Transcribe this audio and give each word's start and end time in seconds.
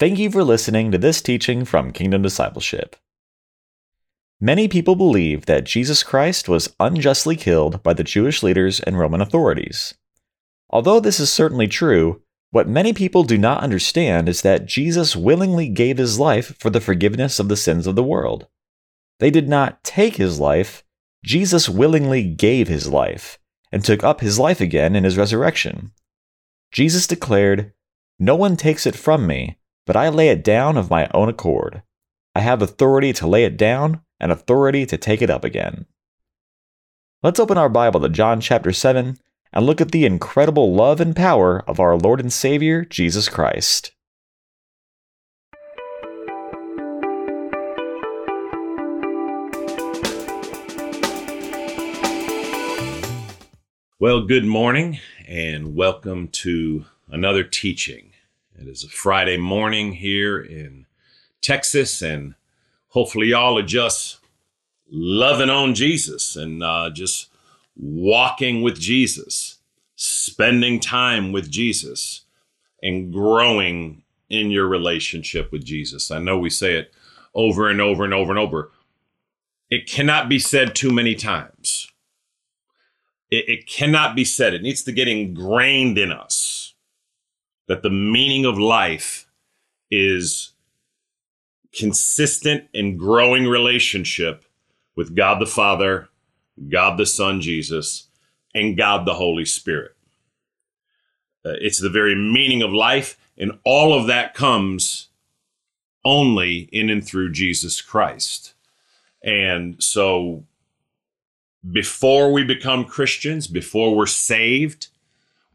Thank 0.00 0.18
you 0.18 0.30
for 0.30 0.42
listening 0.42 0.90
to 0.92 0.96
this 0.96 1.20
teaching 1.20 1.66
from 1.66 1.92
Kingdom 1.92 2.22
Discipleship. 2.22 2.96
Many 4.40 4.66
people 4.66 4.96
believe 4.96 5.44
that 5.44 5.64
Jesus 5.64 6.02
Christ 6.02 6.48
was 6.48 6.74
unjustly 6.80 7.36
killed 7.36 7.82
by 7.82 7.92
the 7.92 8.02
Jewish 8.02 8.42
leaders 8.42 8.80
and 8.80 8.98
Roman 8.98 9.20
authorities. 9.20 9.92
Although 10.70 11.00
this 11.00 11.20
is 11.20 11.30
certainly 11.30 11.68
true, 11.68 12.22
what 12.50 12.66
many 12.66 12.94
people 12.94 13.24
do 13.24 13.36
not 13.36 13.62
understand 13.62 14.26
is 14.26 14.40
that 14.40 14.64
Jesus 14.64 15.14
willingly 15.14 15.68
gave 15.68 15.98
his 15.98 16.18
life 16.18 16.56
for 16.58 16.70
the 16.70 16.80
forgiveness 16.80 17.38
of 17.38 17.48
the 17.50 17.54
sins 17.54 17.86
of 17.86 17.94
the 17.94 18.02
world. 18.02 18.46
They 19.18 19.30
did 19.30 19.50
not 19.50 19.84
take 19.84 20.16
his 20.16 20.40
life, 20.40 20.82
Jesus 21.22 21.68
willingly 21.68 22.24
gave 22.24 22.68
his 22.68 22.88
life 22.88 23.38
and 23.70 23.84
took 23.84 24.02
up 24.02 24.22
his 24.22 24.38
life 24.38 24.62
again 24.62 24.96
in 24.96 25.04
his 25.04 25.18
resurrection. 25.18 25.92
Jesus 26.72 27.06
declared, 27.06 27.74
No 28.18 28.34
one 28.34 28.56
takes 28.56 28.86
it 28.86 28.96
from 28.96 29.26
me, 29.26 29.58
but 29.86 29.96
I 29.96 30.08
lay 30.08 30.28
it 30.28 30.44
down 30.44 30.76
of 30.76 30.90
my 30.90 31.08
own 31.12 31.28
accord. 31.28 31.82
I 32.34 32.40
have 32.40 32.62
authority 32.62 33.12
to 33.14 33.26
lay 33.26 33.44
it 33.44 33.56
down 33.56 34.02
and 34.20 34.30
authority 34.30 34.86
to 34.86 34.96
take 34.96 35.22
it 35.22 35.30
up 35.30 35.44
again. 35.44 35.86
Let's 37.22 37.40
open 37.40 37.58
our 37.58 37.68
Bible 37.68 38.00
to 38.00 38.08
John 38.08 38.40
chapter 38.40 38.72
7 38.72 39.18
and 39.52 39.66
look 39.66 39.80
at 39.80 39.90
the 39.90 40.04
incredible 40.04 40.74
love 40.74 41.00
and 41.00 41.14
power 41.14 41.62
of 41.66 41.80
our 41.80 41.96
Lord 41.96 42.20
and 42.20 42.32
Savior, 42.32 42.84
Jesus 42.84 43.28
Christ. 43.28 43.92
Well, 53.98 54.22
good 54.22 54.46
morning 54.46 54.98
and 55.28 55.76
welcome 55.76 56.28
to 56.28 56.86
another 57.10 57.44
teaching. 57.44 58.09
It 58.60 58.68
is 58.68 58.84
a 58.84 58.88
Friday 58.88 59.38
morning 59.38 59.92
here 59.92 60.38
in 60.38 60.84
Texas, 61.40 62.02
and 62.02 62.34
hopefully, 62.88 63.28
y'all 63.28 63.58
are 63.58 63.62
just 63.62 64.18
loving 64.90 65.48
on 65.48 65.74
Jesus 65.74 66.36
and 66.36 66.62
uh, 66.62 66.90
just 66.90 67.30
walking 67.74 68.60
with 68.60 68.78
Jesus, 68.78 69.58
spending 69.96 70.78
time 70.78 71.32
with 71.32 71.50
Jesus, 71.50 72.22
and 72.82 73.12
growing 73.12 74.02
in 74.28 74.50
your 74.50 74.68
relationship 74.68 75.50
with 75.50 75.64
Jesus. 75.64 76.10
I 76.10 76.18
know 76.18 76.38
we 76.38 76.50
say 76.50 76.74
it 76.74 76.92
over 77.34 77.70
and 77.70 77.80
over 77.80 78.04
and 78.04 78.12
over 78.12 78.30
and 78.30 78.38
over. 78.38 78.70
It 79.70 79.88
cannot 79.88 80.28
be 80.28 80.38
said 80.38 80.74
too 80.74 80.90
many 80.90 81.14
times 81.14 81.90
it, 83.30 83.48
it 83.48 83.66
cannot 83.66 84.14
be 84.14 84.24
said. 84.24 84.54
It 84.54 84.62
needs 84.62 84.82
to 84.84 84.92
get 84.92 85.08
ingrained 85.08 85.98
in 85.98 86.12
us 86.12 86.59
that 87.70 87.82
the 87.82 87.88
meaning 87.88 88.44
of 88.44 88.58
life 88.58 89.28
is 89.92 90.54
consistent 91.72 92.64
and 92.74 92.98
growing 92.98 93.46
relationship 93.46 94.44
with 94.96 95.14
God 95.14 95.40
the 95.40 95.46
Father, 95.46 96.08
God 96.68 96.98
the 96.98 97.06
Son, 97.06 97.40
Jesus, 97.40 98.08
and 98.56 98.76
God 98.76 99.06
the 99.06 99.14
Holy 99.14 99.44
Spirit. 99.44 99.92
Uh, 101.44 101.52
it's 101.60 101.80
the 101.80 101.88
very 101.88 102.16
meaning 102.16 102.60
of 102.60 102.72
life, 102.72 103.16
and 103.38 103.52
all 103.64 103.96
of 103.96 104.08
that 104.08 104.34
comes 104.34 105.06
only 106.04 106.68
in 106.72 106.90
and 106.90 107.06
through 107.06 107.30
Jesus 107.30 107.80
Christ. 107.80 108.54
And 109.22 109.80
so 109.80 110.42
before 111.70 112.32
we 112.32 112.42
become 112.42 112.84
Christians, 112.84 113.46
before 113.46 113.94
we're 113.94 114.06
saved, 114.06 114.88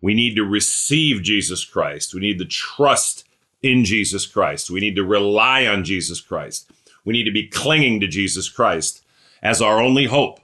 we 0.06 0.14
need 0.14 0.36
to 0.36 0.46
receive 0.46 1.24
Jesus 1.24 1.66
Christ. 1.66 2.14
We 2.14 2.20
need 2.20 2.38
to 2.38 2.46
trust 2.46 3.28
in 3.64 3.84
Jesus 3.84 4.28
Christ. 4.28 4.70
We 4.70 4.80
need 4.80 4.96
to 4.98 5.04
rely 5.04 5.66
on 5.66 5.84
Jesus 5.84 6.22
Christ. 6.22 6.70
We 7.04 7.14
need 7.14 7.24
to 7.24 7.32
be 7.32 7.48
clinging 7.48 8.00
to 8.02 8.08
Jesus 8.08 8.48
Christ 8.48 9.04
as 9.42 9.64
our 9.64 9.82
only 9.82 10.06
hope 10.06 10.42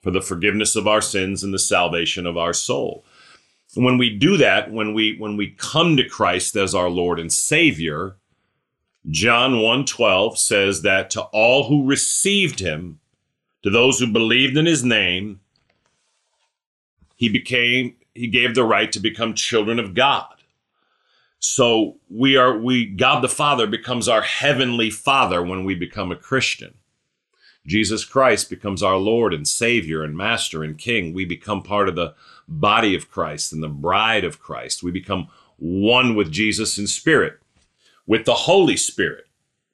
for 0.00 0.10
the 0.10 0.22
forgiveness 0.22 0.76
of 0.76 0.88
our 0.88 1.02
sins 1.02 1.44
and 1.44 1.52
the 1.52 1.58
salvation 1.58 2.24
of 2.24 2.38
our 2.38 2.54
soul. 2.54 3.04
And 3.76 3.84
when 3.84 3.98
we 3.98 4.08
do 4.08 4.38
that, 4.38 4.72
when 4.72 4.94
we 4.94 5.18
when 5.18 5.36
we 5.36 5.50
come 5.50 5.98
to 5.98 6.08
Christ 6.08 6.56
as 6.56 6.74
our 6.74 6.88
Lord 6.88 7.20
and 7.20 7.30
Savior, 7.30 8.16
John 9.10 9.56
1:12 9.56 10.38
says 10.38 10.80
that 10.80 11.10
to 11.10 11.20
all 11.34 11.68
who 11.68 11.84
received 11.84 12.60
him, 12.60 12.98
to 13.62 13.68
those 13.68 13.98
who 13.98 14.06
believed 14.06 14.56
in 14.56 14.64
his 14.64 14.82
name, 14.82 15.40
he 17.14 17.28
became 17.28 17.96
he 18.14 18.26
gave 18.26 18.54
the 18.54 18.64
right 18.64 18.90
to 18.92 19.00
become 19.00 19.34
children 19.34 19.78
of 19.78 19.94
God. 19.94 20.34
So 21.38 21.96
we 22.08 22.36
are 22.36 22.56
we 22.56 22.86
God 22.86 23.22
the 23.22 23.28
Father 23.28 23.66
becomes 23.66 24.08
our 24.08 24.22
heavenly 24.22 24.90
Father 24.90 25.42
when 25.42 25.64
we 25.64 25.74
become 25.74 26.12
a 26.12 26.16
Christian. 26.16 26.74
Jesus 27.66 28.04
Christ 28.04 28.50
becomes 28.50 28.82
our 28.82 28.96
Lord 28.96 29.32
and 29.32 29.46
Savior 29.46 30.02
and 30.02 30.16
Master 30.16 30.64
and 30.64 30.76
King. 30.76 31.12
We 31.12 31.24
become 31.24 31.62
part 31.62 31.88
of 31.88 31.94
the 31.94 32.14
body 32.48 32.94
of 32.94 33.10
Christ 33.10 33.52
and 33.52 33.62
the 33.62 33.68
bride 33.68 34.24
of 34.24 34.40
Christ. 34.40 34.82
We 34.82 34.90
become 34.90 35.28
one 35.58 36.16
with 36.16 36.32
Jesus 36.32 36.76
in 36.76 36.88
spirit, 36.88 37.38
with 38.06 38.24
the 38.24 38.34
Holy 38.34 38.76
Spirit 38.76 39.26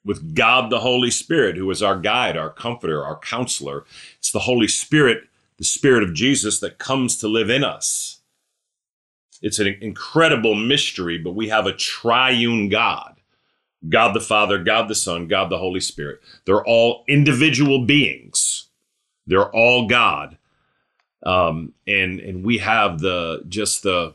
with 0.05 0.33
God 0.33 0.69
the 0.69 0.79
Holy 0.79 1.11
Spirit, 1.11 1.57
who 1.57 1.69
is 1.71 1.83
our 1.83 1.97
guide, 1.97 2.37
our 2.37 2.49
comforter, 2.49 3.03
our 3.03 3.19
counselor. 3.19 3.85
It's 4.17 4.31
the 4.31 4.39
Holy 4.39 4.67
Spirit, 4.67 5.25
the 5.57 5.63
Spirit 5.63 6.03
of 6.03 6.13
Jesus, 6.13 6.59
that 6.59 6.77
comes 6.77 7.17
to 7.17 7.27
live 7.27 7.49
in 7.49 7.63
us. 7.63 8.18
It's 9.41 9.59
an 9.59 9.67
incredible 9.81 10.55
mystery, 10.55 11.17
but 11.17 11.35
we 11.35 11.49
have 11.49 11.65
a 11.65 11.73
triune 11.73 12.69
God 12.69 13.19
God 13.87 14.13
the 14.13 14.19
Father, 14.19 14.61
God 14.61 14.89
the 14.89 14.95
Son, 14.95 15.27
God 15.27 15.49
the 15.49 15.57
Holy 15.57 15.79
Spirit. 15.79 16.21
They're 16.45 16.65
all 16.65 17.05
individual 17.07 17.85
beings, 17.85 18.67
they're 19.25 19.49
all 19.51 19.87
God. 19.87 20.37
Um, 21.23 21.73
and 21.85 22.19
and 22.19 22.45
we 22.45 22.59
have 22.59 22.99
the 22.99 23.43
just 23.47 23.83
the 23.83 24.13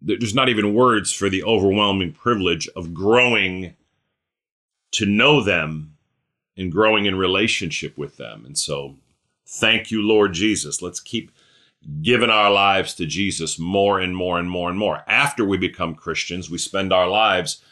there's 0.00 0.34
not 0.34 0.48
even 0.50 0.74
words 0.74 1.12
for 1.12 1.30
the 1.30 1.42
overwhelming 1.44 2.12
privilege 2.12 2.68
of 2.76 2.92
growing 2.92 3.74
to 4.92 5.06
know 5.06 5.42
them 5.42 5.96
and 6.56 6.70
growing 6.70 7.06
in 7.06 7.16
relationship 7.16 7.96
with 7.96 8.16
them. 8.18 8.44
And 8.44 8.56
so, 8.56 8.96
thank 9.46 9.90
you, 9.90 10.02
Lord 10.02 10.34
Jesus. 10.34 10.82
Let's 10.82 11.00
keep 11.00 11.30
giving 12.02 12.30
our 12.30 12.50
lives 12.50 12.94
to 12.94 13.06
Jesus 13.06 13.58
more 13.58 14.00
and 14.00 14.16
more 14.16 14.38
and 14.38 14.50
more 14.50 14.70
and 14.70 14.78
more. 14.78 15.02
After 15.06 15.44
we 15.44 15.56
become 15.56 15.94
Christians, 15.94 16.50
we 16.50 16.58
spend 16.58 16.92
our 16.92 17.08
lives 17.08 17.62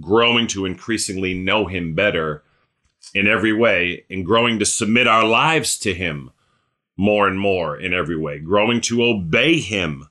growing 0.00 0.46
to 0.48 0.66
increasingly 0.66 1.34
know 1.34 1.66
Him 1.66 1.94
better 1.94 2.42
in 3.14 3.26
every 3.26 3.52
way 3.52 4.04
and 4.08 4.24
growing 4.24 4.58
to 4.58 4.64
submit 4.64 5.06
our 5.06 5.24
lives 5.24 5.78
to 5.80 5.94
Him 5.94 6.30
more 6.96 7.26
and 7.26 7.38
more 7.38 7.76
in 7.76 7.92
every 7.92 8.16
way, 8.16 8.38
growing 8.38 8.80
to 8.82 9.02
obey 9.02 9.60
Him 9.60 10.08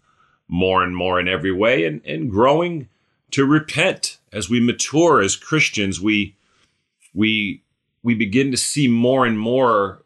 more 0.48 0.84
and 0.84 0.96
more 0.96 1.20
in 1.20 1.28
every 1.28 1.52
way, 1.52 1.86
and, 1.86 2.06
and 2.06 2.30
growing 2.30 2.90
to 3.32 3.46
repent. 3.46 4.18
As 4.34 4.50
we 4.50 4.60
mature 4.60 5.22
as 5.22 5.36
Christians, 5.36 6.02
we 6.02 6.36
we 7.14 7.64
we 8.04 8.14
begin 8.14 8.52
to 8.52 8.58
see 8.58 8.88
more 8.88 9.26
and 9.26 9.40
more 9.40 10.04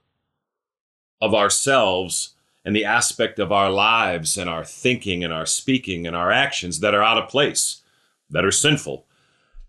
of 1.21 1.33
ourselves 1.33 2.34
and 2.65 2.75
the 2.75 2.83
aspect 2.83 3.37
of 3.37 3.51
our 3.51 3.69
lives 3.69 4.37
and 4.37 4.49
our 4.49 4.65
thinking 4.65 5.23
and 5.23 5.31
our 5.31 5.45
speaking 5.45 6.07
and 6.07 6.15
our 6.15 6.31
actions 6.31 6.79
that 6.79 6.95
are 6.95 7.03
out 7.03 7.19
of 7.19 7.29
place, 7.29 7.83
that 8.31 8.43
are 8.43 8.51
sinful. 8.51 9.05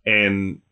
And 0.07 0.63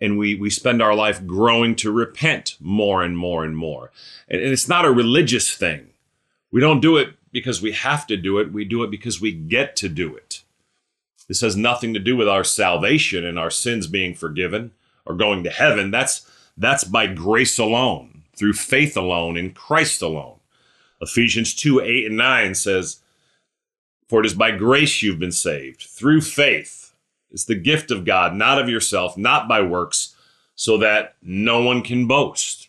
and 0.00 0.18
we 0.18 0.34
we 0.34 0.50
spend 0.50 0.82
our 0.82 0.94
life 0.94 1.24
growing 1.24 1.76
to 1.76 1.92
repent 1.92 2.56
more 2.60 3.02
and 3.02 3.16
more 3.16 3.44
and 3.44 3.56
more. 3.56 3.92
And, 4.28 4.42
and 4.42 4.52
it's 4.52 4.68
not 4.68 4.84
a 4.84 4.90
religious 4.90 5.54
thing. 5.54 5.90
We 6.50 6.60
don't 6.60 6.80
do 6.80 6.96
it 6.96 7.14
because 7.30 7.62
we 7.62 7.72
have 7.72 8.06
to 8.08 8.16
do 8.16 8.38
it. 8.38 8.52
We 8.52 8.64
do 8.64 8.82
it 8.82 8.90
because 8.90 9.20
we 9.20 9.32
get 9.32 9.76
to 9.76 9.88
do 9.88 10.16
it. 10.16 10.42
This 11.28 11.40
has 11.40 11.56
nothing 11.56 11.94
to 11.94 12.00
do 12.00 12.16
with 12.16 12.28
our 12.28 12.44
salvation 12.44 13.24
and 13.24 13.38
our 13.38 13.50
sins 13.50 13.86
being 13.86 14.14
forgiven 14.14 14.72
or 15.06 15.14
going 15.14 15.44
to 15.44 15.50
heaven. 15.50 15.92
That's 15.92 16.28
that's 16.56 16.84
by 16.84 17.06
grace 17.06 17.58
alone, 17.58 18.24
through 18.36 18.54
faith 18.54 18.96
alone, 18.96 19.36
in 19.36 19.52
Christ 19.52 20.02
alone. 20.02 20.40
Ephesians 21.02 21.54
2 21.54 21.80
8 21.80 22.06
and 22.06 22.16
9 22.16 22.54
says, 22.54 23.00
For 24.08 24.20
it 24.20 24.26
is 24.26 24.34
by 24.34 24.52
grace 24.52 25.02
you've 25.02 25.18
been 25.18 25.32
saved, 25.32 25.82
through 25.82 26.22
faith. 26.22 26.94
It's 27.30 27.44
the 27.44 27.54
gift 27.54 27.90
of 27.90 28.04
God, 28.04 28.34
not 28.34 28.58
of 28.58 28.68
yourself, 28.68 29.16
not 29.16 29.48
by 29.48 29.62
works, 29.62 30.14
so 30.54 30.78
that 30.78 31.16
no 31.22 31.62
one 31.62 31.82
can 31.82 32.06
boast. 32.06 32.68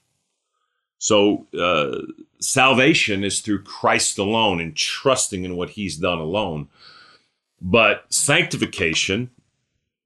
So, 0.98 1.48
uh, 1.58 2.14
salvation 2.40 3.24
is 3.24 3.42
through 3.42 3.64
Christ 3.64 4.18
alone 4.18 4.62
and 4.62 4.76
trusting 4.76 5.44
in 5.44 5.58
what 5.58 5.72
he's 5.72 5.98
done 5.98 6.20
alone. 6.20 6.70
But 7.62 8.06
sanctification 8.12 9.30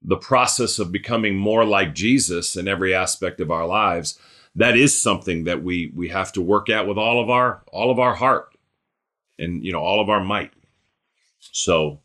the 0.02 0.16
process 0.16 0.78
of 0.78 0.92
becoming 0.92 1.36
more 1.36 1.64
like 1.64 1.94
Jesus 1.94 2.56
in 2.56 2.68
every 2.68 2.94
aspect 2.94 3.40
of 3.40 3.50
our 3.50 3.66
lives, 3.66 4.18
that 4.56 4.76
is 4.76 5.00
something 5.00 5.44
that 5.44 5.62
we 5.62 5.92
we 5.94 6.08
have 6.08 6.32
to 6.32 6.42
work 6.42 6.70
at 6.70 6.86
with 6.86 6.98
all 6.98 7.22
of 7.22 7.30
our 7.30 7.62
all 7.72 7.90
of 7.90 7.98
our 7.98 8.14
heart 8.14 8.56
and 9.38 9.64
you 9.64 9.72
know 9.72 9.80
all 9.80 10.00
of 10.00 10.10
our 10.10 10.24
might. 10.24 10.52
So 11.40 11.98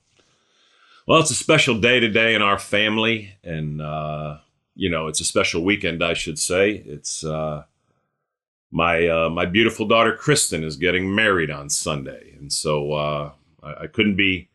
Well, 1.05 1.19
it's 1.19 1.31
a 1.31 1.35
special 1.35 1.79
day 1.79 1.99
today 1.99 2.33
in 2.33 2.41
our 2.41 2.57
family, 2.57 3.35
and 3.43 3.81
uh, 3.81 4.37
you 4.75 4.89
know, 4.89 5.07
it's 5.07 5.19
a 5.19 5.25
special 5.25 5.63
weekend, 5.63 6.01
I 6.01 6.13
should 6.13 6.39
say. 6.39 6.71
It's 6.85 7.25
uh, 7.25 7.63
my 8.71 9.07
uh, 9.07 9.29
my 9.29 9.45
beautiful 9.45 9.87
daughter 9.87 10.15
Kristen 10.15 10.63
is 10.63 10.77
getting 10.77 11.13
married 11.15 11.51
on 11.51 11.69
Sunday, 11.69 12.35
and 12.39 12.53
so 12.53 12.93
uh, 12.93 13.31
I, 13.63 13.83
I 13.83 13.87
couldn't 13.87 14.15
be 14.17 14.49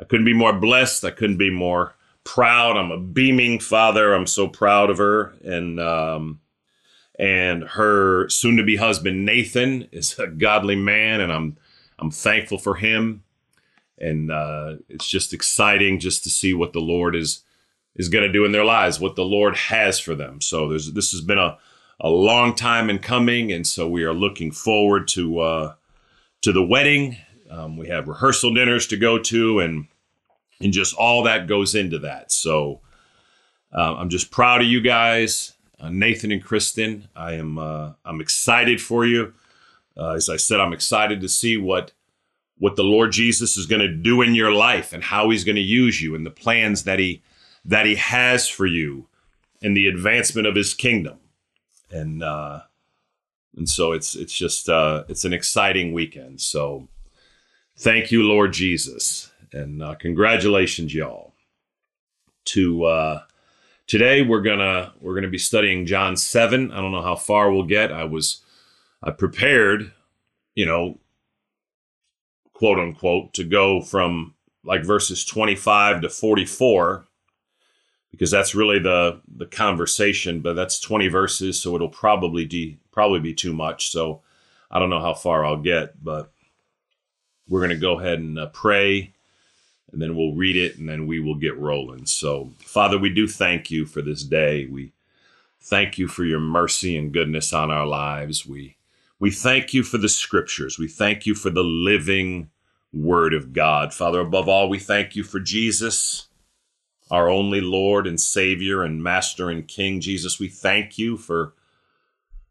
I 0.00 0.04
couldn't 0.04 0.26
be 0.26 0.34
more 0.34 0.54
blessed. 0.54 1.04
I 1.04 1.10
couldn't 1.12 1.38
be 1.38 1.50
more 1.50 1.94
proud. 2.24 2.76
I'm 2.76 2.92
a 2.92 2.98
beaming 2.98 3.60
father. 3.60 4.14
I'm 4.14 4.26
so 4.26 4.48
proud 4.48 4.90
of 4.90 4.98
her, 4.98 5.34
and 5.44 5.80
um, 5.80 6.40
and 7.20 7.62
her 7.62 8.28
soon-to-be 8.28 8.76
husband 8.76 9.24
Nathan 9.24 9.88
is 9.92 10.18
a 10.18 10.26
godly 10.26 10.76
man, 10.76 11.20
and 11.20 11.30
I'm 11.30 11.56
I'm 11.98 12.10
thankful 12.10 12.58
for 12.58 12.74
him 12.74 13.22
and 14.00 14.32
uh, 14.32 14.76
it's 14.88 15.06
just 15.06 15.32
exciting 15.32 16.00
just 16.00 16.24
to 16.24 16.30
see 16.30 16.54
what 16.54 16.72
the 16.72 16.80
Lord 16.80 17.14
is 17.14 17.44
is 17.96 18.08
going 18.08 18.24
to 18.24 18.32
do 18.32 18.44
in 18.44 18.52
their 18.52 18.64
lives, 18.64 19.00
what 19.00 19.16
the 19.16 19.24
Lord 19.24 19.56
has 19.56 19.98
for 19.98 20.14
them. 20.14 20.40
So 20.40 20.68
there's 20.68 20.92
this 20.92 21.12
has 21.12 21.20
been 21.20 21.38
a 21.38 21.58
a 22.00 22.08
long 22.08 22.54
time 22.54 22.88
in 22.88 22.98
coming, 22.98 23.52
and 23.52 23.66
so 23.66 23.86
we 23.86 24.04
are 24.04 24.14
looking 24.14 24.50
forward 24.50 25.06
to 25.08 25.40
uh, 25.40 25.74
to 26.42 26.52
the 26.52 26.64
wedding. 26.64 27.18
Um, 27.50 27.76
we 27.76 27.88
have 27.88 28.08
rehearsal 28.08 28.54
dinners 28.54 28.86
to 28.88 28.96
go 28.96 29.18
to, 29.18 29.60
and 29.60 29.86
and 30.60 30.72
just 30.72 30.94
all 30.94 31.22
that 31.24 31.46
goes 31.46 31.74
into 31.74 31.98
that. 32.00 32.32
So 32.32 32.80
uh, 33.76 33.96
I'm 33.96 34.08
just 34.08 34.30
proud 34.30 34.62
of 34.62 34.66
you 34.66 34.80
guys, 34.80 35.52
Nathan 35.88 36.32
and 36.32 36.44
Kristen. 36.44 37.08
I 37.16 37.34
am 37.34 37.58
uh, 37.58 37.92
I'm 38.04 38.20
excited 38.20 38.80
for 38.82 39.06
you. 39.06 39.32
Uh, 39.96 40.10
as 40.10 40.28
I 40.28 40.36
said, 40.36 40.60
I'm 40.60 40.72
excited 40.72 41.20
to 41.20 41.28
see 41.28 41.56
what 41.56 41.92
what 42.58 42.76
the 42.76 42.84
Lord 42.84 43.12
Jesus 43.12 43.56
is 43.56 43.64
going 43.66 43.80
to 43.80 43.88
do 43.88 44.20
in 44.20 44.34
your 44.34 44.52
life 44.52 44.92
and 44.92 45.02
how 45.02 45.30
he's 45.30 45.44
going 45.44 45.56
to 45.56 45.62
use 45.62 46.02
you 46.02 46.14
and 46.14 46.26
the 46.26 46.30
plans 46.30 46.84
that 46.84 46.98
he 46.98 47.22
that 47.64 47.86
he 47.86 47.94
has 47.96 48.48
for 48.48 48.66
you 48.66 49.06
in 49.62 49.74
the 49.74 49.86
advancement 49.86 50.46
of 50.46 50.54
his 50.54 50.74
kingdom. 50.74 51.18
And 51.90 52.22
uh 52.22 52.60
and 53.56 53.68
so 53.68 53.92
it's 53.92 54.14
it's 54.14 54.34
just 54.34 54.68
uh 54.68 55.04
it's 55.08 55.24
an 55.24 55.32
exciting 55.32 55.92
weekend. 55.92 56.40
So 56.40 56.88
thank 57.78 58.10
you 58.10 58.22
Lord 58.22 58.52
Jesus 58.52 59.32
and 59.52 59.82
uh, 59.82 59.94
congratulations 59.94 60.94
y'all. 60.94 61.32
To 62.46 62.84
uh 62.84 63.22
today 63.90 64.22
we're 64.22 64.40
to 64.60 64.92
we're 65.00 65.14
to 65.24 65.28
be 65.28 65.36
studying 65.36 65.84
John 65.84 66.16
7. 66.16 66.70
I 66.70 66.80
don't 66.80 66.92
know 66.92 67.02
how 67.02 67.16
far 67.16 67.50
we'll 67.50 67.64
get. 67.64 67.90
I 67.90 68.04
was 68.04 68.40
I 69.02 69.10
prepared, 69.10 69.92
you 70.54 70.64
know, 70.64 71.00
quote 72.52 72.78
unquote, 72.78 73.34
to 73.34 73.44
go 73.44 73.80
from 73.80 74.34
like 74.62 74.84
verses 74.84 75.24
25 75.24 76.02
to 76.02 76.08
44 76.08 77.04
because 78.12 78.30
that's 78.30 78.54
really 78.54 78.78
the 78.78 79.20
the 79.36 79.46
conversation 79.46 80.40
but 80.40 80.52
that's 80.52 80.78
20 80.78 81.08
verses 81.08 81.58
so 81.58 81.74
it'll 81.74 81.88
probably 81.88 82.44
de, 82.44 82.78
probably 82.92 83.20
be 83.20 83.32
too 83.32 83.54
much 83.54 83.90
so 83.90 84.20
i 84.70 84.78
don't 84.78 84.90
know 84.90 85.00
how 85.00 85.14
far 85.14 85.46
i'll 85.46 85.56
get 85.56 86.04
but 86.04 86.30
we're 87.48 87.60
going 87.60 87.70
to 87.70 87.76
go 87.76 87.98
ahead 87.98 88.18
and 88.18 88.38
uh, 88.38 88.48
pray 88.48 89.14
and 89.92 90.00
then 90.00 90.16
we'll 90.16 90.34
read 90.34 90.56
it 90.56 90.78
and 90.78 90.88
then 90.88 91.06
we 91.06 91.20
will 91.20 91.34
get 91.34 91.58
rolling 91.58 92.06
so 92.06 92.50
father 92.58 92.98
we 92.98 93.10
do 93.10 93.26
thank 93.26 93.70
you 93.70 93.84
for 93.86 94.02
this 94.02 94.22
day 94.22 94.66
we 94.66 94.92
thank 95.60 95.98
you 95.98 96.08
for 96.08 96.24
your 96.24 96.40
mercy 96.40 96.96
and 96.96 97.12
goodness 97.12 97.52
on 97.52 97.70
our 97.70 97.86
lives 97.86 98.46
we 98.46 98.76
we 99.20 99.30
thank 99.30 99.74
you 99.74 99.82
for 99.82 99.98
the 99.98 100.08
scriptures. 100.08 100.78
We 100.78 100.88
thank 100.88 101.26
you 101.26 101.34
for 101.34 101.50
the 101.50 101.62
living 101.62 102.48
word 102.90 103.34
of 103.34 103.52
God. 103.52 103.92
Father, 103.92 104.20
above 104.20 104.48
all, 104.48 104.68
we 104.68 104.78
thank 104.78 105.14
you 105.14 105.22
for 105.22 105.38
Jesus, 105.38 106.28
our 107.10 107.28
only 107.28 107.60
Lord 107.60 108.06
and 108.06 108.18
Savior 108.18 108.82
and 108.82 109.02
Master 109.02 109.50
and 109.50 109.68
King. 109.68 110.00
Jesus, 110.00 110.40
we 110.40 110.48
thank 110.48 110.96
you 110.96 111.18
for 111.18 111.52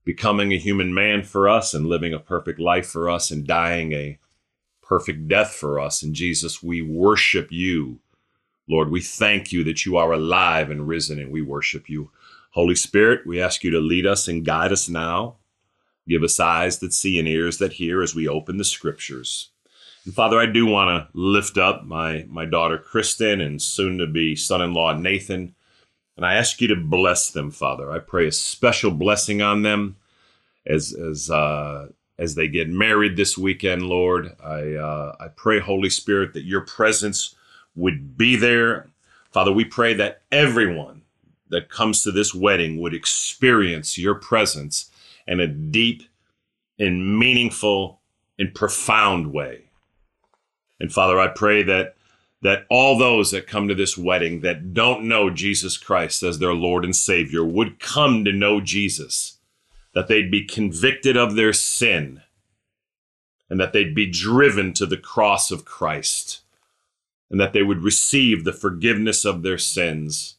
becoming 0.06 0.54
a 0.54 0.60
human 0.60 0.94
man 0.94 1.24
for 1.24 1.50
us 1.50 1.74
and 1.74 1.88
living 1.88 2.14
a 2.14 2.20
perfect 2.20 2.60
life 2.60 2.88
for 2.88 3.10
us 3.10 3.32
and 3.32 3.48
dying 3.48 3.92
a 3.94 4.20
perfect 4.90 5.28
death 5.28 5.54
for 5.54 5.80
us. 5.80 6.02
And 6.02 6.16
Jesus, 6.16 6.64
we 6.64 6.82
worship 6.82 7.52
you. 7.52 8.00
Lord, 8.68 8.90
we 8.90 9.02
thank 9.02 9.52
you 9.52 9.64
that 9.64 9.86
you 9.86 9.98
are 9.98 10.12
alive 10.12 10.72
and 10.72 10.88
risen, 10.88 11.20
and 11.20 11.32
we 11.32 11.44
worship 11.44 11.88
you. 11.88 12.10
Holy 12.52 12.76
Spirit, 12.76 13.26
we 13.26 13.40
ask 13.40 13.64
you 13.64 13.70
to 13.70 13.80
lead 13.80 14.08
us 14.08 14.28
and 14.28 14.44
guide 14.44 14.72
us 14.72 14.90
now. 14.90 15.36
Give 16.08 16.24
us 16.24 16.40
eyes 16.40 16.80
that 16.80 16.92
see 16.92 17.20
and 17.20 17.28
ears 17.28 17.60
that 17.60 17.74
hear 17.74 18.02
as 18.02 18.16
we 18.16 18.28
open 18.28 18.58
the 18.58 18.64
scriptures. 18.64 19.52
And 20.06 20.14
Father, 20.14 20.40
I 20.40 20.48
do 20.48 20.66
want 20.66 20.90
to 20.90 21.18
lift 21.18 21.60
up 21.60 21.84
my, 21.84 22.26
my 22.28 22.46
daughter 22.46 22.80
Kristen 22.80 23.42
and 23.42 23.62
soon 23.62 24.00
to 24.00 24.08
be 24.08 24.36
son 24.36 24.62
in 24.62 24.74
law 24.74 24.96
Nathan. 24.96 25.54
And 26.18 26.26
I 26.26 26.34
ask 26.34 26.60
you 26.62 26.68
to 26.70 26.76
bless 26.76 27.30
them, 27.30 27.52
Father. 27.52 27.92
I 27.92 28.00
pray 28.00 28.28
a 28.28 28.32
special 28.32 28.90
blessing 28.90 29.44
on 29.44 29.62
them 29.62 29.98
as, 30.66 30.94
as, 30.94 31.30
uh, 31.30 31.90
as 32.20 32.36
they 32.36 32.50
get 32.50 32.70
married 32.70 33.16
this 33.16 33.38
weekend, 33.38 33.84
Lord. 33.84 34.36
I, 34.44 34.74
uh, 34.74 35.16
I 35.20 35.30
pray, 35.30 35.60
Holy 35.60 35.90
Spirit, 35.90 36.34
that 36.34 36.44
your 36.44 36.62
presence 36.62 37.34
would 37.76 38.18
be 38.18 38.36
there. 38.36 38.90
Father, 39.32 39.54
we 39.54 39.64
pray 39.64 39.94
that 39.94 40.22
everyone 40.32 41.04
that 41.50 41.70
comes 41.70 42.04
to 42.04 42.12
this 42.12 42.36
wedding 42.36 42.80
would 42.80 42.94
experience 42.94 43.98
your 43.98 44.16
presence 44.16 44.92
in 45.26 45.40
a 45.40 45.48
deep 45.48 46.04
and 46.78 47.18
meaningful 47.18 48.02
and 48.38 48.54
profound 48.54 49.32
way. 49.32 49.70
And 50.80 50.92
Father, 50.92 51.20
I 51.20 51.30
pray 51.30 51.64
that 51.64 51.96
that 52.42 52.66
all 52.70 52.98
those 52.98 53.32
that 53.32 53.48
come 53.48 53.68
to 53.68 53.76
this 53.76 53.98
wedding 53.98 54.40
that 54.42 54.74
don't 54.74 55.04
know 55.04 55.30
Jesus 55.30 55.78
Christ 55.78 56.24
as 56.24 56.40
their 56.40 56.54
Lord 56.54 56.86
and 56.86 56.96
Savior 56.96 57.44
would 57.44 57.82
come 57.82 58.24
to 58.24 58.32
know 58.32 58.62
Jesus, 58.62 59.39
that 60.00 60.08
they'd 60.08 60.32
be 60.32 60.46
convicted 60.46 61.18
of 61.18 61.36
their 61.36 61.52
sin, 61.52 62.22
and 63.50 63.60
that 63.60 63.74
they'd 63.74 63.94
be 63.94 64.10
driven 64.10 64.72
to 64.72 64.86
the 64.86 64.96
cross 64.96 65.52
of 65.52 65.66
Christ, 65.66 66.40
and 67.30 67.38
that 67.38 67.52
they 67.52 67.64
would 67.64 67.84
receive 67.84 68.46
the 68.46 68.54
forgiveness 68.54 69.26
of 69.26 69.44
their 69.44 69.58
sins, 69.58 70.38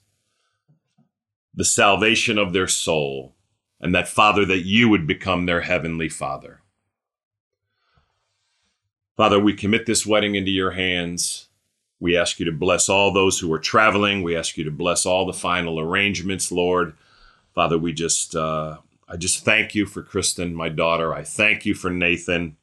the 1.55 1.67
salvation 1.67 2.39
of 2.39 2.55
their 2.55 2.67
soul, 2.67 3.35
and 3.79 3.95
that, 3.95 4.09
Father, 4.09 4.47
that 4.47 4.65
you 4.65 4.89
would 4.89 5.07
become 5.07 5.45
their 5.45 5.61
heavenly 5.61 6.09
Father. 6.09 6.63
Father, 9.19 9.39
we 9.39 9.53
commit 9.53 9.85
this 9.85 10.07
wedding 10.07 10.37
into 10.37 10.51
your 10.51 10.71
hands. 10.71 11.49
We 11.99 12.17
ask 12.17 12.41
you 12.41 12.47
to 12.47 12.53
bless 12.53 12.89
all 12.89 13.13
those 13.13 13.39
who 13.39 13.53
are 13.53 13.59
traveling. 13.59 14.23
We 14.23 14.35
ask 14.35 14.57
you 14.57 14.65
to 14.65 14.71
bless 14.71 15.05
all 15.05 15.27
the 15.27 15.35
final 15.35 15.79
arrangements, 15.79 16.51
Lord. 16.51 16.95
Father, 17.55 17.77
we 17.77 17.93
just, 17.93 18.35
uh, 18.35 18.79
I 19.11 19.17
just 19.17 19.45
thank 19.45 19.75
you 19.75 19.87
for 19.87 20.05
Kristen, 20.05 20.55
my 20.55 20.69
daughter. 20.69 21.13
I 21.13 21.25
thank 21.25 21.67
you 21.67 21.75
for 21.75 21.91
Nathan. 21.91 22.57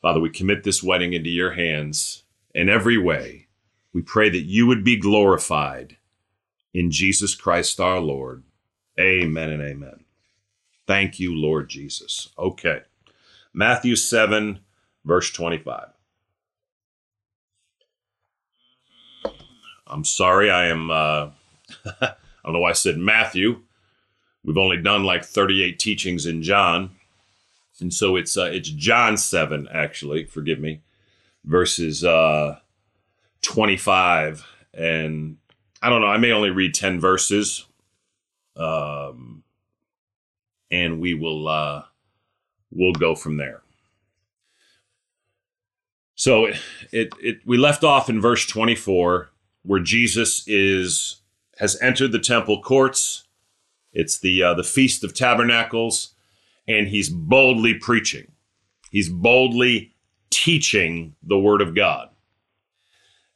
Father, 0.00 0.20
we 0.20 0.30
commit 0.30 0.62
this 0.62 0.80
wedding 0.80 1.12
into 1.12 1.28
your 1.28 1.54
hands 1.54 2.22
in 2.54 2.68
every 2.68 2.96
way. 2.96 3.48
We 3.92 4.00
pray 4.00 4.30
that 4.30 4.42
you 4.42 4.68
would 4.68 4.84
be 4.84 4.96
glorified 4.96 5.96
in 6.72 6.92
Jesus 6.92 7.34
Christ 7.34 7.80
our 7.80 7.98
Lord. 7.98 8.44
Amen 8.98 9.50
and 9.50 9.60
amen. 9.60 10.04
Thank 10.86 11.18
you, 11.18 11.34
Lord 11.34 11.68
Jesus. 11.68 12.28
Okay. 12.38 12.82
Matthew 13.52 13.96
7, 13.96 14.60
verse 15.04 15.32
25. 15.32 15.88
I'm 19.88 20.04
sorry, 20.04 20.48
I 20.50 20.66
am, 20.66 20.90
uh, 20.92 21.30
I 22.00 22.14
don't 22.44 22.52
know 22.52 22.60
why 22.60 22.70
I 22.70 22.74
said 22.74 22.98
Matthew. 22.98 23.62
We've 24.44 24.58
only 24.58 24.76
done 24.76 25.04
like 25.04 25.24
38 25.24 25.78
teachings 25.78 26.26
in 26.26 26.42
John. 26.42 26.90
And 27.80 27.92
so 27.92 28.16
it's, 28.16 28.36
uh, 28.36 28.50
it's 28.52 28.68
John 28.68 29.16
7, 29.16 29.68
actually, 29.72 30.24
forgive 30.24 30.60
me, 30.60 30.80
verses 31.44 32.04
uh, 32.04 32.58
25. 33.42 34.46
And 34.74 35.38
I 35.82 35.88
don't 35.88 36.00
know, 36.00 36.06
I 36.06 36.18
may 36.18 36.32
only 36.32 36.50
read 36.50 36.74
10 36.74 37.00
verses 37.00 37.66
um, 38.56 39.42
and 40.70 41.00
we 41.00 41.14
will 41.14 41.48
uh, 41.48 41.84
we'll 42.70 42.92
go 42.92 43.14
from 43.14 43.36
there. 43.36 43.62
So 46.14 46.46
it, 46.46 46.56
it, 46.92 47.12
it 47.20 47.38
we 47.44 47.56
left 47.56 47.84
off 47.84 48.08
in 48.08 48.20
verse 48.20 48.46
24 48.46 49.30
where 49.62 49.80
Jesus 49.80 50.46
is 50.46 51.16
has 51.58 51.80
entered 51.80 52.12
the 52.12 52.18
temple 52.18 52.62
courts. 52.62 53.23
It's 53.94 54.18
the 54.18 54.42
uh, 54.42 54.54
the 54.54 54.64
feast 54.64 55.04
of 55.04 55.14
tabernacles, 55.14 56.14
and 56.68 56.88
he's 56.88 57.08
boldly 57.08 57.74
preaching. 57.74 58.32
He's 58.90 59.08
boldly 59.08 59.94
teaching 60.30 61.14
the 61.22 61.38
word 61.38 61.62
of 61.62 61.74
God, 61.74 62.10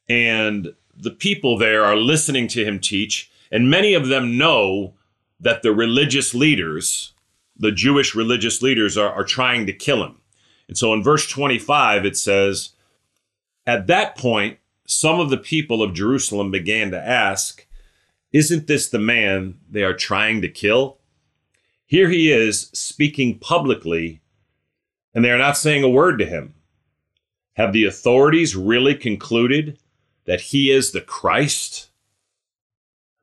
and 0.09 0.75
the 0.97 1.11
people 1.13 1.57
there 1.57 1.85
are 1.85 1.97
listening 1.97 2.49
to 2.49 2.65
him 2.65 2.81
teach, 2.81 3.31
and 3.51 3.71
many 3.71 3.95
of 3.95 4.09
them 4.09 4.37
know 4.37 4.95
that 5.41 5.63
the 5.63 5.73
religious 5.73 6.35
leaders, 6.35 7.13
the 7.57 7.73
Jewish 7.73 8.15
religious 8.15 8.61
leaders, 8.61 8.97
are, 8.99 9.13
are 9.13 9.25
trying 9.25 9.67
to 9.67 9.73
kill 9.73 10.05
him. 10.05 10.17
And 10.67 10.77
so 10.77 10.93
in 10.93 11.03
verse 11.03 11.29
25, 11.29 12.05
it 12.05 12.17
says, 12.17 12.71
At 13.67 13.87
that 13.87 14.17
point, 14.17 14.59
some 14.87 15.21
of 15.21 15.31
the 15.31 15.39
people 15.39 15.83
of 15.83 15.95
Jerusalem 15.95 16.51
began 16.51 16.91
to 16.91 16.99
ask, 16.99 17.67
Isn't 18.33 18.67
this 18.67 18.89
the 18.89 18.99
man 18.99 19.59
they 19.71 19.83
are 19.83 19.95
trying 19.95 20.43
to 20.43 20.49
kill? 20.49 20.99
Here 21.87 22.11
he 22.11 22.31
is 22.31 22.71
speaking 22.75 23.39
publicly, 23.39 24.21
and 25.15 25.25
they 25.25 25.31
are 25.31 25.39
not 25.39 25.57
saying 25.57 25.83
a 25.83 25.89
word 25.89 26.19
to 26.19 26.27
him. 26.27 26.55
Have 27.55 27.73
the 27.73 27.87
authorities 27.87 28.55
really 28.55 28.95
concluded 28.95 29.79
that 30.27 30.41
he 30.41 30.71
is 30.71 30.93
the 30.93 31.01
Christ? 31.01 31.89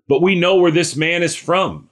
But 0.07 0.21
we 0.21 0.39
know 0.39 0.55
where 0.55 0.71
this 0.71 0.95
man 0.95 1.21
is 1.21 1.35
from. 1.35 1.89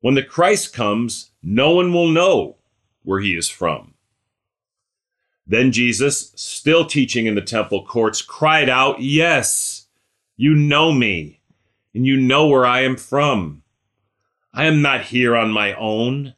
When 0.00 0.14
the 0.14 0.22
Christ 0.22 0.72
comes, 0.72 1.32
no 1.42 1.74
one 1.74 1.92
will 1.92 2.08
know 2.08 2.56
where 3.02 3.20
he 3.20 3.36
is 3.36 3.48
from. 3.48 3.94
Then 5.46 5.72
Jesus, 5.72 6.32
still 6.36 6.86
teaching 6.86 7.26
in 7.26 7.34
the 7.34 7.40
temple 7.40 7.84
courts, 7.84 8.22
cried 8.22 8.68
out, 8.68 9.00
Yes, 9.00 9.86
you 10.36 10.54
know 10.54 10.92
me, 10.92 11.39
and 11.94 12.06
you 12.06 12.16
know 12.16 12.46
where 12.46 12.66
I 12.66 12.82
am 12.82 12.96
from. 12.96 13.62
I 14.52 14.64
am 14.64 14.82
not 14.82 15.02
here 15.02 15.36
on 15.36 15.50
my 15.50 15.74
own, 15.74 16.34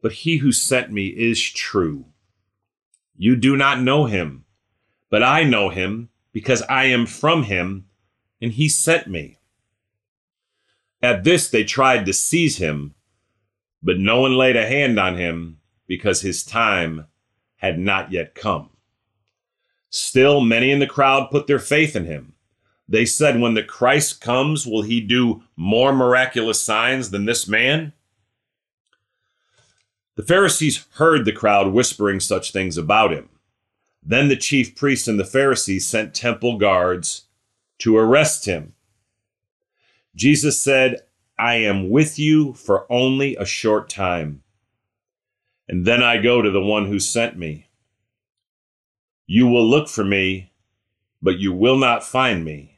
but 0.00 0.12
he 0.12 0.38
who 0.38 0.52
sent 0.52 0.92
me 0.92 1.08
is 1.08 1.42
true. 1.42 2.06
You 3.16 3.36
do 3.36 3.56
not 3.56 3.80
know 3.80 4.06
him, 4.06 4.44
but 5.10 5.22
I 5.22 5.44
know 5.44 5.70
him 5.70 6.10
because 6.32 6.62
I 6.62 6.84
am 6.84 7.06
from 7.06 7.44
him, 7.44 7.86
and 8.40 8.52
he 8.52 8.68
sent 8.68 9.06
me. 9.06 9.38
At 11.00 11.24
this 11.24 11.48
they 11.48 11.64
tried 11.64 12.06
to 12.06 12.12
seize 12.12 12.58
him, 12.58 12.94
but 13.82 13.98
no 13.98 14.20
one 14.20 14.36
laid 14.36 14.56
a 14.56 14.66
hand 14.66 14.98
on 14.98 15.16
him 15.16 15.60
because 15.86 16.22
his 16.22 16.44
time 16.44 17.06
had 17.56 17.78
not 17.78 18.10
yet 18.10 18.34
come. 18.34 18.70
Still, 19.90 20.40
many 20.40 20.70
in 20.70 20.80
the 20.80 20.86
crowd 20.86 21.30
put 21.30 21.46
their 21.46 21.58
faith 21.58 21.94
in 21.94 22.04
him. 22.04 22.33
They 22.88 23.04
said, 23.06 23.40
When 23.40 23.54
the 23.54 23.62
Christ 23.62 24.20
comes, 24.20 24.66
will 24.66 24.82
he 24.82 25.00
do 25.00 25.42
more 25.56 25.92
miraculous 25.92 26.60
signs 26.60 27.10
than 27.10 27.24
this 27.24 27.48
man? 27.48 27.92
The 30.16 30.22
Pharisees 30.22 30.86
heard 30.94 31.24
the 31.24 31.32
crowd 31.32 31.72
whispering 31.72 32.20
such 32.20 32.52
things 32.52 32.76
about 32.76 33.12
him. 33.12 33.28
Then 34.02 34.28
the 34.28 34.36
chief 34.36 34.76
priests 34.76 35.08
and 35.08 35.18
the 35.18 35.24
Pharisees 35.24 35.86
sent 35.86 36.14
temple 36.14 36.58
guards 36.58 37.22
to 37.78 37.96
arrest 37.96 38.44
him. 38.44 38.74
Jesus 40.14 40.60
said, 40.60 41.00
I 41.38 41.56
am 41.56 41.90
with 41.90 42.18
you 42.18 42.52
for 42.52 42.86
only 42.92 43.34
a 43.34 43.44
short 43.44 43.88
time 43.88 44.44
and 45.68 45.86
then 45.86 46.02
I 46.02 46.18
go 46.18 46.42
to 46.42 46.50
the 46.50 46.60
one 46.60 46.86
who 46.86 47.00
sent 47.00 47.38
me. 47.38 47.66
You 49.26 49.46
will 49.46 49.66
look 49.66 49.88
for 49.88 50.04
me, 50.04 50.52
but 51.22 51.38
you 51.38 51.52
will 51.52 51.78
not 51.78 52.04
find 52.04 52.44
me. 52.44 52.73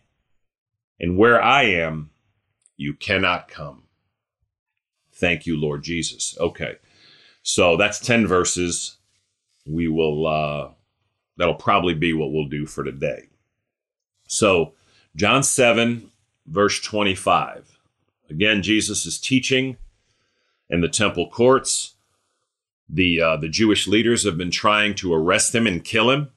And 0.99 1.19
where 1.19 1.43
I 1.43 1.65
am, 1.65 2.11
you 2.77 2.95
cannot 2.95 3.49
come. 3.49 3.85
Thank 5.13 5.47
you, 5.47 5.57
Lord 5.57 5.83
Jesus. 5.83 6.37
Okay. 6.39 6.77
So 7.43 7.77
that's 7.77 7.99
10 8.01 8.27
verses. 8.27 8.97
We 9.67 9.89
will, 9.89 10.27
uh, 10.27 10.71
that'll 11.37 11.55
probably 11.55 11.95
be 11.95 12.13
what 12.13 12.33
we'll 12.33 12.49
do 12.49 12.67
for 12.67 12.85
today. 12.85 13.29
So, 14.29 14.75
John 15.15 15.43
7, 15.43 16.11
verse 16.47 16.81
25. 16.81 17.79
Again, 18.29 18.63
Jesus 18.63 19.07
is 19.07 19.21
teaching 19.21 19.77
in 20.69 20.81
the 20.81 20.89
temple 20.89 21.29
courts. 21.29 21.95
The 22.89 23.21
uh, 23.21 23.37
the 23.37 23.49
Jewish 23.49 23.89
leaders 23.89 24.25
have 24.25 24.39
been 24.39 24.51
trying 24.51 24.95
to 24.97 25.13
arrest 25.13 25.55
him 25.55 25.67
and 25.67 25.83
kill 25.85 26.11
him. 26.11 26.31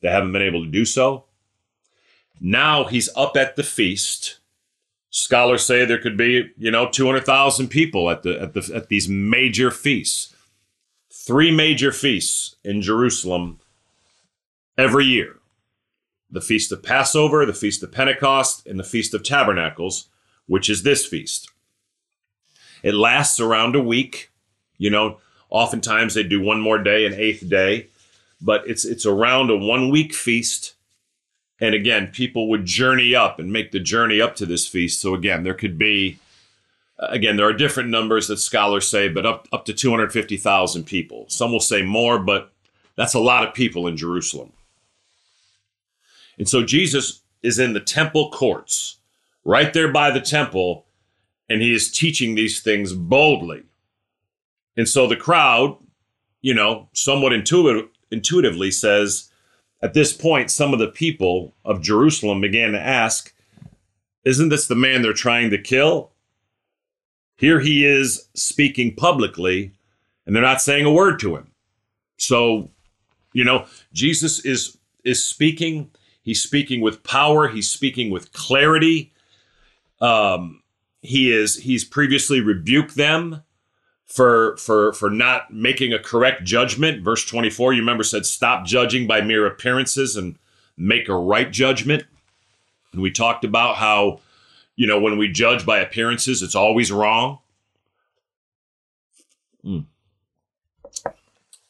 They 0.00 0.08
haven't 0.08 0.32
been 0.32 0.42
able 0.42 0.64
to 0.64 0.70
do 0.70 0.84
so. 0.84 1.26
Now 2.40 2.84
he's 2.84 3.08
up 3.16 3.36
at 3.36 3.56
the 3.56 3.62
feast. 3.62 4.38
Scholars 5.10 5.64
say 5.64 5.84
there 5.84 6.00
could 6.00 6.16
be, 6.16 6.50
you 6.56 6.70
know, 6.70 6.88
200,000 6.88 7.68
people 7.68 8.10
at 8.10 8.22
the 8.22 8.40
at 8.40 8.54
the 8.54 8.70
at 8.74 8.88
these 8.88 9.08
major 9.08 9.70
feasts. 9.70 10.34
Three 11.12 11.50
major 11.50 11.92
feasts 11.92 12.56
in 12.64 12.80
Jerusalem 12.80 13.60
every 14.78 15.04
year. 15.04 15.36
The 16.30 16.40
Feast 16.40 16.70
of 16.70 16.82
Passover, 16.82 17.44
the 17.44 17.52
Feast 17.52 17.82
of 17.82 17.90
Pentecost, 17.90 18.66
and 18.66 18.78
the 18.78 18.84
Feast 18.84 19.14
of 19.14 19.24
Tabernacles, 19.24 20.08
which 20.46 20.70
is 20.70 20.84
this 20.84 21.04
feast. 21.04 21.50
It 22.84 22.94
lasts 22.94 23.40
around 23.40 23.74
a 23.74 23.82
week. 23.82 24.30
You 24.78 24.90
know, 24.90 25.18
Oftentimes 25.50 26.14
they 26.14 26.22
do 26.22 26.40
one 26.40 26.60
more 26.60 26.78
day, 26.78 27.04
an 27.04 27.14
eighth 27.14 27.48
day, 27.48 27.88
but 28.40 28.62
it's 28.68 28.84
it's 28.84 29.04
around 29.04 29.50
a 29.50 29.56
one 29.56 29.90
week 29.90 30.14
feast. 30.14 30.74
And 31.60 31.74
again, 31.74 32.08
people 32.08 32.48
would 32.48 32.64
journey 32.64 33.14
up 33.14 33.38
and 33.38 33.52
make 33.52 33.70
the 33.70 33.80
journey 33.80 34.20
up 34.20 34.34
to 34.36 34.46
this 34.46 34.66
feast. 34.66 35.00
So 35.00 35.14
again, 35.14 35.42
there 35.42 35.54
could 35.54 35.78
be 35.78 36.18
again, 37.00 37.36
there 37.36 37.46
are 37.46 37.54
different 37.54 37.88
numbers 37.88 38.28
that 38.28 38.36
scholars 38.36 38.88
say, 38.88 39.08
but 39.08 39.26
up 39.26 39.48
up 39.52 39.64
to 39.66 39.72
250,000 39.72 40.84
people. 40.84 41.24
Some 41.28 41.52
will 41.52 41.60
say 41.60 41.82
more, 41.82 42.18
but 42.18 42.52
that's 42.96 43.14
a 43.14 43.20
lot 43.20 43.46
of 43.46 43.54
people 43.54 43.86
in 43.86 43.96
Jerusalem. 43.96 44.52
And 46.38 46.48
so 46.48 46.64
Jesus 46.64 47.22
is 47.42 47.58
in 47.58 47.72
the 47.72 47.80
temple 47.80 48.30
courts, 48.30 48.98
right 49.44 49.72
there 49.72 49.90
by 49.90 50.10
the 50.10 50.20
temple, 50.20 50.86
and 51.48 51.62
he 51.62 51.74
is 51.74 51.90
teaching 51.90 52.34
these 52.34 52.60
things 52.60 52.92
boldly. 52.92 53.62
And 54.76 54.88
so 54.88 55.06
the 55.06 55.16
crowd, 55.16 55.76
you 56.40 56.54
know, 56.54 56.88
somewhat 56.92 57.32
intuitive, 57.32 57.88
intuitively 58.10 58.70
says, 58.70 59.29
at 59.82 59.94
this 59.94 60.12
point, 60.12 60.50
some 60.50 60.72
of 60.72 60.78
the 60.78 60.88
people 60.88 61.54
of 61.64 61.82
Jerusalem 61.82 62.40
began 62.40 62.72
to 62.72 62.80
ask, 62.80 63.34
Isn't 64.24 64.50
this 64.50 64.66
the 64.66 64.74
man 64.74 65.02
they're 65.02 65.12
trying 65.12 65.50
to 65.50 65.58
kill? 65.58 66.10
Here 67.36 67.60
he 67.60 67.86
is 67.86 68.28
speaking 68.34 68.94
publicly, 68.94 69.72
and 70.26 70.36
they're 70.36 70.42
not 70.42 70.60
saying 70.60 70.84
a 70.84 70.92
word 70.92 71.18
to 71.20 71.36
him. 71.36 71.50
So, 72.18 72.70
you 73.32 73.44
know, 73.44 73.66
Jesus 73.92 74.44
is 74.44 74.76
is 75.04 75.24
speaking. 75.24 75.90
He's 76.22 76.42
speaking 76.42 76.82
with 76.82 77.02
power. 77.02 77.48
He's 77.48 77.70
speaking 77.70 78.10
with 78.10 78.32
clarity. 78.32 79.14
Um, 80.02 80.62
he 81.00 81.32
is 81.32 81.56
he's 81.56 81.84
previously 81.84 82.40
rebuked 82.40 82.94
them 82.96 83.42
for 84.10 84.56
for 84.56 84.92
for 84.92 85.08
not 85.08 85.52
making 85.52 85.92
a 85.92 85.98
correct 85.98 86.42
judgment. 86.42 87.02
Verse 87.02 87.24
24, 87.24 87.74
you 87.74 87.80
remember 87.80 88.02
said, 88.02 88.26
stop 88.26 88.66
judging 88.66 89.06
by 89.06 89.20
mere 89.20 89.46
appearances 89.46 90.16
and 90.16 90.36
make 90.76 91.08
a 91.08 91.14
right 91.14 91.50
judgment. 91.50 92.02
And 92.92 93.02
we 93.02 93.12
talked 93.12 93.44
about 93.44 93.76
how, 93.76 94.18
you 94.74 94.88
know, 94.88 94.98
when 94.98 95.16
we 95.16 95.28
judge 95.28 95.64
by 95.64 95.78
appearances, 95.78 96.42
it's 96.42 96.56
always 96.56 96.90
wrong. 96.90 97.38
Mm. 99.64 99.84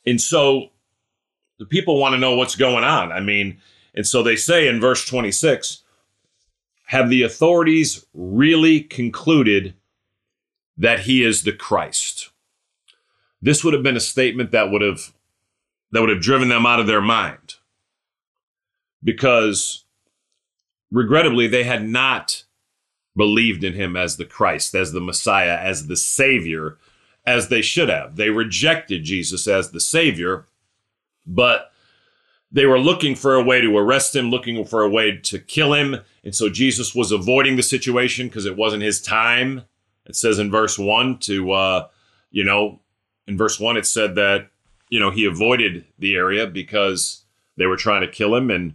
And 0.06 0.18
so 0.18 0.70
the 1.58 1.66
people 1.66 2.00
want 2.00 2.14
to 2.14 2.18
know 2.18 2.36
what's 2.36 2.56
going 2.56 2.84
on. 2.84 3.12
I 3.12 3.20
mean, 3.20 3.58
and 3.94 4.06
so 4.06 4.22
they 4.22 4.36
say 4.36 4.66
in 4.66 4.80
verse 4.80 5.04
26, 5.04 5.82
have 6.86 7.10
the 7.10 7.22
authorities 7.22 8.06
really 8.14 8.80
concluded 8.80 9.74
that 10.80 11.00
he 11.00 11.22
is 11.22 11.42
the 11.42 11.52
Christ. 11.52 12.30
This 13.42 13.62
would 13.62 13.74
have 13.74 13.82
been 13.82 13.98
a 13.98 14.00
statement 14.00 14.50
that 14.50 14.70
would 14.70 14.82
have 14.82 15.12
that 15.92 16.00
would 16.00 16.08
have 16.08 16.22
driven 16.22 16.48
them 16.48 16.64
out 16.66 16.80
of 16.80 16.86
their 16.86 17.00
mind. 17.00 17.56
Because 19.02 19.84
regrettably 20.90 21.46
they 21.46 21.64
had 21.64 21.86
not 21.86 22.44
believed 23.16 23.62
in 23.62 23.74
him 23.74 23.96
as 23.96 24.16
the 24.16 24.24
Christ, 24.24 24.74
as 24.74 24.92
the 24.92 25.00
Messiah, 25.00 25.58
as 25.58 25.86
the 25.86 25.96
Savior, 25.96 26.78
as 27.26 27.48
they 27.48 27.60
should 27.60 27.88
have. 27.88 28.16
They 28.16 28.30
rejected 28.30 29.04
Jesus 29.04 29.46
as 29.46 29.72
the 29.72 29.80
Savior, 29.80 30.46
but 31.26 31.72
they 32.52 32.66
were 32.66 32.78
looking 32.78 33.14
for 33.16 33.34
a 33.34 33.42
way 33.42 33.60
to 33.60 33.76
arrest 33.76 34.14
him, 34.16 34.30
looking 34.30 34.64
for 34.64 34.82
a 34.82 34.88
way 34.88 35.16
to 35.16 35.38
kill 35.38 35.74
him. 35.74 35.96
And 36.24 36.34
so 36.34 36.48
Jesus 36.48 36.94
was 36.94 37.12
avoiding 37.12 37.56
the 37.56 37.62
situation 37.62 38.28
because 38.28 38.46
it 38.46 38.56
wasn't 38.56 38.82
his 38.82 39.02
time 39.02 39.64
it 40.10 40.16
says 40.16 40.40
in 40.40 40.50
verse 40.50 40.76
one 40.76 41.18
to, 41.20 41.52
uh, 41.52 41.88
you 42.32 42.42
know, 42.42 42.80
in 43.28 43.38
verse 43.38 43.60
one, 43.60 43.76
it 43.76 43.86
said 43.86 44.16
that, 44.16 44.48
you 44.88 44.98
know, 44.98 45.10
he 45.10 45.24
avoided 45.24 45.84
the 46.00 46.16
area 46.16 46.48
because 46.48 47.22
they 47.56 47.66
were 47.66 47.76
trying 47.76 48.00
to 48.00 48.10
kill 48.10 48.34
him. 48.34 48.50
And 48.50 48.74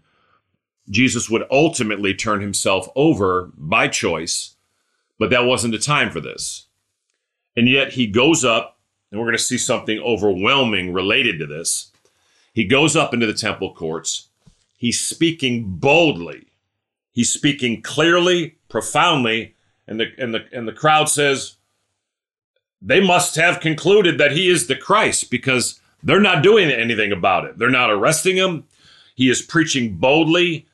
Jesus 0.89 1.29
would 1.29 1.43
ultimately 1.51 2.13
turn 2.13 2.39
himself 2.39 2.87
over 2.95 3.51
by 3.57 3.89
choice, 3.89 4.55
but 5.19 5.29
that 5.29 5.43
wasn't 5.43 5.73
the 5.73 5.77
time 5.77 6.09
for 6.09 6.21
this. 6.21 6.67
And 7.57 7.67
yet 7.67 7.93
he 7.93 8.07
goes 8.07 8.45
up, 8.45 8.77
and 9.11 9.19
we're 9.19 9.27
going 9.27 9.37
to 9.37 9.43
see 9.43 9.57
something 9.57 9.99
overwhelming 9.99 10.93
related 10.93 11.37
to 11.39 11.45
this. 11.45 11.91
He 12.53 12.63
goes 12.63 12.95
up 12.95 13.13
into 13.13 13.25
the 13.25 13.33
temple 13.33 13.73
courts. 13.73 14.29
He's 14.77 15.01
speaking 15.01 15.75
boldly. 15.75 16.47
He's 17.11 17.31
speaking 17.31 17.81
clearly, 17.81 18.55
profoundly, 18.69 19.54
and 19.87 19.99
the 19.99 20.07
and 20.17 20.33
the 20.33 20.45
and 20.51 20.67
the 20.67 20.73
crowd 20.73 21.09
says 21.09 21.57
they 22.81 22.99
must 22.99 23.35
have 23.35 23.59
concluded 23.59 24.17
that 24.17 24.31
he 24.31 24.49
is 24.49 24.67
the 24.67 24.75
Christ 24.75 25.31
because 25.31 25.79
they're 26.03 26.19
not 26.19 26.43
doing 26.43 26.69
anything 26.69 27.11
about 27.11 27.45
it. 27.45 27.57
They're 27.57 27.69
not 27.69 27.89
arresting 27.89 28.35
him. 28.35 28.65
He 29.15 29.29
is 29.29 29.41
preaching 29.41 29.95
boldly 29.95 30.67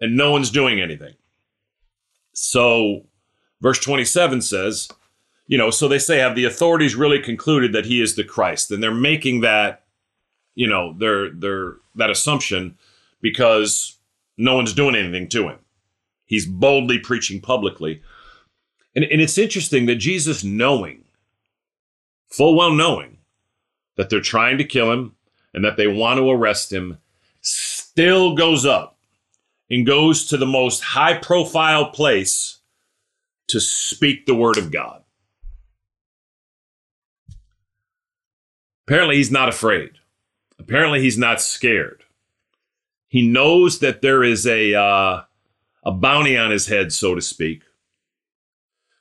and 0.00 0.16
no 0.16 0.30
one's 0.30 0.50
doing 0.50 0.80
anything. 0.80 1.14
So, 2.32 3.04
verse 3.60 3.78
27 3.80 4.40
says, 4.40 4.88
you 5.46 5.58
know, 5.58 5.70
so 5.70 5.88
they 5.88 5.98
say, 5.98 6.18
have 6.18 6.34
the 6.34 6.44
authorities 6.44 6.94
really 6.94 7.18
concluded 7.18 7.72
that 7.72 7.86
he 7.86 8.00
is 8.00 8.14
the 8.14 8.24
Christ? 8.24 8.70
And 8.70 8.82
they're 8.82 8.94
making 8.94 9.40
that, 9.40 9.82
you 10.54 10.66
know, 10.66 10.94
their 10.94 11.30
their 11.30 11.74
that 11.96 12.08
assumption 12.08 12.78
because 13.20 13.98
no 14.38 14.54
one's 14.54 14.72
doing 14.72 14.94
anything 14.94 15.28
to 15.30 15.48
him. 15.48 15.58
He's 16.24 16.46
boldly 16.46 17.00
preaching 17.00 17.40
publicly. 17.40 18.00
And, 19.00 19.10
and 19.10 19.22
it's 19.22 19.38
interesting 19.38 19.86
that 19.86 19.94
Jesus, 19.94 20.44
knowing, 20.44 21.04
full 22.28 22.54
well 22.54 22.70
knowing, 22.70 23.16
that 23.96 24.10
they're 24.10 24.20
trying 24.20 24.58
to 24.58 24.64
kill 24.64 24.92
him 24.92 25.16
and 25.54 25.64
that 25.64 25.78
they 25.78 25.86
want 25.86 26.18
to 26.18 26.30
arrest 26.30 26.70
him, 26.70 26.98
still 27.40 28.34
goes 28.34 28.66
up 28.66 28.98
and 29.70 29.86
goes 29.86 30.26
to 30.26 30.36
the 30.36 30.44
most 30.44 30.82
high 30.82 31.16
profile 31.16 31.86
place 31.90 32.58
to 33.48 33.58
speak 33.58 34.26
the 34.26 34.34
word 34.34 34.58
of 34.58 34.70
God. 34.70 35.02
Apparently, 38.86 39.16
he's 39.16 39.30
not 39.30 39.48
afraid. 39.48 39.92
Apparently, 40.58 41.00
he's 41.00 41.16
not 41.16 41.40
scared. 41.40 42.02
He 43.08 43.26
knows 43.26 43.78
that 43.78 44.02
there 44.02 44.22
is 44.22 44.46
a, 44.46 44.74
uh, 44.74 45.22
a 45.84 45.90
bounty 45.90 46.36
on 46.36 46.50
his 46.50 46.66
head, 46.66 46.92
so 46.92 47.14
to 47.14 47.22
speak. 47.22 47.62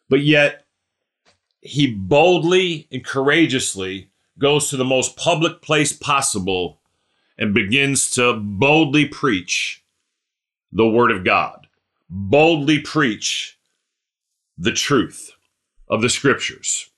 But 0.09 0.21
yet, 0.21 0.65
he 1.61 1.93
boldly 1.93 2.87
and 2.91 3.05
courageously 3.05 4.09
goes 4.37 4.69
to 4.69 4.77
the 4.77 4.85
most 4.85 5.15
public 5.15 5.61
place 5.61 5.93
possible 5.93 6.79
and 7.37 7.53
begins 7.53 8.09
to 8.11 8.33
boldly 8.33 9.05
preach 9.05 9.83
the 10.71 10.87
Word 10.87 11.11
of 11.11 11.23
God, 11.23 11.67
boldly 12.09 12.79
preach 12.79 13.57
the 14.57 14.71
truth 14.71 15.31
of 15.87 16.01
the 16.01 16.09
Scriptures. 16.09 16.89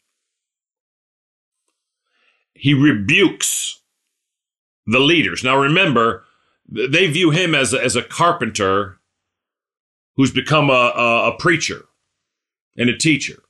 He 2.53 2.74
rebukes 2.74 3.82
the 4.86 5.00
leaders. 5.00 5.44
Now 5.44 5.58
remember, 5.58 6.25
they 6.68 7.08
view 7.08 7.32
him 7.32 7.56
as 7.56 7.74
a, 7.74 7.84
as 7.84 7.96
a 7.96 8.03
carpenter 8.03 9.00
who's 10.15 10.32
become 10.32 10.70
a, 10.70 10.94
a, 10.96 11.32
a 11.32 11.38
preacher 11.38 11.86
and 12.78 12.90
a 12.90 12.98
teacher. 12.98 13.44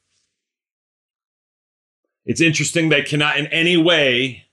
It's 2.26 2.42
interesting 2.42 2.90
they 2.90 3.02
cannot 3.02 3.38
in 3.38 3.48
any 3.48 3.78
way 3.78 4.46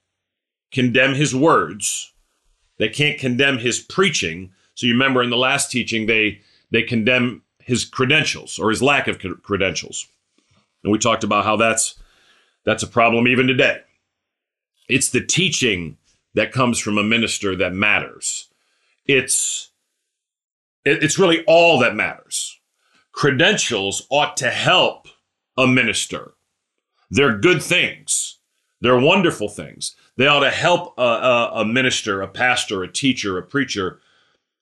condemn 0.73 1.15
his 1.15 1.35
words. 1.35 2.13
They 2.79 2.89
can't 2.89 3.19
condemn 3.19 3.59
his 3.59 3.81
preaching. 3.81 4.53
So 4.75 4.87
you 4.87 4.93
remember 4.93 5.23
in 5.23 5.31
the 5.31 5.37
last 5.37 5.71
teaching 5.71 6.07
they 6.07 6.41
they 6.71 6.83
condemn 6.83 7.43
his 7.59 7.85
credentials 7.85 8.59
or 8.59 8.71
his 8.71 8.83
lack 8.83 9.09
of 9.09 9.19
credentials. 9.43 10.07
And 10.83 10.93
we 10.93 10.99
talked 10.99 11.25
about 11.25 11.45
how 11.45 11.57
that's 11.57 11.97
that's 12.65 12.83
a 12.83 12.89
problem 12.89 13.29
even 13.29 13.47
today. 13.47 13.81
It's 14.89 15.11
the 15.11 15.25
teaching 15.25 15.99
that 16.35 16.53
comes 16.53 16.79
from 16.79 16.99
a 16.99 17.03
minister 17.03 17.57
that 17.57 17.75
matters. 17.75 18.49
It's 19.07 19.71
it's 20.85 21.19
really 21.19 21.45
all 21.47 21.79
that 21.81 21.95
matters. 21.95 22.58
Credentials 23.19 24.07
ought 24.11 24.37
to 24.37 24.49
help 24.49 25.09
a 25.57 25.67
minister 25.67 26.35
they're 27.11 27.37
good 27.37 27.63
things. 27.63 28.39
They're 28.81 29.01
wonderful 29.01 29.49
things. 29.49 29.97
They 30.17 30.29
ought 30.29 30.45
to 30.45 30.51
help 30.51 30.95
a, 30.99 31.03
a, 31.03 31.51
a 31.55 31.65
minister, 31.65 32.23
a 32.23 32.29
pastor, 32.29 32.85
a 32.85 32.93
teacher, 32.93 33.39
a 33.39 33.43
preacher 33.43 33.99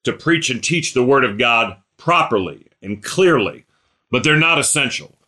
to 0.04 0.12
preach 0.14 0.48
and 0.48 0.64
teach 0.64 0.94
the 0.94 1.04
Word 1.04 1.24
of 1.24 1.36
God 1.36 1.76
properly 1.98 2.68
and 2.80 3.02
clearly, 3.02 3.66
but 4.10 4.24
they're 4.24 4.38
not 4.38 4.58
essential. 4.58 5.18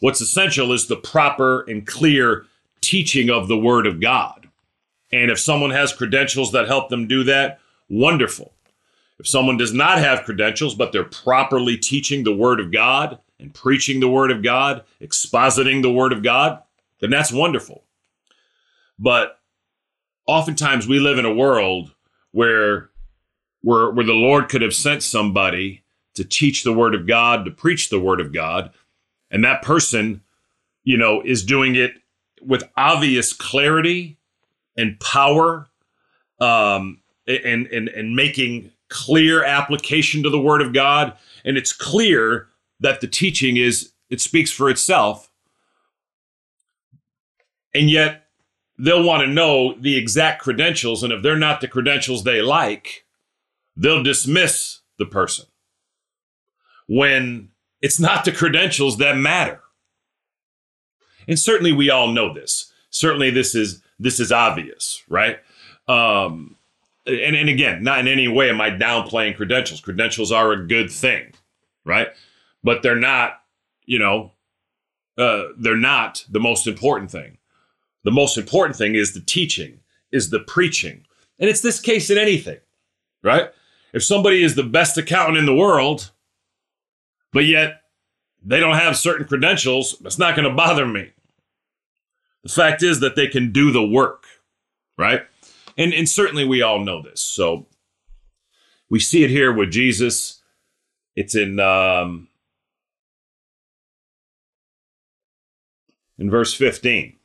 What's 0.00 0.20
essential 0.20 0.70
is 0.70 0.86
the 0.86 0.96
proper 0.96 1.62
and 1.62 1.84
clear 1.84 2.46
teaching 2.80 3.30
of 3.30 3.48
the 3.48 3.58
Word 3.58 3.88
of 3.88 4.00
God. 4.00 4.48
And 5.10 5.28
if 5.30 5.40
someone 5.40 5.70
has 5.70 5.92
credentials 5.92 6.52
that 6.52 6.68
help 6.68 6.88
them 6.88 7.08
do 7.08 7.24
that, 7.24 7.58
wonderful. 7.88 8.52
If 9.18 9.26
someone 9.26 9.56
does 9.56 9.72
not 9.72 9.98
have 9.98 10.24
credentials, 10.24 10.74
but 10.74 10.92
they're 10.92 11.04
properly 11.04 11.76
teaching 11.76 12.24
the 12.24 12.34
Word 12.34 12.60
of 12.60 12.70
God 12.70 13.18
and 13.40 13.52
preaching 13.52 14.00
the 14.00 14.08
Word 14.08 14.30
of 14.30 14.42
God, 14.42 14.84
expositing 15.00 15.82
the 15.82 15.92
Word 15.92 16.12
of 16.12 16.22
God, 16.22 16.62
then 17.00 17.10
that's 17.10 17.32
wonderful. 17.32 17.84
But 18.98 19.40
oftentimes 20.26 20.86
we 20.86 20.98
live 20.98 21.18
in 21.18 21.24
a 21.24 21.34
world 21.34 21.94
where 22.32 22.90
where 23.62 23.90
where 23.90 24.06
the 24.06 24.12
Lord 24.12 24.48
could 24.48 24.62
have 24.62 24.74
sent 24.74 25.02
somebody 25.02 25.82
to 26.14 26.24
teach 26.24 26.64
the 26.64 26.72
word 26.72 26.94
of 26.94 27.06
God, 27.06 27.44
to 27.44 27.50
preach 27.50 27.90
the 27.90 28.00
word 28.00 28.20
of 28.20 28.32
God, 28.32 28.72
and 29.30 29.44
that 29.44 29.62
person, 29.62 30.22
you 30.82 30.96
know, 30.96 31.20
is 31.22 31.44
doing 31.44 31.74
it 31.74 31.92
with 32.42 32.64
obvious 32.76 33.32
clarity 33.32 34.18
and 34.76 34.98
power, 35.00 35.68
um, 36.40 37.00
and 37.26 37.66
and 37.66 37.88
and 37.88 38.16
making 38.16 38.72
clear 38.88 39.44
application 39.44 40.22
to 40.22 40.30
the 40.30 40.40
word 40.40 40.62
of 40.62 40.72
God, 40.72 41.14
and 41.44 41.56
it's 41.56 41.72
clear 41.72 42.48
that 42.80 43.00
the 43.00 43.08
teaching 43.08 43.56
is 43.56 43.92
it 44.10 44.20
speaks 44.20 44.50
for 44.52 44.70
itself 44.70 45.30
and 47.76 47.90
yet 47.90 48.28
they'll 48.78 49.04
want 49.04 49.22
to 49.22 49.28
know 49.28 49.74
the 49.78 49.96
exact 49.96 50.42
credentials. 50.42 51.02
And 51.02 51.12
if 51.12 51.22
they're 51.22 51.36
not 51.36 51.60
the 51.60 51.68
credentials 51.68 52.24
they 52.24 52.40
like, 52.40 53.04
they'll 53.76 54.02
dismiss 54.02 54.80
the 54.98 55.06
person 55.06 55.46
when 56.86 57.50
it's 57.82 58.00
not 58.00 58.24
the 58.24 58.32
credentials 58.32 58.96
that 58.96 59.16
matter. 59.16 59.60
And 61.28 61.38
certainly 61.38 61.72
we 61.72 61.90
all 61.90 62.08
know 62.08 62.32
this. 62.32 62.72
Certainly 62.90 63.30
this 63.30 63.54
is 63.54 63.82
this 63.98 64.20
is 64.20 64.32
obvious, 64.32 65.02
right? 65.08 65.38
Um, 65.88 66.55
and, 67.06 67.36
and 67.36 67.48
again, 67.48 67.82
not 67.82 68.00
in 68.00 68.08
any 68.08 68.28
way 68.28 68.50
am 68.50 68.60
I 68.60 68.70
downplaying 68.70 69.36
credentials. 69.36 69.80
Credentials 69.80 70.32
are 70.32 70.52
a 70.52 70.66
good 70.66 70.90
thing, 70.90 71.32
right? 71.84 72.08
But 72.64 72.82
they're 72.82 72.96
not, 72.96 73.40
you 73.84 73.98
know, 73.98 74.32
uh, 75.16 75.44
they're 75.58 75.76
not 75.76 76.24
the 76.28 76.40
most 76.40 76.66
important 76.66 77.10
thing. 77.10 77.38
The 78.04 78.10
most 78.10 78.36
important 78.36 78.76
thing 78.76 78.94
is 78.94 79.12
the 79.12 79.20
teaching, 79.20 79.80
is 80.12 80.30
the 80.30 80.40
preaching. 80.40 81.06
And 81.38 81.48
it's 81.48 81.60
this 81.60 81.80
case 81.80 82.10
in 82.10 82.18
anything, 82.18 82.58
right? 83.22 83.50
If 83.92 84.04
somebody 84.04 84.42
is 84.42 84.54
the 84.54 84.62
best 84.62 84.98
accountant 84.98 85.38
in 85.38 85.46
the 85.46 85.54
world, 85.54 86.10
but 87.32 87.46
yet 87.46 87.82
they 88.44 88.60
don't 88.60 88.76
have 88.76 88.96
certain 88.96 89.26
credentials, 89.26 89.96
it's 90.04 90.18
not 90.18 90.36
going 90.36 90.48
to 90.48 90.54
bother 90.54 90.86
me. 90.86 91.12
The 92.42 92.52
fact 92.52 92.82
is 92.82 93.00
that 93.00 93.16
they 93.16 93.26
can 93.26 93.52
do 93.52 93.72
the 93.72 93.86
work, 93.86 94.24
right? 94.96 95.22
And, 95.76 95.92
and 95.92 96.08
certainly 96.08 96.44
we 96.44 96.62
all 96.62 96.80
know 96.80 97.02
this. 97.02 97.20
So 97.20 97.66
we 98.88 99.00
see 99.00 99.24
it 99.24 99.30
here 99.30 99.52
with 99.52 99.70
Jesus. 99.70 100.42
It's 101.14 101.34
in 101.34 101.60
um, 101.60 102.28
in 106.18 106.30
verse 106.30 106.54
15. 106.54 107.16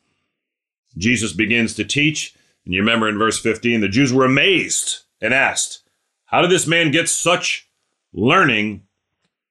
Jesus 0.98 1.34
begins 1.34 1.74
to 1.76 1.86
teach. 1.86 2.36
And 2.66 2.74
you 2.74 2.82
remember 2.82 3.08
in 3.10 3.18
verse 3.18 3.40
15, 3.40 3.82
the 3.82 3.88
Jews 3.88 4.14
were 4.14 4.26
amazed 4.26 5.04
and 5.22 5.34
asked, 5.34 5.82
How 6.26 6.42
did 6.42 6.52
this 6.52 6.68
man 6.68 6.92
get 6.92 7.10
such 7.10 7.70
learning 8.14 8.84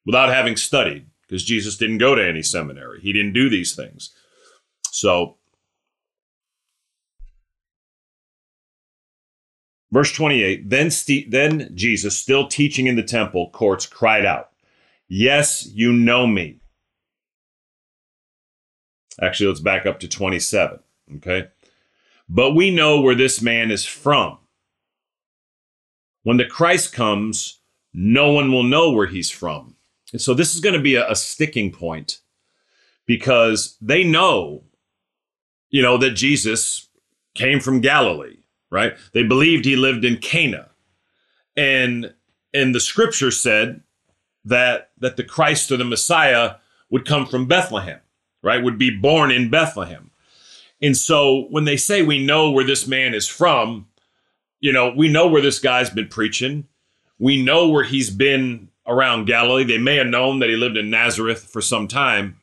without 0.05 0.29
having 0.29 0.57
studied? 0.57 1.07
Because 1.23 1.45
Jesus 1.45 1.77
didn't 1.77 1.99
go 1.99 2.15
to 2.15 2.27
any 2.27 2.43
seminary, 2.43 3.01
he 3.01 3.13
didn't 3.13 3.33
do 3.33 3.49
these 3.49 3.75
things. 3.75 4.11
So, 4.91 5.37
verse 9.93 10.13
28 10.13 10.69
then, 10.69 10.91
St- 10.91 11.31
then 11.31 11.71
Jesus, 11.75 12.17
still 12.17 12.47
teaching 12.47 12.87
in 12.87 12.97
the 12.97 13.03
temple 13.03 13.51
courts, 13.51 13.87
cried 13.87 14.25
out, 14.25 14.51
Yes, 15.09 15.67
you 15.67 15.93
know 15.93 16.27
me. 16.27 16.61
Actually, 19.21 19.49
let's 19.49 19.61
back 19.61 19.85
up 19.85 20.01
to 20.01 20.09
27. 20.09 20.79
Okay. 21.17 21.49
But 22.29 22.55
we 22.55 22.71
know 22.71 23.01
where 23.01 23.17
this 23.17 23.43
man 23.43 23.71
is 23.71 23.85
from. 23.85 24.39
When 26.23 26.37
the 26.37 26.47
Christ 26.47 26.93
comes, 26.93 27.61
no 27.93 28.33
one 28.33 28.53
will 28.53 28.63
know 28.63 28.93
where 28.93 29.07
he's 29.07 29.31
from. 29.31 29.77
And 30.13 30.21
so 30.21 30.35
this 30.35 30.55
is 30.55 30.61
going 30.61 30.75
to 30.75 30.81
be 30.81 30.95
a, 30.95 31.11
a 31.11 31.17
sticking 31.17 31.73
point 31.73 32.19
because 33.07 33.77
they 33.81 34.05
know, 34.05 34.65
you 35.71 35.83
know, 35.83 35.97
that 35.99 36.13
Jesus 36.13 36.89
came 37.35 37.59
from 37.59 37.81
Galilee, 37.81 38.39
right? 38.71 38.95
They 39.13 39.23
believed 39.23 39.65
he 39.65 39.77
lived 39.77 40.05
in 40.05 40.19
Cana. 40.19 40.71
And 41.57 42.15
and 42.53 42.75
the 42.75 42.81
scripture 42.81 43.31
said 43.31 43.83
that 44.45 44.91
that 44.99 45.17
the 45.17 45.25
Christ 45.25 45.71
or 45.71 45.77
the 45.77 45.85
Messiah 45.85 46.57
would 46.91 47.07
come 47.07 47.27
from 47.27 47.47
Bethlehem, 47.47 48.01
right? 48.43 48.63
Would 48.63 48.79
be 48.79 48.91
born 48.91 49.31
in 49.31 49.51
Bethlehem. 49.51 50.11
And 50.83 50.97
so 50.97 51.47
when 51.51 51.65
they 51.65 51.77
say 51.77 52.03
we 52.03 52.25
know 52.25 52.51
where 52.51 52.65
this 52.65 52.87
man 52.87 53.15
is 53.15 53.29
from, 53.29 53.87
you 54.61 54.73
know, 54.73 54.93
we 54.97 55.09
know 55.09 55.29
where 55.29 55.43
this 55.43 55.59
guy's 55.59 55.91
been 55.91 56.09
preaching. 56.09 56.67
We 57.19 57.43
know 57.43 57.69
where 57.69 57.85
he's 57.85 58.11
been 58.11 58.69
around 58.87 59.27
Galilee. 59.27 59.65
They 59.65 59.79
may 59.79 59.97
have 59.97 60.07
known 60.07 60.39
that 60.39 60.49
he 60.49 60.57
lived 60.57 60.77
in 60.77 60.91
Nazareth 60.91 61.43
for 61.43 61.61
some 61.61 61.87
time. 61.87 62.41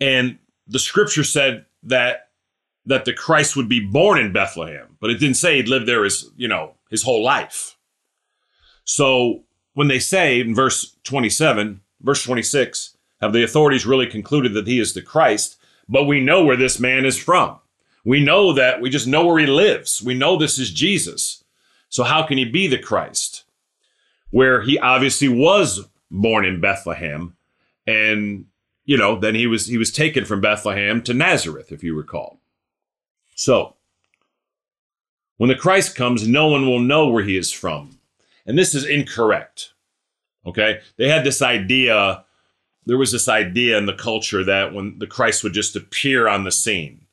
And 0.00 0.38
the 0.66 0.78
scripture 0.78 1.24
said 1.24 1.66
that 1.84 2.29
that 2.86 3.04
the 3.04 3.12
Christ 3.12 3.56
would 3.56 3.68
be 3.68 3.80
born 3.80 4.18
in 4.18 4.32
Bethlehem, 4.32 4.96
but 5.00 5.10
it 5.10 5.18
didn't 5.18 5.36
say 5.36 5.56
he'd 5.56 5.68
lived 5.68 5.86
there 5.86 6.04
his, 6.04 6.30
you 6.36 6.48
know, 6.48 6.74
his 6.90 7.02
whole 7.02 7.22
life. 7.22 7.76
So 8.84 9.44
when 9.74 9.88
they 9.88 9.98
say 9.98 10.40
in 10.40 10.54
verse 10.54 10.96
27, 11.04 11.80
verse 12.00 12.24
26, 12.24 12.96
have 13.20 13.32
the 13.32 13.44
authorities 13.44 13.86
really 13.86 14.06
concluded 14.06 14.54
that 14.54 14.66
he 14.66 14.80
is 14.80 14.94
the 14.94 15.02
Christ? 15.02 15.56
But 15.88 16.04
we 16.04 16.20
know 16.20 16.44
where 16.44 16.56
this 16.56 16.80
man 16.80 17.04
is 17.04 17.18
from. 17.18 17.58
We 18.04 18.24
know 18.24 18.52
that 18.54 18.80
we 18.80 18.88
just 18.88 19.06
know 19.06 19.26
where 19.26 19.38
he 19.38 19.46
lives. 19.46 20.02
We 20.02 20.14
know 20.14 20.36
this 20.36 20.58
is 20.58 20.72
Jesus. 20.72 21.44
So 21.88 22.02
how 22.04 22.22
can 22.22 22.38
he 22.38 22.44
be 22.44 22.66
the 22.66 22.78
Christ? 22.78 23.44
Where 24.30 24.62
he 24.62 24.78
obviously 24.78 25.28
was 25.28 25.86
born 26.10 26.44
in 26.44 26.60
Bethlehem 26.60 27.36
and 27.86 28.46
you 28.84 28.96
know, 28.96 29.20
then 29.20 29.36
he 29.36 29.46
was 29.46 29.66
he 29.66 29.78
was 29.78 29.92
taken 29.92 30.24
from 30.24 30.40
Bethlehem 30.40 31.00
to 31.02 31.14
Nazareth 31.14 31.70
if 31.70 31.84
you 31.84 31.94
recall. 31.94 32.39
So, 33.40 33.76
when 35.38 35.48
the 35.48 35.54
Christ 35.54 35.96
comes, 35.96 36.28
no 36.28 36.48
one 36.48 36.66
will 36.66 36.78
know 36.78 37.08
where 37.08 37.24
he 37.24 37.38
is 37.38 37.50
from. 37.50 37.98
And 38.44 38.58
this 38.58 38.74
is 38.74 38.84
incorrect. 38.84 39.72
Okay? 40.44 40.80
They 40.98 41.08
had 41.08 41.24
this 41.24 41.40
idea, 41.40 42.26
there 42.84 42.98
was 42.98 43.12
this 43.12 43.30
idea 43.30 43.78
in 43.78 43.86
the 43.86 43.94
culture 43.94 44.44
that 44.44 44.74
when 44.74 44.98
the 44.98 45.06
Christ 45.06 45.42
would 45.42 45.54
just 45.54 45.74
appear 45.74 46.28
on 46.28 46.44
the 46.44 46.52
scene, 46.52 47.06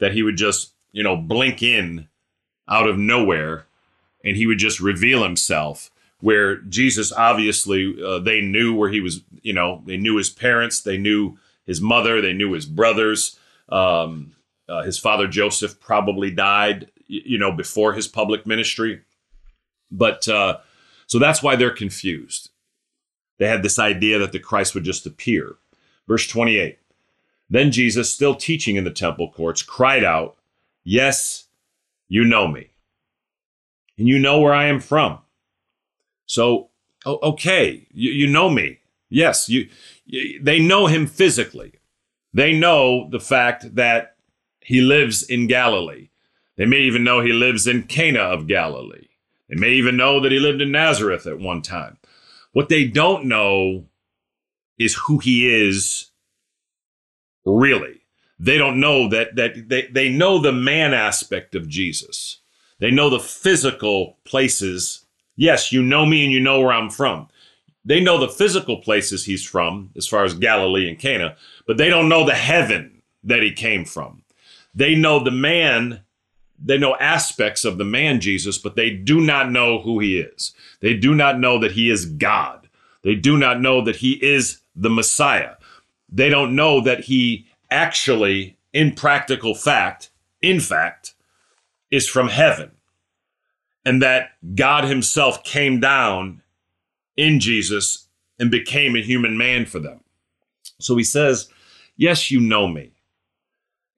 that 0.00 0.12
he 0.12 0.24
would 0.24 0.36
just, 0.36 0.72
you 0.90 1.04
know, 1.04 1.16
blink 1.16 1.62
in 1.62 2.08
out 2.68 2.88
of 2.88 2.98
nowhere 2.98 3.66
and 4.24 4.36
he 4.36 4.48
would 4.48 4.58
just 4.58 4.80
reveal 4.80 5.22
himself. 5.22 5.92
Where 6.18 6.56
Jesus 6.62 7.12
obviously, 7.12 7.96
uh, 8.04 8.18
they 8.18 8.40
knew 8.40 8.74
where 8.74 8.90
he 8.90 9.00
was, 9.00 9.20
you 9.42 9.52
know, 9.52 9.84
they 9.86 9.98
knew 9.98 10.16
his 10.16 10.30
parents, 10.30 10.80
they 10.80 10.98
knew 10.98 11.38
his 11.64 11.80
mother, 11.80 12.20
they 12.20 12.32
knew 12.32 12.50
his 12.54 12.66
brothers. 12.66 13.38
Um, 13.68 14.32
uh, 14.70 14.82
his 14.82 14.98
father 14.98 15.26
Joseph 15.26 15.80
probably 15.80 16.30
died, 16.30 16.90
you 17.06 17.38
know, 17.38 17.52
before 17.52 17.92
his 17.92 18.06
public 18.06 18.46
ministry. 18.46 19.02
But 19.90 20.28
uh, 20.28 20.58
so 21.06 21.18
that's 21.18 21.42
why 21.42 21.56
they're 21.56 21.70
confused. 21.70 22.50
They 23.38 23.48
had 23.48 23.62
this 23.62 23.78
idea 23.78 24.18
that 24.18 24.32
the 24.32 24.38
Christ 24.38 24.74
would 24.74 24.84
just 24.84 25.06
appear. 25.06 25.56
Verse 26.06 26.26
28 26.26 26.78
Then 27.48 27.72
Jesus, 27.72 28.10
still 28.10 28.34
teaching 28.34 28.76
in 28.76 28.84
the 28.84 28.90
temple 28.90 29.32
courts, 29.32 29.62
cried 29.62 30.04
out, 30.04 30.36
Yes, 30.84 31.48
you 32.08 32.24
know 32.24 32.46
me, 32.46 32.70
and 33.98 34.06
you 34.06 34.18
know 34.18 34.40
where 34.40 34.54
I 34.54 34.66
am 34.66 34.80
from. 34.80 35.18
So, 36.26 36.70
okay, 37.06 37.88
you, 37.92 38.12
you 38.12 38.26
know 38.28 38.48
me. 38.48 38.78
Yes, 39.08 39.48
you, 39.48 39.68
you, 40.06 40.40
they 40.40 40.60
know 40.60 40.86
him 40.86 41.06
physically. 41.06 41.72
They 42.32 42.52
know 42.52 43.08
the 43.10 43.18
fact 43.18 43.74
that 43.74 44.16
he 44.70 44.80
lives 44.80 45.24
in 45.24 45.48
Galilee. 45.48 46.10
They 46.56 46.64
may 46.64 46.82
even 46.82 47.02
know 47.02 47.20
he 47.20 47.32
lives 47.32 47.66
in 47.66 47.82
Cana 47.82 48.20
of 48.20 48.46
Galilee. 48.46 49.08
They 49.48 49.56
may 49.56 49.70
even 49.70 49.96
know 49.96 50.20
that 50.20 50.30
he 50.30 50.38
lived 50.38 50.60
in 50.60 50.70
Nazareth 50.70 51.26
at 51.26 51.40
one 51.40 51.60
time. 51.60 51.98
What 52.52 52.68
they 52.68 52.84
don't 52.84 53.24
know 53.24 53.86
is 54.78 54.94
who 54.94 55.18
he 55.18 55.52
is 55.52 56.12
really. 57.44 58.02
They 58.38 58.58
don't 58.58 58.78
know 58.78 59.08
that 59.08 59.34
that 59.34 59.68
they, 59.68 59.88
they 59.90 60.08
know 60.08 60.38
the 60.38 60.52
man 60.52 60.94
aspect 60.94 61.56
of 61.56 61.68
Jesus. 61.68 62.38
They 62.78 62.92
know 62.92 63.10
the 63.10 63.18
physical 63.18 64.18
places. 64.24 65.04
Yes, 65.34 65.72
you 65.72 65.82
know 65.82 66.06
me 66.06 66.22
and 66.22 66.32
you 66.32 66.38
know 66.38 66.60
where 66.60 66.72
I'm 66.72 66.90
from. 66.90 67.26
They 67.84 67.98
know 67.98 68.18
the 68.18 68.28
physical 68.28 68.76
places 68.76 69.24
he's 69.24 69.44
from, 69.44 69.90
as 69.96 70.06
far 70.06 70.22
as 70.22 70.34
Galilee 70.34 70.88
and 70.88 70.96
Cana, 70.96 71.36
but 71.66 71.76
they 71.76 71.88
don't 71.88 72.08
know 72.08 72.24
the 72.24 72.36
heaven 72.36 73.02
that 73.24 73.42
he 73.42 73.50
came 73.52 73.84
from. 73.84 74.19
They 74.74 74.94
know 74.94 75.22
the 75.22 75.30
man, 75.30 76.02
they 76.58 76.78
know 76.78 76.96
aspects 76.96 77.64
of 77.64 77.78
the 77.78 77.84
man 77.84 78.20
Jesus, 78.20 78.58
but 78.58 78.76
they 78.76 78.90
do 78.90 79.20
not 79.20 79.50
know 79.50 79.80
who 79.80 79.98
he 79.98 80.18
is. 80.18 80.52
They 80.80 80.94
do 80.94 81.14
not 81.14 81.38
know 81.38 81.58
that 81.58 81.72
he 81.72 81.90
is 81.90 82.06
God. 82.06 82.68
They 83.02 83.14
do 83.14 83.36
not 83.36 83.60
know 83.60 83.82
that 83.84 83.96
he 83.96 84.12
is 84.24 84.60
the 84.76 84.90
Messiah. 84.90 85.54
They 86.08 86.28
don't 86.28 86.54
know 86.54 86.80
that 86.82 87.04
he 87.04 87.46
actually, 87.70 88.56
in 88.72 88.94
practical 88.94 89.54
fact, 89.54 90.10
in 90.42 90.60
fact, 90.60 91.14
is 91.90 92.08
from 92.08 92.28
heaven. 92.28 92.72
And 93.84 94.02
that 94.02 94.32
God 94.54 94.84
himself 94.84 95.42
came 95.42 95.80
down 95.80 96.42
in 97.16 97.40
Jesus 97.40 98.08
and 98.38 98.50
became 98.50 98.94
a 98.94 99.02
human 99.02 99.36
man 99.36 99.66
for 99.66 99.78
them. 99.78 100.00
So 100.78 100.96
he 100.96 101.04
says, 101.04 101.48
Yes, 101.96 102.30
you 102.30 102.40
know 102.40 102.66
me 102.66 102.92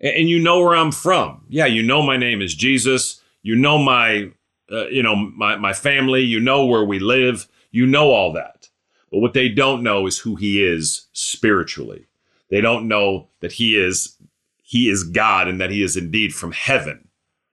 and 0.03 0.29
you 0.29 0.39
know 0.39 0.61
where 0.61 0.77
I'm 0.77 0.93
from. 0.93 1.45
Yeah, 1.49 1.67
you 1.67 1.83
know 1.83 2.03
my 2.03 2.17
name 2.17 2.43
is 2.43 2.55
Jesus. 2.55 3.21
You 3.43 3.57
know 3.57 3.79
my, 3.79 4.31
uh, 4.71 4.89
you 4.89 5.03
know 5.03 5.15
my 5.15 5.57
my 5.57 5.73
family. 5.73 6.23
You 6.23 6.41
know 6.41 6.67
where 6.67 6.85
we 6.85 6.99
live. 6.99 7.47
You 7.71 7.87
know 7.87 8.11
all 8.11 8.33
that. 8.33 8.69
But 9.11 9.19
what 9.19 9.35
they 9.35 9.49
don't 9.49 9.83
know 9.83 10.07
is 10.07 10.19
who 10.19 10.37
He 10.37 10.63
is 10.63 11.07
spiritually. 11.13 12.07
They 12.49 12.61
don't 12.61 12.89
know 12.89 13.29
that 13.41 13.53
He 13.53 13.77
is 13.77 14.17
He 14.63 14.89
is 14.89 15.05
God 15.05 15.49
and 15.49 15.61
that 15.61 15.71
He 15.71 15.83
is 15.83 15.97
indeed 15.97 16.35
from 16.35 16.53
heaven. 16.53 17.09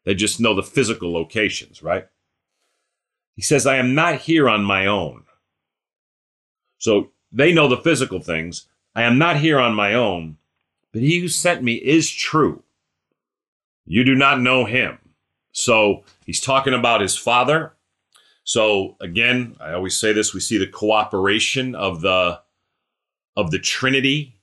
They 0.05 0.15
just 0.15 0.39
know 0.39 0.55
the 0.55 0.63
physical 0.63 1.13
locations, 1.13 1.83
right? 1.83 2.07
He 3.35 3.41
says, 3.41 3.67
"I 3.67 3.77
am 3.77 3.93
not 3.93 4.21
here 4.21 4.49
on 4.49 4.63
my 4.63 4.85
own." 4.85 5.23
So 6.79 7.11
they 7.31 7.53
know 7.53 7.67
the 7.67 7.77
physical 7.77 8.19
things. 8.19 8.67
I 8.95 9.03
am 9.03 9.17
not 9.17 9.37
here 9.37 9.59
on 9.59 9.75
my 9.75 9.93
own, 9.93 10.37
but 10.91 11.01
he 11.01 11.19
who 11.19 11.27
sent 11.27 11.63
me 11.63 11.75
is 11.75 12.09
true. 12.09 12.63
You 13.85 14.03
do 14.03 14.15
not 14.15 14.41
know 14.41 14.65
him. 14.65 14.99
So 15.51 16.03
he's 16.25 16.41
talking 16.41 16.73
about 16.73 17.01
his 17.01 17.17
father. 17.17 17.73
So 18.43 18.95
again, 19.01 19.55
I 19.59 19.73
always 19.73 19.97
say 19.97 20.13
this, 20.13 20.33
we 20.33 20.39
see 20.39 20.57
the 20.57 20.67
cooperation 20.67 21.75
of 21.75 22.01
the 22.01 22.41
of 23.35 23.51
the 23.51 23.59
Trinity 23.59 24.35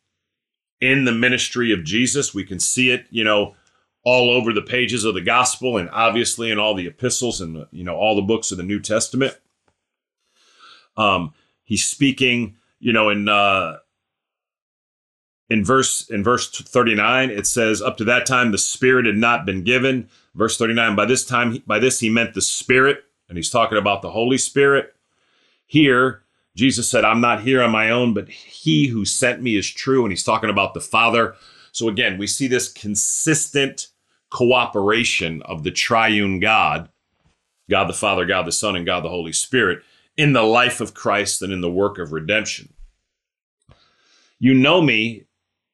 in 0.81 1.05
the 1.05 1.13
ministry 1.13 1.73
of 1.73 1.85
Jesus. 1.85 2.35
We 2.35 2.45
can 2.45 2.61
see 2.61 2.91
it, 2.91 3.07
you 3.11 3.25
know, 3.25 3.55
all 4.05 4.31
over 4.31 4.53
the 4.53 4.63
pages 4.63 5.05
of 5.05 5.15
the 5.15 5.21
gospel 5.21 5.77
and 5.77 5.91
obviously 5.91 6.51
in 6.51 6.59
all 6.59 6.75
the 6.75 6.87
epistles 6.87 7.41
and 7.41 7.67
you 7.73 7.83
know 7.83 7.97
all 7.97 8.15
the 8.15 8.23
books 8.23 8.53
of 8.53 8.59
the 8.59 8.63
New 8.63 8.81
Testament. 8.81 9.37
Um, 10.97 11.35
he's 11.65 11.85
speaking, 11.85 12.57
you 12.79 12.93
know, 12.93 13.11
in 13.11 13.29
uh, 13.29 13.79
in 15.49 15.65
verse 15.65 16.09
in 16.11 16.25
verse 16.25 16.51
39 16.51 17.31
it 17.31 17.47
says 17.47 17.81
up 17.81 17.97
to 17.97 18.05
that 18.05 18.27
time 18.27 18.51
the 18.51 18.59
spirit 18.59 19.07
had 19.07 19.17
not 19.17 19.47
been 19.47 19.63
given. 19.63 20.09
Verse 20.35 20.59
39 20.59 20.97
by 20.97 21.05
this 21.05 21.25
time 21.25 21.63
by 21.67 21.79
this 21.79 22.01
he 22.01 22.11
meant 22.11 22.35
the 22.35 22.43
spirit 22.43 23.05
and 23.29 23.39
he's 23.39 23.51
talking 23.51 23.79
about 23.79 24.03
the 24.03 24.11
holy 24.11 24.39
spirit. 24.39 24.95
Here 25.67 26.23
jesus 26.57 26.89
said 26.89 27.05
i'm 27.05 27.21
not 27.21 27.43
here 27.43 27.63
on 27.63 27.71
my 27.71 27.91
own 27.91 28.15
but 28.15 28.29
he 28.31 28.87
who 28.87 29.05
sent 29.05 29.43
me 29.43 29.57
is 29.57 29.71
true 29.71 30.05
and 30.05 30.13
he's 30.13 30.25
talking 30.25 30.51
about 30.51 30.75
the 30.75 30.81
father. 30.81 31.35
So 31.73 31.89
again 31.89 32.19
we 32.19 32.27
see 32.27 32.49
this 32.49 32.73
consistent 32.73 33.89
cooperation 34.31 35.43
of 35.43 35.63
the 35.63 35.71
triune 35.71 36.41
god 36.41 36.89
god 37.71 37.85
the 37.89 37.93
father 37.93 38.27
god 38.27 38.45
the 38.45 38.53
son 38.53 38.75
and 38.75 38.85
god 38.85 39.05
the 39.05 39.09
holy 39.09 39.33
spirit 39.33 39.83
in 40.17 40.33
the 40.33 40.43
life 40.43 40.81
of 40.81 40.95
christ 40.95 41.43
and 41.43 41.53
in 41.53 41.61
the 41.61 41.71
work 41.71 41.99
of 41.99 42.13
redemption. 42.13 42.73
You 44.39 44.53
know 44.53 44.83
me 44.83 45.27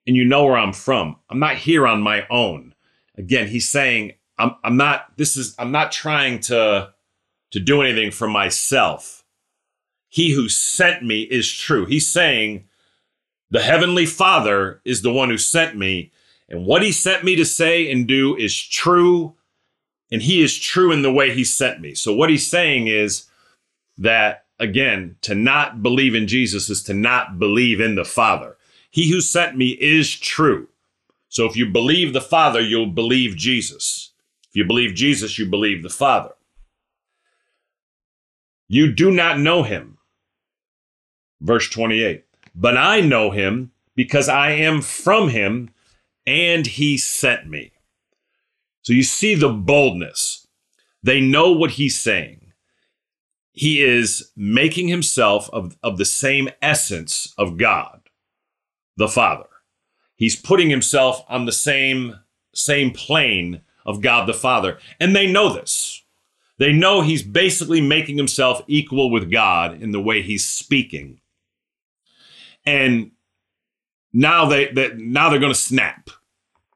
and 0.07 0.17
you 0.17 0.25
know 0.25 0.45
where 0.45 0.57
I'm 0.57 0.73
from. 0.73 1.17
I'm 1.31 1.39
not 1.39 1.57
here 1.57 1.87
on 1.87 2.03
my 2.03 2.27
own. 2.31 2.75
Again, 3.17 3.49
he's 3.49 3.69
saying, 3.69 4.13
I'm, 4.39 4.57
I'm 4.65 4.77
not, 4.77 5.17
this 5.17 5.37
is, 5.37 5.55
I'm 5.59 5.71
not 5.71 5.93
trying 5.93 6.41
to, 6.41 6.93
to 7.53 7.61
do 7.61 7.83
anything 7.83 8.11
for 8.11 8.27
myself. 8.27 9.25
He 10.09 10.33
who 10.33 10.49
sent 10.49 11.03
me 11.03 11.23
is 11.23 11.51
true. 11.53 11.87
He's 11.87 12.07
saying, 12.07 12.65
the 13.51 13.61
heavenly 13.61 14.07
father 14.07 14.81
is 14.85 15.03
the 15.03 15.13
one 15.13 15.29
who 15.29 15.39
sent 15.39 15.77
me. 15.77 16.11
And 16.49 16.67
what 16.67 16.83
he 16.83 16.91
sent 16.91 17.23
me 17.23 17.37
to 17.37 17.45
say 17.45 17.91
and 17.91 18.07
do 18.07 18.35
is 18.37 18.61
true. 18.61 19.35
And 20.11 20.23
he 20.23 20.43
is 20.43 20.59
true 20.59 20.93
in 20.93 21.03
the 21.03 21.13
way 21.13 21.33
he 21.33 21.45
sent 21.45 21.81
me. 21.81 21.95
So 21.95 22.15
what 22.15 22.31
he's 22.31 22.47
saying 22.47 22.89
is 22.89 23.27
that, 23.99 24.47
again, 24.59 25.17
to 25.23 25.35
not 25.35 25.83
believe 25.83 26.15
in 26.15 26.27
Jesus 26.27 26.69
is 26.69 26.83
to 26.85 26.95
not 26.95 27.39
believe 27.39 27.81
in 27.81 27.95
the 27.95 28.05
Father. 28.05 28.57
He 28.93 29.11
who 29.11 29.21
sent 29.23 29.59
me 29.59 29.71
is 29.71 30.17
true. 30.17 30.69
So 31.29 31.47
if 31.47 31.57
you 31.57 31.67
believe 31.67 32.13
the 32.13 32.21
Father, 32.23 32.61
you'll 32.61 32.87
believe 32.93 33.37
Jesus. 33.37 34.13
If 34.51 34.57
you 34.57 34.67
believe 34.67 34.95
Jesus, 34.95 35.39
you 35.39 35.47
believe 35.47 35.83
the 35.83 35.91
Father. 35.91 36.35
You 38.69 38.93
do 38.93 39.11
not 39.11 39.41
know 39.41 39.65
him. 39.65 39.99
Verse 41.41 41.69
28. 41.71 42.25
But 42.55 42.77
I 42.79 43.01
know 43.01 43.31
him 43.33 43.73
because 43.97 44.29
I 44.29 44.53
am 44.53 44.83
from 44.83 45.31
him 45.31 45.71
and 46.27 46.67
he 46.67 46.99
sent 46.99 47.49
me. 47.49 47.73
So 48.83 48.93
you 48.93 49.05
see 49.05 49.35
the 49.35 49.51
boldness. 49.51 50.47
They 51.03 51.21
know 51.21 51.53
what 51.53 51.73
he's 51.73 51.99
saying. 51.99 52.41
he 53.53 53.83
is 53.83 54.33
making 54.37 54.89
himself 54.89 55.51
of, 55.53 55.77
of 55.83 55.99
the 55.99 56.05
same 56.05 56.49
essence 56.63 57.35
of 57.39 57.59
God, 57.59 58.02
the 59.03 59.09
Father. 59.09 59.49
He's 60.15 60.37
putting 60.37 60.71
himself 60.71 61.25
on 61.29 61.45
the 61.45 61.53
same, 61.53 62.21
same 62.55 62.93
plane 62.93 63.63
of 63.85 64.01
God 64.01 64.29
the 64.29 64.33
Father. 64.33 64.79
And 65.01 65.15
they 65.15 65.27
know 65.27 65.53
this. 65.53 66.05
They 66.59 66.73
know 66.73 67.01
he's 67.01 67.25
basically 67.25 67.81
making 67.81 68.17
himself 68.17 68.63
equal 68.69 69.11
with 69.11 69.33
God 69.33 69.83
in 69.83 69.91
the 69.91 70.01
way 70.01 70.23
he's 70.23 70.49
speaking. 70.49 71.21
And 72.65 73.11
now 74.13 74.47
they, 74.47 74.69
they 74.69 74.93
now 74.95 75.29
they're 75.29 75.41
going 75.41 75.53
to 75.53 75.59
snap. 75.59 76.11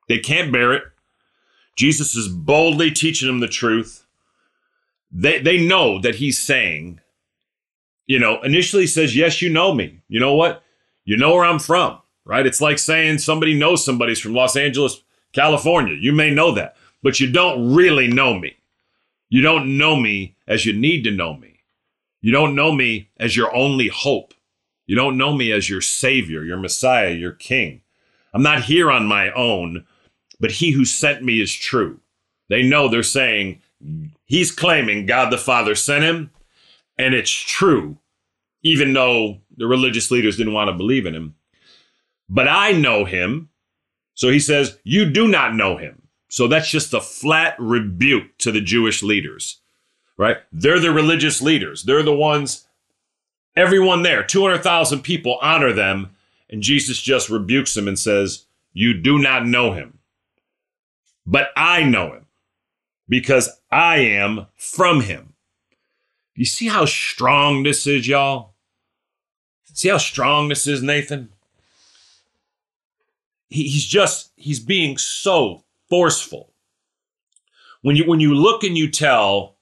They 0.09 0.19
can't 0.19 0.51
bear 0.51 0.73
it. 0.73 0.83
Jesus 1.77 2.17
is 2.17 2.27
boldly 2.27 2.91
teaching 2.91 3.29
them 3.29 3.39
the 3.39 3.47
truth. 3.47 4.05
They 5.13 5.39
they 5.39 5.65
know 5.65 6.01
that 6.01 6.17
he's 6.17 6.41
saying, 6.41 7.01
you 8.07 8.19
know, 8.19 8.43
initially 8.43 8.85
he 8.85 8.89
says, 8.89 9.15
"Yes, 9.15 9.41
you 9.41 9.51
know 9.51 9.73
me. 9.73 10.01
You 10.09 10.19
know 10.19 10.35
what? 10.35 10.65
You 11.05 11.17
know 11.17 11.33
where 11.33 11.45
I'm 11.45 11.61
from." 11.61 12.01
Right? 12.27 12.45
It's 12.45 12.61
like 12.61 12.79
saying 12.79 13.19
somebody 13.19 13.55
knows 13.55 13.85
somebody's 13.85 14.21
from 14.21 14.35
Los 14.35 14.57
Angeles, 14.57 15.01
California. 15.33 15.95
You 15.95 16.13
may 16.13 16.31
know 16.31 16.53
that, 16.53 16.77
but 17.03 17.21
you 17.21 17.31
don't 17.31 17.73
really 17.73 18.09
know 18.09 18.37
me. 18.37 18.57
You 19.29 19.43
don't 19.43 19.79
know 19.79 19.95
me 19.95 20.37
as 20.47 20.67
you 20.67 20.73
need 20.73 21.05
to 21.05 21.13
know 21.13 21.35
me. 21.35 21.61
You 22.21 22.33
don't 22.33 22.57
know 22.57 22.73
me 22.73 23.11
as 23.17 23.37
your 23.37 23.55
only 23.55 23.87
hope. 23.87 24.35
You 24.87 24.97
don't 24.97 25.17
know 25.17 25.33
me 25.33 25.53
as 25.53 25.71
your 25.71 25.81
Savior, 25.81 26.43
your 26.43 26.57
Messiah, 26.57 27.11
your 27.11 27.31
King. 27.31 27.83
I'm 28.35 28.43
not 28.43 28.65
here 28.65 28.91
on 28.91 29.07
my 29.07 29.31
own, 29.31 29.87
but 30.41 30.51
He 30.51 30.73
who 30.73 30.85
sent 30.85 31.23
me 31.23 31.41
is 31.41 31.55
true. 31.55 32.01
They 32.49 32.65
know 32.65 32.89
they're 32.89 33.05
saying, 33.05 33.63
He's 34.25 34.51
claiming 34.51 35.07
God 35.07 35.31
the 35.31 35.39
Father 35.39 35.77
sent 35.77 36.03
Him, 36.03 36.31
and 36.99 37.15
it's 37.15 37.31
true, 37.31 37.99
even 38.65 38.93
though 38.95 39.39
the 39.57 39.69
religious 39.69 40.11
leaders 40.11 40.37
didn't 40.37 40.55
want 40.55 40.69
to 40.69 40.77
believe 40.77 41.07
in 41.07 41.15
Him. 41.15 41.36
But 42.29 42.49
I 42.49 42.73
know 42.73 43.05
Him. 43.05 43.51
So 44.15 44.31
He 44.31 44.41
says, 44.41 44.79
You 44.85 45.11
do 45.11 45.29
not 45.29 45.55
know 45.55 45.77
Him. 45.77 46.03
So 46.29 46.49
that's 46.49 46.71
just 46.71 46.95
a 46.95 47.01
flat 47.01 47.55
rebuke 47.59 48.37
to 48.39 48.51
the 48.53 48.61
Jewish 48.61 49.03
leaders, 49.03 49.61
right? 50.17 50.39
They're 50.53 50.81
the 50.81 50.93
religious 50.93 51.41
leaders. 51.41 51.85
They're 51.85 52.03
the 52.03 52.15
ones 52.15 52.67
Everyone 53.57 54.03
there, 54.03 54.23
200,000 54.23 55.01
people 55.01 55.39
honor 55.41 55.73
them, 55.73 56.11
and 56.51 56.63
Jesus 56.63 57.01
just 57.01 57.31
rebukes 57.31 57.73
them 57.73 57.89
and 57.89 57.99
says, 57.99 58.45
You 58.75 58.93
do 58.93 59.19
not 59.19 59.47
know 59.47 59.73
him. 59.73 59.99
But 61.25 61.49
I 61.57 61.83
know 61.83 62.13
him 62.13 62.27
because 63.09 63.49
I 63.71 63.99
am 63.99 64.47
from 64.57 65.01
him. 65.01 65.33
You 66.35 66.45
see 66.45 66.69
how 66.69 66.85
strong 66.85 67.63
this 67.63 67.87
is, 67.87 68.07
y'all? 68.07 68.53
See 69.73 69.89
how 69.89 69.97
strong 69.97 70.49
this 70.49 70.67
is, 70.67 70.83
Nathan? 70.83 71.31
He's 73.65 73.85
just, 73.85 74.33
he's 74.37 74.61
being 74.61 74.99
so 74.99 75.65
forceful. 75.89 76.53
When 77.83 77.97
you, 77.97 78.05
when 78.05 78.21
you 78.21 78.35
look 78.35 78.65
and 78.65 78.77
you 78.77 78.91
tell 78.91 79.57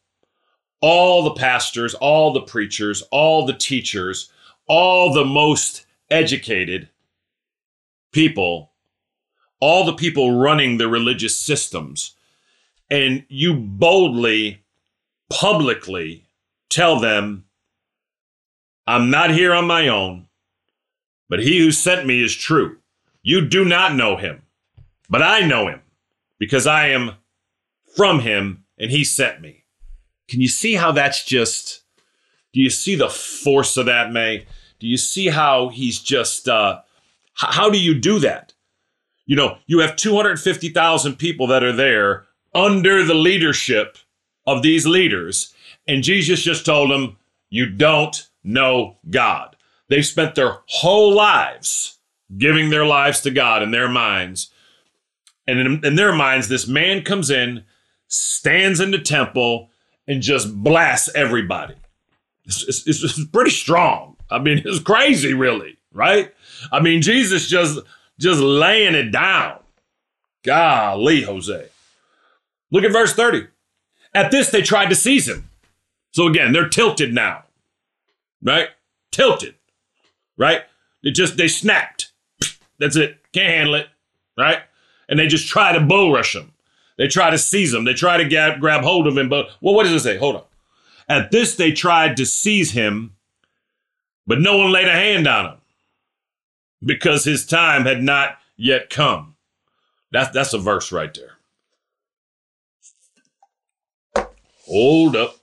all 0.80 1.24
the 1.24 1.35
pastors, 1.35 1.94
all 1.94 2.33
the 2.33 2.40
preachers, 2.40 3.02
all 3.11 3.46
the 3.46 3.54
teachers, 3.54 4.30
all 4.66 5.12
the 5.12 5.24
most 5.24 5.87
educated 6.11 6.88
people, 8.12 8.70
all 9.61 9.85
the 9.85 9.94
people 9.94 10.38
running 10.38 10.76
the 10.76 10.88
religious 10.88 11.37
systems, 11.37 12.14
and 12.90 13.24
you 13.28 13.54
boldly, 13.54 14.62
publicly 15.30 16.26
tell 16.68 17.00
them, 17.00 17.44
I'm 18.87 19.11
not 19.11 19.30
here 19.30 19.54
on 19.54 19.66
my 19.66 19.88
own, 19.88 20.26
but 21.28 21.40
he 21.40 21.59
who 21.59 21.72
sent 21.72 22.07
me 22.07 22.22
is 22.22 22.35
true. 22.35 22.78
You 23.26 23.40
do 23.40 23.64
not 23.64 23.96
know 23.96 24.18
him, 24.18 24.42
but 25.08 25.22
I 25.22 25.40
know 25.40 25.66
him 25.66 25.80
because 26.38 26.66
I 26.66 26.88
am 26.88 27.12
from 27.96 28.20
him 28.20 28.64
and 28.78 28.90
he 28.90 29.02
sent 29.02 29.40
me. 29.40 29.64
Can 30.28 30.42
you 30.42 30.48
see 30.48 30.74
how 30.74 30.92
that's 30.92 31.24
just? 31.24 31.80
Do 32.52 32.60
you 32.60 32.68
see 32.68 32.94
the 32.94 33.08
force 33.08 33.78
of 33.78 33.87
that, 33.87 34.12
May? 34.12 34.46
Do 34.78 34.87
you 34.87 34.98
see 34.98 35.28
how 35.28 35.70
he's 35.70 36.00
just? 36.00 36.48
Uh, 36.48 36.82
how 37.32 37.70
do 37.70 37.80
you 37.80 37.94
do 37.94 38.18
that? 38.18 38.52
You 39.24 39.37
know, 39.37 39.56
you 39.66 39.78
have 39.78 39.96
250,000 39.96 41.16
people 41.16 41.46
that 41.46 41.64
are 41.64 41.72
there 41.72 42.26
under 42.54 43.02
the 43.02 43.14
leadership 43.14 43.96
of 44.46 44.62
these 44.62 44.87
leaders, 44.87 45.54
and 45.88 46.02
Jesus 46.02 46.42
just 46.42 46.66
told 46.66 46.90
them, 46.90 47.16
You 47.48 47.70
don't 47.70 48.28
know 48.42 48.98
God. 49.08 49.56
They've 49.88 50.04
spent 50.04 50.34
their 50.34 50.58
whole 50.66 51.14
lives 51.14 51.94
giving 52.37 52.70
their 52.70 52.87
lives 52.87 53.20
to 53.22 53.30
God 53.30 53.62
in 53.62 53.70
their 53.70 53.88
minds. 53.88 54.50
And 55.46 55.58
in, 55.58 55.84
in 55.84 55.96
their 55.96 56.14
minds, 56.14 56.48
this 56.48 56.66
man 56.66 57.02
comes 57.02 57.30
in, 57.30 57.64
stands 58.08 58.80
in 58.80 58.90
the 58.90 58.98
temple, 58.98 59.70
and 60.06 60.22
just 60.22 60.54
blasts 60.54 61.10
everybody. 61.14 61.74
It's, 62.44 62.87
it's, 62.87 63.02
it's, 63.02 63.24
pretty 63.26 63.50
strong. 63.50 64.16
I 64.30 64.38
mean, 64.38 64.58
it's 64.64 64.80
crazy, 64.80 65.34
really, 65.34 65.78
right? 65.92 66.32
I 66.72 66.80
mean, 66.80 67.02
Jesus 67.02 67.48
just 67.48 67.80
just 68.18 68.40
laying 68.40 68.94
it 68.94 69.10
down. 69.10 69.60
Golly, 70.44 71.22
Jose. 71.22 71.68
Look 72.70 72.84
at 72.84 72.92
verse 72.92 73.14
30. 73.14 73.48
At 74.14 74.30
this, 74.30 74.50
they 74.50 74.62
tried 74.62 74.90
to 74.90 74.94
seize 74.94 75.28
him. 75.28 75.50
So 76.12 76.28
again, 76.28 76.52
they're 76.52 76.68
tilted 76.68 77.12
now, 77.12 77.44
right? 78.42 78.68
Tilted, 79.10 79.56
right? 80.37 80.62
They 81.02 81.10
just 81.10 81.37
they 81.37 81.48
snapped. 81.48 82.12
That's 82.78 82.96
it. 82.96 83.18
Can't 83.32 83.48
handle 83.48 83.74
it, 83.76 83.88
right? 84.37 84.58
And 85.08 85.18
they 85.18 85.26
just 85.26 85.48
try 85.48 85.72
to 85.72 85.80
bull 85.80 86.12
rush 86.12 86.34
him. 86.34 86.52
They 86.96 87.08
try 87.08 87.30
to 87.30 87.38
seize 87.38 87.74
him. 87.74 87.84
They 87.84 87.94
try 87.94 88.16
to 88.16 88.24
get, 88.24 88.60
grab 88.60 88.82
hold 88.82 89.06
of 89.06 89.18
him. 89.18 89.28
But, 89.28 89.48
well, 89.60 89.74
what 89.74 89.84
does 89.84 89.92
it 89.92 90.00
say? 90.00 90.16
Hold 90.16 90.37
on. 90.37 90.42
At 91.08 91.30
this, 91.30 91.56
they 91.56 91.72
tried 91.72 92.16
to 92.16 92.26
seize 92.26 92.72
him, 92.72 93.14
but 94.26 94.40
no 94.40 94.56
one 94.56 94.72
laid 94.72 94.88
a 94.88 94.92
hand 94.92 95.26
on 95.26 95.46
him 95.46 95.56
because 96.82 97.24
his 97.24 97.44
time 97.44 97.84
had 97.84 98.02
not 98.02 98.38
yet 98.56 98.90
come. 98.90 99.37
That's, 100.12 100.30
that's 100.30 100.54
a 100.54 100.58
verse 100.58 100.92
right 100.92 101.12
there. 101.14 101.32
Hold 104.66 105.16
up. 105.16 105.37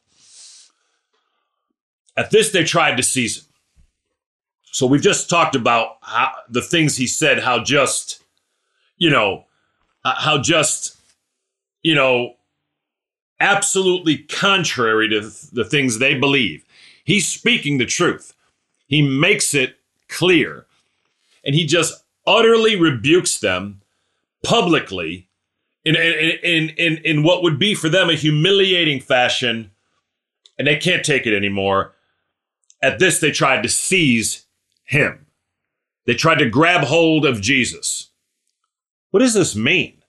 At 2.17 2.31
this, 2.31 2.51
they 2.51 2.63
tried 2.63 2.97
to 2.97 3.03
seize 3.03 3.37
him. 3.37 3.50
So 4.71 4.87
we've 4.87 5.01
just 5.01 5.29
talked 5.29 5.55
about 5.55 5.97
how, 6.01 6.31
the 6.49 6.61
things 6.61 6.97
he 6.97 7.07
said, 7.07 7.39
how 7.39 7.63
just, 7.63 8.23
you 8.97 9.09
know, 9.09 9.45
how 10.03 10.37
just 10.39 10.97
you 11.81 11.95
know, 11.95 12.35
absolutely 13.39 14.17
contrary 14.17 15.09
to 15.09 15.21
the 15.53 15.65
things 15.65 15.97
they 15.97 16.15
believe. 16.15 16.63
He's 17.03 17.27
speaking 17.27 17.77
the 17.77 17.85
truth. 17.85 18.33
He 18.87 19.01
makes 19.01 19.53
it 19.53 19.77
clear. 20.07 20.67
And 21.43 21.55
he 21.55 21.65
just 21.65 22.03
utterly 22.27 22.75
rebukes 22.75 23.39
them 23.39 23.81
publicly 24.43 25.27
in, 25.83 25.95
in, 25.95 26.69
in, 26.69 26.97
in, 26.97 27.23
what 27.23 27.41
would 27.41 27.57
be 27.57 27.73
for 27.73 27.89
them 27.89 28.09
a 28.09 28.13
humiliating 28.13 28.99
fashion. 28.99 29.71
And 30.59 30.67
they 30.67 30.75
can't 30.75 31.03
take 31.03 31.25
it 31.25 31.35
anymore. 31.35 31.93
At 32.83 32.99
this, 32.99 33.19
they 33.19 33.31
tried 33.31 33.63
to 33.63 33.69
seize 33.69 34.45
him. 34.83 35.27
They 36.05 36.13
tried 36.13 36.39
to 36.39 36.49
grab 36.49 36.83
hold 36.83 37.25
of 37.25 37.41
Jesus. 37.41 38.09
What 39.11 39.19
does 39.19 39.33
this 39.33 39.55
mean? 39.55 40.01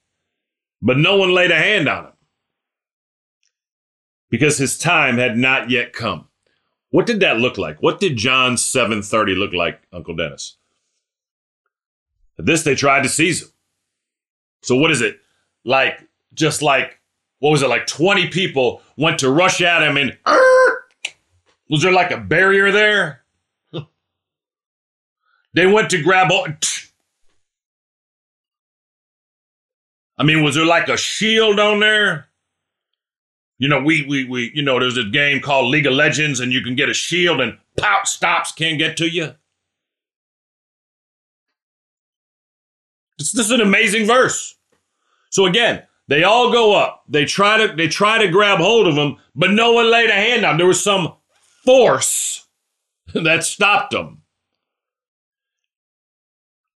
but 0.83 0.97
no 0.97 1.15
one 1.15 1.33
laid 1.33 1.49
a 1.49 1.55
hand 1.55 1.87
on 1.87 2.05
him 2.05 2.11
because 4.29 4.57
his 4.57 4.77
time 4.77 5.17
had 5.17 5.37
not 5.37 5.69
yet 5.69 5.93
come. 5.93 6.27
What 6.89 7.05
did 7.05 7.21
that 7.21 7.39
look 7.39 7.57
like? 7.57 7.81
What 7.81 7.99
did 7.99 8.17
John 8.17 8.55
7:30 8.55 9.35
look 9.35 9.53
like, 9.53 9.81
Uncle 9.91 10.15
Dennis? 10.15 10.57
At 12.37 12.45
this 12.45 12.63
they 12.63 12.75
tried 12.75 13.03
to 13.03 13.09
seize 13.09 13.41
him. 13.41 13.49
So 14.61 14.75
what 14.75 14.91
is 14.91 15.01
it? 15.01 15.19
Like 15.63 16.07
just 16.33 16.61
like 16.61 16.99
what 17.39 17.51
was 17.51 17.61
it 17.61 17.69
like 17.69 17.87
20 17.87 18.27
people 18.27 18.81
went 18.97 19.19
to 19.19 19.29
rush 19.29 19.61
at 19.61 19.83
him 19.83 19.97
and 19.97 20.17
was 21.69 21.81
there 21.81 21.91
like 21.91 22.11
a 22.11 22.17
barrier 22.17 22.71
there? 22.71 23.22
They 25.53 25.65
went 25.65 25.89
to 25.91 26.01
grab 26.01 26.31
all 26.31 26.47
I 30.17 30.23
mean, 30.23 30.43
was 30.43 30.55
there 30.55 30.65
like 30.65 30.89
a 30.89 30.97
shield 30.97 31.59
on 31.59 31.79
there? 31.79 32.27
You 33.57 33.67
know, 33.67 33.81
we 33.81 34.05
we 34.05 34.25
we 34.25 34.51
you 34.53 34.61
know, 34.61 34.79
there's 34.79 34.97
a 34.97 35.03
game 35.03 35.41
called 35.41 35.69
League 35.69 35.85
of 35.85 35.93
Legends, 35.93 36.39
and 36.39 36.51
you 36.51 36.61
can 36.61 36.75
get 36.75 36.89
a 36.89 36.93
shield 36.93 37.39
and 37.39 37.57
pout 37.77 38.07
stops 38.07 38.51
can't 38.51 38.77
get 38.77 38.97
to 38.97 39.07
you. 39.07 39.33
This, 43.17 43.31
this 43.31 43.45
is 43.45 43.51
an 43.51 43.61
amazing 43.61 44.05
verse. 44.05 44.55
So 45.29 45.45
again, 45.45 45.83
they 46.07 46.23
all 46.23 46.51
go 46.51 46.75
up. 46.75 47.03
They 47.07 47.25
try 47.25 47.65
to 47.65 47.75
they 47.75 47.87
try 47.87 48.17
to 48.17 48.31
grab 48.31 48.59
hold 48.59 48.87
of 48.87 48.95
him, 48.95 49.17
but 49.35 49.51
no 49.51 49.71
one 49.71 49.89
laid 49.89 50.09
a 50.09 50.13
hand 50.13 50.45
on. 50.45 50.57
There 50.57 50.67
was 50.67 50.83
some 50.83 51.13
force 51.63 52.47
that 53.13 53.43
stopped 53.43 53.93
him. 53.93 54.22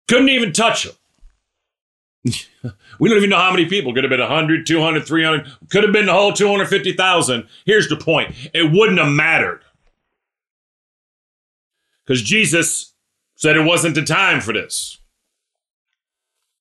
Couldn't 0.08 0.30
even 0.30 0.54
touch 0.54 0.84
them. 0.84 0.96
we 3.00 3.10
don't 3.10 3.18
even 3.18 3.30
know 3.30 3.38
how 3.38 3.52
many 3.52 3.66
people. 3.66 3.94
Could 3.94 4.04
have 4.04 4.10
been 4.10 4.20
100, 4.20 4.66
200, 4.66 5.06
300. 5.06 5.48
Could 5.70 5.84
have 5.84 5.94
been 5.94 6.08
the 6.08 6.14
whole 6.14 6.34
250,000. 6.34 7.48
Here's 7.66 7.90
the 7.90 7.98
point 7.98 8.36
it 8.54 8.72
wouldn't 8.72 9.00
have 9.00 9.12
mattered. 9.12 9.62
Because 12.06 12.22
Jesus 12.22 12.94
said 13.36 13.56
it 13.56 13.66
wasn't 13.66 13.96
the 13.96 14.04
time 14.04 14.42
for 14.42 14.54
this. 14.54 15.00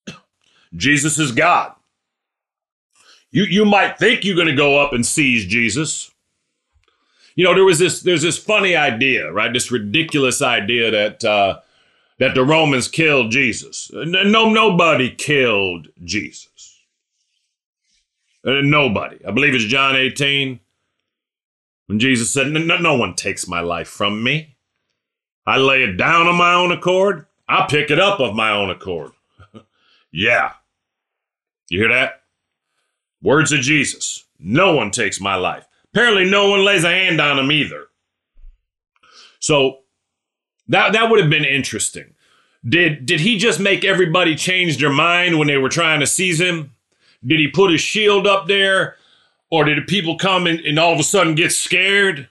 Jesus 0.77 1.19
is 1.19 1.33
God. 1.33 1.75
You, 3.31 3.45
you 3.45 3.65
might 3.65 3.99
think 3.99 4.25
you're 4.25 4.37
going 4.37 4.49
to 4.49 4.55
go 4.55 4.79
up 4.81 4.93
and 4.93 5.05
seize 5.05 5.45
Jesus. 5.45 6.11
You 7.35 7.45
know, 7.45 7.55
there 7.55 7.65
was 7.65 7.81
this 7.81 8.01
there's 8.03 8.23
this 8.23 8.39
funny 8.39 8.77
idea, 8.77 9.33
right? 9.33 9.53
This 9.53 9.73
ridiculous 9.73 10.41
idea 10.41 10.91
that 10.93 11.25
uh, 11.25 11.59
that 12.19 12.35
the 12.35 12.45
Romans 12.45 12.89
killed 12.89 13.33
Jesus. 13.33 13.91
No, 13.93 14.49
nobody 14.49 15.11
killed 15.11 15.89
Jesus. 16.03 16.81
Uh, 18.47 18.61
nobody. 18.63 19.19
I 19.27 19.31
believe 19.31 19.55
it's 19.55 19.65
John 19.65 19.97
18 19.97 20.61
when 21.87 21.99
Jesus 21.99 22.33
said, 22.33 22.49
no, 22.49 22.79
no 22.79 22.95
one 22.97 23.15
takes 23.15 23.49
my 23.49 23.61
life 23.61 23.89
from 23.89 24.23
me. 24.23 24.57
I 25.47 25.57
lay 25.59 25.83
it 25.83 25.97
down 25.97 26.27
on 26.27 26.37
my 26.37 26.55
own 26.55 26.73
accord. 26.73 27.27
I 27.49 27.67
pick 27.69 27.91
it 27.91 27.99
up 27.99 28.21
of 28.21 28.35
my 28.35 28.51
own 28.51 28.71
accord. 28.71 29.13
yeah. 30.13 30.53
You 31.69 31.81
hear 31.81 31.89
that? 31.89 32.23
Words 33.23 33.53
of 33.53 33.61
Jesus. 33.61 34.25
No 34.39 34.75
one 34.75 34.91
takes 34.91 35.21
my 35.21 35.35
life. 35.35 35.67
Apparently, 35.93 36.25
no 36.29 36.51
one 36.51 36.65
lays 36.65 36.85
a 36.85 36.91
hand 36.91 37.21
on 37.21 37.39
him 37.39 37.51
either. 37.53 37.87
So 39.39 39.84
that 40.69 40.93
that 40.93 41.11
would 41.11 41.21
have 41.21 41.31
been 41.31 41.45
interesting. 41.45 42.15
Did 42.67 43.07
did 43.07 43.21
he 43.21 43.39
just 43.39 43.61
make 43.61 43.85
everybody 43.85 44.35
change 44.35 44.79
their 44.79 44.93
mind 44.93 45.39
when 45.39 45.49
they 45.49 45.59
were 45.59 45.69
trying 45.69 46.01
to 46.01 46.07
seize 46.07 46.41
him? 46.41 46.73
Did 47.27 47.41
he 47.41 47.49
put 47.49 47.71
his 47.71 47.81
shield 47.81 48.27
up 48.27 48.47
there? 48.47 48.97
Or 49.51 49.65
did 49.65 49.87
people 49.87 50.17
come 50.17 50.47
and, 50.47 50.61
and 50.61 50.79
all 50.79 50.93
of 50.93 50.99
a 50.99 51.05
sudden 51.05 51.35
get 51.35 51.53
scared 51.53 52.29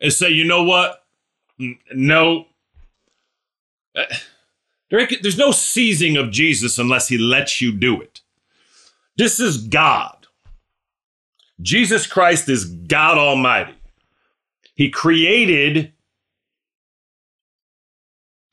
and 0.00 0.12
say, 0.12 0.30
you 0.30 0.44
know 0.44 0.64
what? 0.64 1.04
No. 1.92 2.46
Uh, 3.94 4.04
there's 4.90 5.38
no 5.38 5.52
seizing 5.52 6.16
of 6.16 6.30
Jesus 6.30 6.78
unless 6.78 7.08
he 7.08 7.18
lets 7.18 7.60
you 7.60 7.72
do 7.72 8.00
it. 8.00 8.20
This 9.16 9.40
is 9.40 9.66
God. 9.66 10.26
Jesus 11.60 12.06
Christ 12.06 12.48
is 12.48 12.64
God 12.64 13.16
Almighty. 13.16 13.74
He 14.74 14.90
created 14.90 15.92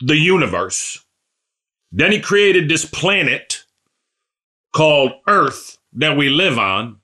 the 0.05 0.17
universe. 0.17 1.03
Then 1.91 2.11
he 2.11 2.19
created 2.19 2.67
this 2.67 2.85
planet 2.85 3.63
called 4.73 5.13
Earth 5.27 5.77
that 5.93 6.17
we 6.17 6.29
live 6.29 6.57
on. 6.57 6.97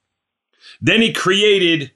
Then 0.81 1.01
he 1.01 1.13
created 1.13 1.91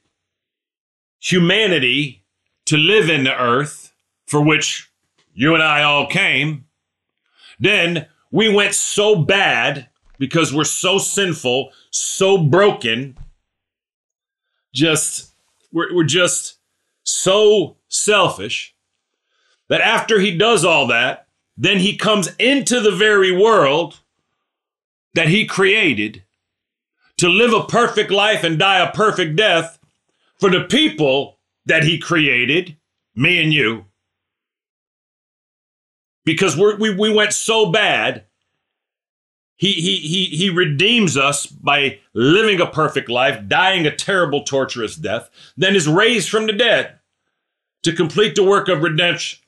humanity 1.20 2.24
to 2.66 2.78
live 2.78 3.10
in 3.10 3.24
the 3.24 3.38
earth 3.38 3.94
for 4.28 4.42
which 4.42 4.89
you 5.34 5.54
and 5.54 5.63
I 5.63 5.84
all 5.84 6.08
came. 6.08 6.66
Then 7.60 8.08
we 8.32 8.54
went 8.54 8.74
so 8.74 9.16
bad 9.16 9.89
because 10.20 10.54
we're 10.54 10.63
so 10.63 10.98
sinful, 10.98 11.72
so 11.92 12.38
broken, 12.38 13.18
just, 14.74 15.34
we're, 15.72 15.94
we're 15.94 16.04
just 16.04 16.60
so 17.04 17.78
selfish 17.89 18.72
that 19.69 19.82
after 19.82 20.19
he 20.19 20.38
does 20.38 20.63
all 20.65 20.88
that, 20.88 21.28
then 21.58 21.80
he 21.80 21.95
comes 21.95 22.30
into 22.38 22.80
the 22.80 22.91
very 22.91 23.32
world 23.32 23.99
that 25.13 25.28
he 25.28 25.45
created 25.45 26.23
to 27.17 27.30
live 27.30 27.54
a 27.54 27.65
perfect 27.65 28.12
life 28.12 28.43
and 28.43 28.58
die 28.58 28.80
a 28.80 28.91
perfect 28.91 29.36
death 29.36 29.78
for 30.39 30.49
the 30.49 30.63
people 30.63 31.38
that 31.65 31.84
he 31.84 31.97
created, 31.97 32.76
me 33.15 33.41
and 33.41 33.54
you. 33.54 33.86
Because 36.26 36.58
we 36.58 36.76
we, 36.76 36.95
we 36.95 37.13
went 37.13 37.34
so 37.34 37.71
bad 37.71 38.26
he, 39.63 39.71
he, 39.73 39.97
he, 39.97 40.26
he 40.36 40.49
redeems 40.49 41.15
us 41.15 41.45
by 41.45 41.99
living 42.13 42.60
a 42.60 42.67
perfect 42.67 43.10
life, 43.10 43.47
dying 43.47 43.86
a 43.86 43.95
terrible, 43.95 44.43
torturous 44.43 44.97
death, 44.97 45.30
then 45.56 45.73
is 45.73 45.88
raised 45.88 46.30
from 46.30 46.47
the 46.47 46.54
dead 46.54 46.99
to 47.84 47.93
complete 47.93 48.36
the 48.36 48.43
work 48.43 48.67
of 48.67 48.82
redemption. 48.82 49.39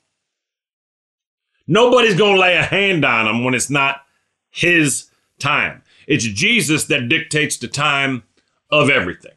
Nobody's 1.66 2.16
going 2.16 2.34
to 2.34 2.40
lay 2.40 2.56
a 2.56 2.62
hand 2.62 3.04
on 3.04 3.26
him 3.26 3.44
when 3.44 3.54
it's 3.54 3.70
not 3.70 4.02
his 4.50 5.10
time. 5.38 5.82
It's 6.06 6.24
Jesus 6.24 6.84
that 6.84 7.08
dictates 7.08 7.56
the 7.56 7.68
time 7.68 8.22
of 8.70 8.88
everything. 8.88 9.32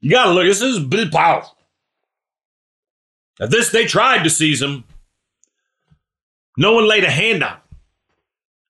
You 0.00 0.10
got 0.10 0.26
to 0.26 0.32
look, 0.32 0.44
this 0.44 0.62
is 0.62 0.78
pretty 0.78 1.10
this, 3.38 3.70
they 3.70 3.84
tried 3.84 4.22
to 4.22 4.30
seize 4.30 4.62
him. 4.62 4.84
No 6.56 6.72
one 6.72 6.88
laid 6.88 7.04
a 7.04 7.10
hand 7.10 7.42
on 7.42 7.52
him. 7.52 7.60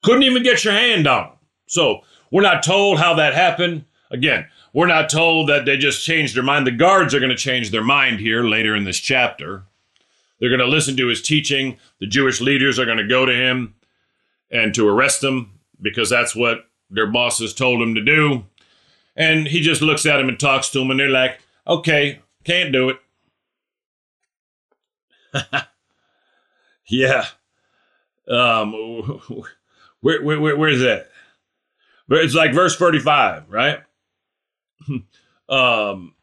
Couldn't 0.03 0.25
even 0.25 0.43
get 0.43 0.65
your 0.65 0.73
hand 0.73 1.07
on 1.07 1.29
them. 1.29 1.33
So 1.69 2.01
we're 2.31 2.43
not 2.43 2.65
told 2.65 2.99
how 2.99 3.15
that 3.15 3.35
happened. 3.35 3.85
Again, 4.11 4.47
we're 4.73 4.87
not 4.87 5.11
told 5.11 5.49
that 5.49 5.65
they 5.65 5.77
just 5.77 6.05
changed 6.05 6.35
their 6.35 6.43
mind. 6.43 6.67
The 6.67 6.73
guards 6.73 7.15
are 7.15 7.21
going 7.21 7.31
to 7.31 7.37
change 7.37 7.71
their 7.71 7.85
mind 7.85 8.21
here 8.21 8.43
later 8.43 8.75
in 8.75 8.85
this 8.85 8.99
chapter. 8.99 9.65
They're 10.39 10.51
going 10.51 10.61
to 10.61 10.67
listen 10.67 10.97
to 10.97 11.09
his 11.09 11.23
teaching. 11.23 11.79
The 12.01 12.07
Jewish 12.07 12.41
leaders 12.41 12.79
are 12.79 12.85
going 12.85 12.99
to 12.99 13.07
go 13.07 13.25
to 13.25 13.33
him 13.33 13.75
and 14.51 14.75
to 14.75 14.87
arrest 14.87 15.23
him 15.25 15.59
because 15.81 16.11
that's 16.11 16.37
what 16.37 16.67
their 16.91 17.07
bosses 17.07 17.55
told 17.55 17.81
him 17.81 17.95
to 17.95 18.05
do. 18.05 18.45
And 19.17 19.47
he 19.47 19.61
just 19.61 19.83
looks 19.83 20.05
at 20.05 20.21
him 20.21 20.29
and 20.29 20.39
talks 20.39 20.69
to 20.71 20.81
him, 20.81 20.91
and 20.91 21.01
they're 21.01 21.09
like, 21.09 21.41
okay, 21.67 22.21
can't 22.45 22.73
do 22.73 22.91
it. 22.91 22.99
yeah. 26.89 27.27
Um, 28.29 28.73
where, 30.01 30.23
where, 30.23 30.41
where 30.41 30.57
where's 30.57 30.81
that? 30.81 31.11
But 32.09 32.19
it's 32.19 32.35
like 32.35 32.53
verse 32.53 32.77
35, 32.77 33.45
right? 33.49 33.81
um, 35.49 36.15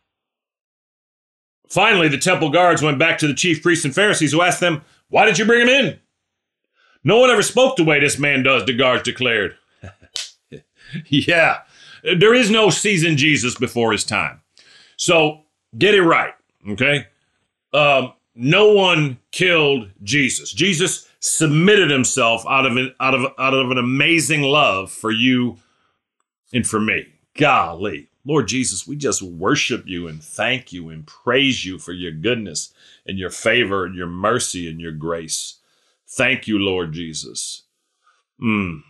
finally, 1.74 2.08
the 2.08 2.18
temple 2.18 2.50
guards 2.50 2.82
went 2.82 3.00
back 3.00 3.18
to 3.20 3.28
the 3.28 3.34
chief 3.34 3.62
priests 3.62 3.86
and 3.86 3.96
Pharisees 3.96 4.32
who 4.32 4.42
asked 4.42 4.60
them, 4.60 4.84
Why 5.10 5.26
did 5.26 5.38
you 5.38 5.46
bring 5.46 5.62
him 5.62 5.70
in? 5.70 6.00
No 7.04 7.20
one 7.20 7.30
ever 7.30 7.42
spoke 7.42 7.76
the 7.76 7.84
way 7.84 8.00
this 8.00 8.18
man 8.18 8.44
does, 8.44 8.66
the 8.66 8.74
guards 8.74 9.04
declared. 9.04 9.58
yeah, 11.08 11.60
there 12.04 12.34
is 12.34 12.50
no 12.50 12.70
seasoned 12.70 13.18
Jesus 13.18 13.56
before 13.56 13.92
his 13.92 14.04
time. 14.04 14.42
So 14.98 15.42
get 15.78 15.96
it 15.96 16.04
right, 16.04 16.34
okay? 16.70 17.08
Um, 17.74 18.14
no 18.36 18.72
one 18.72 19.18
killed 19.32 19.90
Jesus. 20.04 20.52
Jesus 20.54 21.10
submitted 21.20 21.90
himself 21.90 22.46
out 22.48 22.66
of 22.66 22.78
an, 22.78 22.94
out 23.00 23.14
of 23.14 23.32
out 23.38 23.54
of 23.54 23.72
an 23.72 23.78
amazing 23.78 24.42
love 24.42 24.92
for 24.92 25.12
you 25.12 25.58
and 26.54 26.66
for 26.66 26.80
me. 26.80 27.08
Golly, 27.36 28.10
Lord 28.26 28.48
Jesus, 28.48 28.88
we 28.88 28.96
just 28.96 29.22
worship 29.22 29.84
you 29.86 30.08
and 30.08 30.24
thank 30.24 30.72
you 30.72 30.90
and 30.90 31.06
praise 31.06 31.66
you 31.66 31.78
for 31.78 31.92
your 31.92 32.12
goodness 32.12 32.74
and 33.06 33.18
your 33.18 33.30
favor 33.30 33.86
and 33.86 33.96
your 33.96 34.08
mercy 34.08 34.70
and 34.70 34.80
your 34.80 34.92
grace. 34.92 35.60
Thank 36.08 36.48
you, 36.48 36.58
Lord 36.58 36.94
Jesus. 36.94 37.64
Mm, 38.42 38.84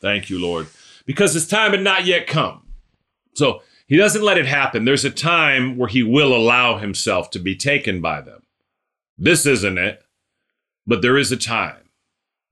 thank 0.00 0.30
you, 0.30 0.38
Lord, 0.38 0.68
because 1.06 1.34
his 1.34 1.48
time 1.48 1.72
had 1.72 1.82
not 1.82 2.06
yet 2.06 2.26
come. 2.26 2.68
So 3.34 3.62
he 3.86 3.96
doesn't 3.96 4.22
let 4.22 4.38
it 4.38 4.46
happen. 4.46 4.84
There's 4.84 5.04
a 5.04 5.10
time 5.10 5.76
where 5.76 5.88
he 5.88 6.02
will 6.02 6.34
allow 6.34 6.78
himself 6.78 7.30
to 7.30 7.38
be 7.38 7.56
taken 7.56 8.00
by 8.00 8.20
them. 8.20 8.42
This 9.16 9.46
isn't 9.46 9.78
it 9.78 10.04
but 10.88 11.02
there 11.02 11.18
is 11.18 11.30
a 11.30 11.36
time. 11.36 11.90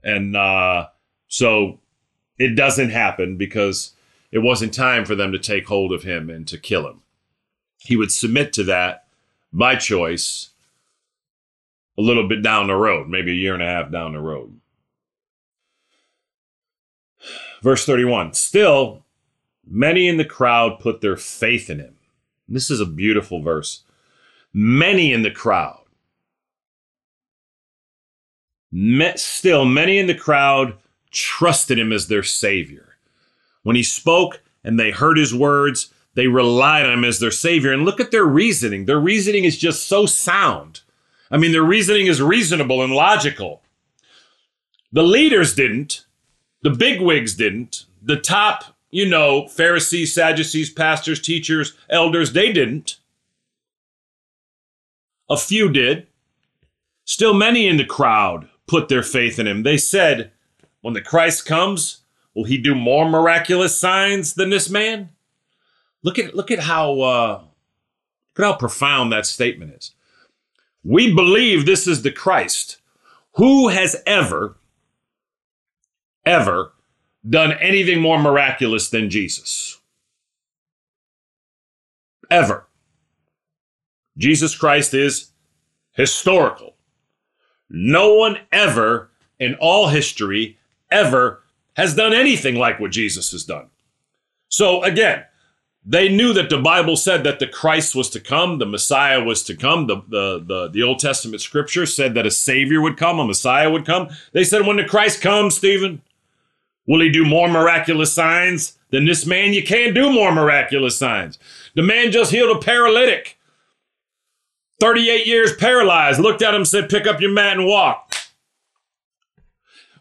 And 0.04 0.36
uh, 0.36 0.88
so 1.26 1.80
it 2.38 2.54
doesn't 2.54 2.90
happen 2.90 3.38
because 3.38 3.94
it 4.30 4.38
wasn't 4.38 4.74
time 4.74 5.04
for 5.04 5.14
them 5.14 5.32
to 5.32 5.38
take 5.38 5.66
hold 5.66 5.92
of 5.92 6.02
him 6.02 6.28
and 6.28 6.46
to 6.48 6.58
kill 6.58 6.86
him. 6.86 7.02
He 7.78 7.96
would 7.96 8.12
submit 8.12 8.52
to 8.54 8.64
that 8.64 9.06
by 9.52 9.76
choice 9.76 10.50
a 11.98 12.02
little 12.02 12.28
bit 12.28 12.42
down 12.42 12.66
the 12.66 12.74
road, 12.74 13.08
maybe 13.08 13.30
a 13.30 13.34
year 13.34 13.54
and 13.54 13.62
a 13.62 13.66
half 13.66 13.90
down 13.90 14.12
the 14.12 14.20
road. 14.20 14.60
Verse 17.62 17.86
31 17.86 18.34
Still, 18.34 19.04
many 19.66 20.08
in 20.08 20.16
the 20.16 20.24
crowd 20.24 20.78
put 20.80 21.00
their 21.00 21.16
faith 21.16 21.70
in 21.70 21.78
him. 21.78 21.96
This 22.48 22.70
is 22.70 22.80
a 22.80 22.86
beautiful 22.86 23.40
verse. 23.42 23.82
Many 24.52 25.12
in 25.12 25.22
the 25.22 25.30
crowd 25.30 25.80
still, 29.16 29.64
many 29.64 29.98
in 29.98 30.06
the 30.06 30.14
crowd 30.14 30.76
trusted 31.10 31.78
him 31.78 31.92
as 31.92 32.08
their 32.08 32.22
savior. 32.22 32.95
When 33.66 33.74
he 33.74 33.82
spoke 33.82 34.42
and 34.62 34.78
they 34.78 34.92
heard 34.92 35.18
his 35.18 35.34
words, 35.34 35.92
they 36.14 36.28
relied 36.28 36.86
on 36.86 36.92
him 36.92 37.04
as 37.04 37.18
their 37.18 37.32
savior. 37.32 37.72
And 37.72 37.84
look 37.84 37.98
at 37.98 38.12
their 38.12 38.24
reasoning. 38.24 38.84
Their 38.84 39.00
reasoning 39.00 39.42
is 39.42 39.58
just 39.58 39.88
so 39.88 40.06
sound. 40.06 40.82
I 41.32 41.36
mean, 41.36 41.50
their 41.50 41.64
reasoning 41.64 42.06
is 42.06 42.22
reasonable 42.22 42.80
and 42.80 42.92
logical. 42.92 43.62
The 44.92 45.02
leaders 45.02 45.52
didn't, 45.56 46.06
the 46.62 46.70
bigwigs 46.70 47.34
didn't, 47.34 47.86
the 48.00 48.14
top, 48.14 48.76
you 48.92 49.04
know, 49.04 49.48
Pharisees, 49.48 50.14
Sadducees, 50.14 50.70
pastors, 50.72 51.20
teachers, 51.20 51.72
elders, 51.90 52.34
they 52.34 52.52
didn't. 52.52 53.00
A 55.28 55.36
few 55.36 55.70
did. 55.70 56.06
Still, 57.04 57.34
many 57.34 57.66
in 57.66 57.78
the 57.78 57.84
crowd 57.84 58.48
put 58.68 58.88
their 58.88 59.02
faith 59.02 59.40
in 59.40 59.48
him. 59.48 59.64
They 59.64 59.76
said, 59.76 60.30
when 60.82 60.94
the 60.94 61.02
Christ 61.02 61.46
comes, 61.46 62.02
will 62.36 62.44
he 62.44 62.58
do 62.58 62.74
more 62.74 63.08
miraculous 63.08 63.80
signs 63.80 64.34
than 64.34 64.50
this 64.50 64.68
man? 64.68 65.08
Look 66.02 66.18
at 66.18 66.36
look 66.36 66.50
at 66.52 66.60
how 66.60 67.00
uh, 67.00 67.38
look 68.36 68.38
at 68.38 68.44
how 68.44 68.56
profound 68.56 69.10
that 69.10 69.26
statement 69.26 69.72
is. 69.72 69.92
We 70.84 71.12
believe 71.12 71.64
this 71.64 71.88
is 71.88 72.02
the 72.02 72.12
Christ. 72.12 72.76
Who 73.32 73.68
has 73.68 73.96
ever, 74.06 74.56
ever 76.24 76.72
done 77.28 77.52
anything 77.54 78.00
more 78.00 78.20
miraculous 78.20 78.88
than 78.88 79.10
Jesus? 79.10 79.80
Ever. 82.30 82.66
Jesus 84.16 84.56
Christ 84.56 84.94
is 84.94 85.30
historical. 85.92 86.76
No 87.68 88.14
one 88.14 88.38
ever 88.52 89.10
in 89.38 89.54
all 89.56 89.88
history 89.88 90.56
ever 90.90 91.42
has 91.76 91.94
done 91.94 92.12
anything 92.12 92.56
like 92.56 92.80
what 92.80 92.90
Jesus 92.90 93.30
has 93.32 93.44
done. 93.44 93.68
So 94.48 94.82
again, 94.82 95.24
they 95.84 96.08
knew 96.08 96.32
that 96.32 96.50
the 96.50 96.58
Bible 96.58 96.96
said 96.96 97.22
that 97.24 97.38
the 97.38 97.46
Christ 97.46 97.94
was 97.94 98.10
to 98.10 98.20
come, 98.20 98.58
the 98.58 98.66
Messiah 98.66 99.22
was 99.22 99.42
to 99.44 99.54
come. 99.54 99.86
The, 99.86 99.96
the, 100.08 100.44
the, 100.44 100.68
the 100.72 100.82
Old 100.82 100.98
Testament 100.98 101.40
scripture 101.40 101.86
said 101.86 102.14
that 102.14 102.26
a 102.26 102.30
Savior 102.30 102.80
would 102.80 102.96
come, 102.96 103.20
a 103.20 103.24
Messiah 103.24 103.70
would 103.70 103.86
come. 103.86 104.08
They 104.32 104.42
said, 104.42 104.66
when 104.66 104.78
the 104.78 104.84
Christ 104.84 105.20
comes, 105.20 105.56
Stephen, 105.56 106.02
will 106.88 107.00
he 107.00 107.10
do 107.10 107.24
more 107.24 107.48
miraculous 107.48 108.12
signs 108.12 108.78
than 108.90 109.04
this 109.04 109.26
man? 109.26 109.52
You 109.52 109.62
can't 109.62 109.94
do 109.94 110.10
more 110.10 110.32
miraculous 110.32 110.98
signs. 110.98 111.38
The 111.76 111.82
man 111.82 112.10
just 112.10 112.32
healed 112.32 112.56
a 112.56 112.60
paralytic. 112.60 113.38
38 114.80 115.26
years 115.26 115.54
paralyzed, 115.54 116.20
looked 116.20 116.42
at 116.42 116.54
him, 116.54 116.64
said, 116.64 116.88
Pick 116.88 117.06
up 117.06 117.20
your 117.20 117.30
mat 117.30 117.58
and 117.58 117.66
walk. 117.66 118.14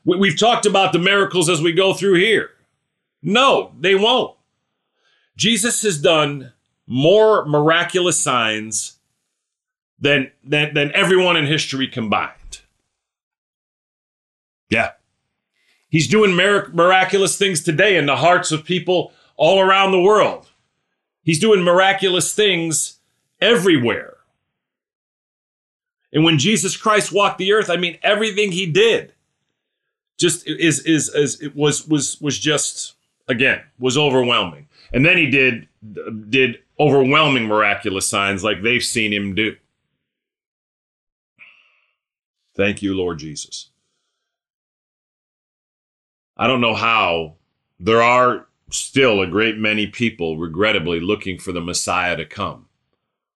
We've 0.05 0.39
talked 0.39 0.67
about 0.67 0.93
the 0.93 0.99
miracles 0.99 1.49
as 1.49 1.61
we 1.61 1.73
go 1.73 1.93
through 1.93 2.19
here. 2.19 2.51
No, 3.23 3.73
they 3.79 3.95
won't. 3.95 4.37
Jesus 5.35 5.81
has 5.81 5.99
done 5.99 6.53
more 6.85 7.43
miraculous 7.45 8.19
signs 8.19 8.97
than, 9.99 10.31
than, 10.43 10.75
than 10.75 10.91
everyone 10.93 11.35
in 11.35 11.47
history 11.47 11.87
combined. 11.87 12.61
Yeah. 14.69 14.91
He's 15.89 16.07
doing 16.07 16.35
mir- 16.35 16.69
miraculous 16.71 17.35
things 17.35 17.61
today 17.61 17.97
in 17.97 18.05
the 18.05 18.17
hearts 18.17 18.51
of 18.51 18.63
people 18.63 19.11
all 19.35 19.59
around 19.59 19.91
the 19.91 20.01
world. 20.01 20.47
He's 21.23 21.39
doing 21.39 21.63
miraculous 21.63 22.33
things 22.33 22.99
everywhere. 23.41 24.17
And 26.13 26.23
when 26.23 26.37
Jesus 26.37 26.77
Christ 26.77 27.11
walked 27.11 27.39
the 27.39 27.53
earth, 27.53 27.71
I 27.71 27.77
mean, 27.77 27.97
everything 28.03 28.51
he 28.51 28.67
did 28.67 29.14
just 30.17 30.47
is 30.47 30.79
is 30.85 31.09
is 31.09 31.41
it 31.41 31.55
was 31.55 31.87
was 31.87 32.19
was 32.21 32.39
just 32.39 32.95
again 33.27 33.61
was 33.79 33.97
overwhelming. 33.97 34.67
And 34.93 35.05
then 35.05 35.17
he 35.17 35.29
did 35.29 35.67
did 36.29 36.59
overwhelming 36.79 37.45
miraculous 37.45 38.07
signs 38.07 38.43
like 38.43 38.61
they've 38.61 38.83
seen 38.83 39.11
him 39.13 39.35
do. 39.35 39.55
Thank 42.55 42.81
you, 42.81 42.95
Lord 42.95 43.19
Jesus. 43.19 43.69
I 46.37 46.47
don't 46.47 46.61
know 46.61 46.75
how 46.75 47.35
there 47.79 48.01
are 48.01 48.47
still 48.71 49.21
a 49.21 49.27
great 49.27 49.57
many 49.57 49.87
people, 49.87 50.37
regrettably, 50.37 50.99
looking 50.99 51.37
for 51.37 51.51
the 51.51 51.61
Messiah 51.61 52.15
to 52.17 52.25
come, 52.25 52.67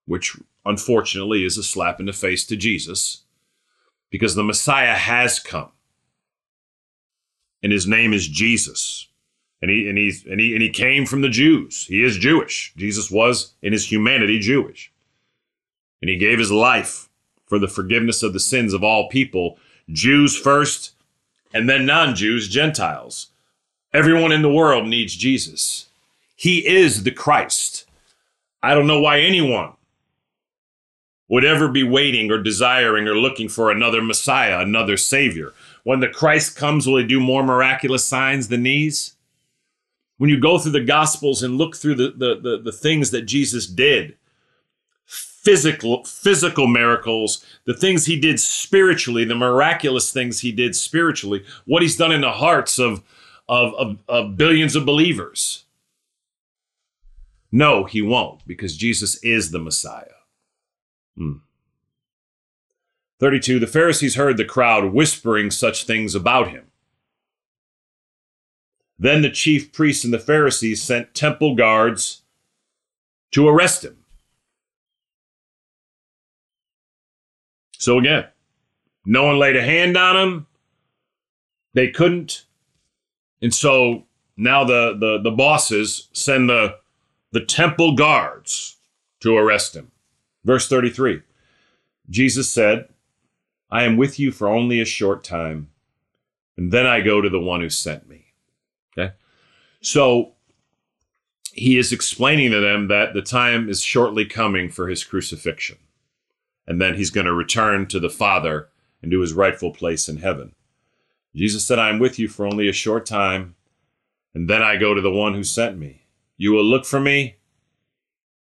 which 0.06 0.36
unfortunately, 0.64 1.44
is 1.44 1.56
a 1.56 1.62
slap 1.62 2.00
in 2.00 2.06
the 2.06 2.12
face 2.12 2.44
to 2.46 2.56
Jesus 2.56 3.22
because 4.10 4.34
the 4.34 4.44
Messiah 4.44 4.94
has 4.94 5.38
come. 5.38 5.70
And 7.62 7.72
his 7.72 7.86
name 7.86 8.12
is 8.12 8.28
Jesus. 8.28 9.08
And 9.62 9.70
he 9.70 9.88
and 9.88 9.98
he's 9.98 10.24
and 10.24 10.40
he 10.40 10.54
and 10.54 10.62
he 10.62 10.70
came 10.70 11.04
from 11.04 11.20
the 11.20 11.28
Jews. 11.28 11.86
He 11.86 12.02
is 12.02 12.16
Jewish. 12.16 12.72
Jesus 12.76 13.10
was 13.10 13.52
in 13.60 13.72
his 13.72 13.90
humanity 13.90 14.38
Jewish. 14.38 14.90
And 16.00 16.08
he 16.08 16.16
gave 16.16 16.38
his 16.38 16.50
life 16.50 17.08
for 17.46 17.58
the 17.58 17.68
forgiveness 17.68 18.22
of 18.22 18.32
the 18.32 18.40
sins 18.40 18.72
of 18.72 18.82
all 18.82 19.08
people, 19.08 19.58
Jews 19.90 20.38
first, 20.38 20.94
and 21.52 21.68
then 21.68 21.84
non-Jews, 21.84 22.48
Gentiles. 22.48 23.26
Everyone 23.92 24.32
in 24.32 24.42
the 24.42 24.52
world 24.52 24.86
needs 24.86 25.16
Jesus. 25.16 25.88
He 26.36 26.66
is 26.66 27.02
the 27.02 27.10
Christ. 27.10 27.86
I 28.62 28.74
don't 28.74 28.86
know 28.86 29.00
why 29.00 29.20
anyone 29.20 29.72
would 31.28 31.44
ever 31.44 31.68
be 31.68 31.82
waiting 31.82 32.30
or 32.30 32.42
desiring 32.42 33.06
or 33.06 33.14
looking 33.14 33.48
for 33.48 33.70
another 33.70 34.00
Messiah, 34.00 34.60
another 34.60 34.96
Savior. 34.96 35.52
When 35.84 36.00
the 36.00 36.08
Christ 36.08 36.56
comes, 36.56 36.86
will 36.86 36.98
he 36.98 37.04
do 37.06 37.20
more 37.20 37.42
miraculous 37.42 38.04
signs 38.04 38.48
than 38.48 38.62
these? 38.62 39.16
When 40.18 40.28
you 40.28 40.38
go 40.38 40.58
through 40.58 40.72
the 40.72 40.84
Gospels 40.84 41.42
and 41.42 41.56
look 41.56 41.76
through 41.76 41.94
the, 41.94 42.10
the, 42.10 42.40
the, 42.40 42.60
the 42.62 42.72
things 42.72 43.10
that 43.10 43.22
Jesus 43.22 43.66
did, 43.66 44.16
physical 45.06 46.04
physical 46.04 46.66
miracles, 46.66 47.44
the 47.64 47.74
things 47.74 48.04
he 48.04 48.20
did 48.20 48.38
spiritually, 48.38 49.24
the 49.24 49.34
miraculous 49.34 50.12
things 50.12 50.40
he 50.40 50.52
did 50.52 50.76
spiritually, 50.76 51.44
what 51.64 51.82
he's 51.82 51.96
done 51.96 52.12
in 52.12 52.20
the 52.20 52.32
hearts 52.32 52.78
of, 52.78 53.02
of, 53.48 53.74
of, 53.74 53.98
of 54.08 54.36
billions 54.36 54.76
of 54.76 54.84
believers. 54.84 55.64
No, 57.50 57.84
he 57.84 58.02
won't, 58.02 58.46
because 58.46 58.76
Jesus 58.76 59.16
is 59.24 59.50
the 59.50 59.58
Messiah. 59.58 60.04
Hmm. 61.16 61.38
32. 63.20 63.58
The 63.58 63.66
Pharisees 63.66 64.14
heard 64.14 64.38
the 64.38 64.44
crowd 64.46 64.94
whispering 64.94 65.50
such 65.50 65.84
things 65.84 66.14
about 66.14 66.48
him. 66.48 66.64
Then 68.98 69.22
the 69.22 69.30
chief 69.30 69.72
priests 69.72 70.04
and 70.04 70.12
the 70.12 70.18
Pharisees 70.18 70.82
sent 70.82 71.14
temple 71.14 71.54
guards 71.54 72.22
to 73.32 73.46
arrest 73.46 73.84
him. 73.84 73.98
So 77.78 77.98
again, 77.98 78.26
no 79.04 79.24
one 79.24 79.38
laid 79.38 79.56
a 79.56 79.62
hand 79.62 79.96
on 79.96 80.16
him. 80.16 80.46
They 81.72 81.88
couldn't. 81.88 82.44
And 83.40 83.54
so 83.54 84.04
now 84.36 84.64
the, 84.64 84.96
the, 84.98 85.20
the 85.22 85.30
bosses 85.30 86.08
send 86.12 86.48
the, 86.50 86.76
the 87.32 87.44
temple 87.44 87.94
guards 87.94 88.76
to 89.20 89.36
arrest 89.36 89.76
him. 89.76 89.90
Verse 90.44 90.68
33 90.68 91.22
Jesus 92.08 92.50
said, 92.50 92.88
I 93.70 93.84
am 93.84 93.96
with 93.96 94.18
you 94.18 94.32
for 94.32 94.48
only 94.48 94.80
a 94.80 94.84
short 94.84 95.22
time, 95.24 95.70
and 96.56 96.72
then 96.72 96.86
I 96.86 97.00
go 97.00 97.20
to 97.20 97.28
the 97.28 97.40
one 97.40 97.60
who 97.60 97.70
sent 97.70 98.08
me. 98.08 98.26
Okay? 98.96 99.14
So 99.80 100.32
he 101.52 101.78
is 101.78 101.92
explaining 101.92 102.50
to 102.50 102.60
them 102.60 102.88
that 102.88 103.14
the 103.14 103.22
time 103.22 103.68
is 103.68 103.82
shortly 103.82 104.24
coming 104.24 104.68
for 104.68 104.88
his 104.88 105.04
crucifixion, 105.04 105.78
and 106.66 106.80
then 106.80 106.96
he's 106.96 107.10
going 107.10 107.26
to 107.26 107.32
return 107.32 107.86
to 107.86 108.00
the 108.00 108.10
Father 108.10 108.68
and 109.02 109.10
to 109.12 109.20
his 109.20 109.32
rightful 109.32 109.72
place 109.72 110.08
in 110.08 110.18
heaven. 110.18 110.54
Jesus 111.34 111.66
said, 111.66 111.78
I 111.78 111.90
am 111.90 111.98
with 111.98 112.18
you 112.18 112.28
for 112.28 112.46
only 112.46 112.68
a 112.68 112.72
short 112.72 113.06
time, 113.06 113.54
and 114.34 114.48
then 114.48 114.62
I 114.62 114.76
go 114.76 114.94
to 114.94 115.00
the 115.00 115.10
one 115.10 115.34
who 115.34 115.44
sent 115.44 115.78
me. 115.78 116.02
You 116.36 116.52
will 116.52 116.64
look 116.64 116.84
for 116.84 117.00
me, 117.00 117.36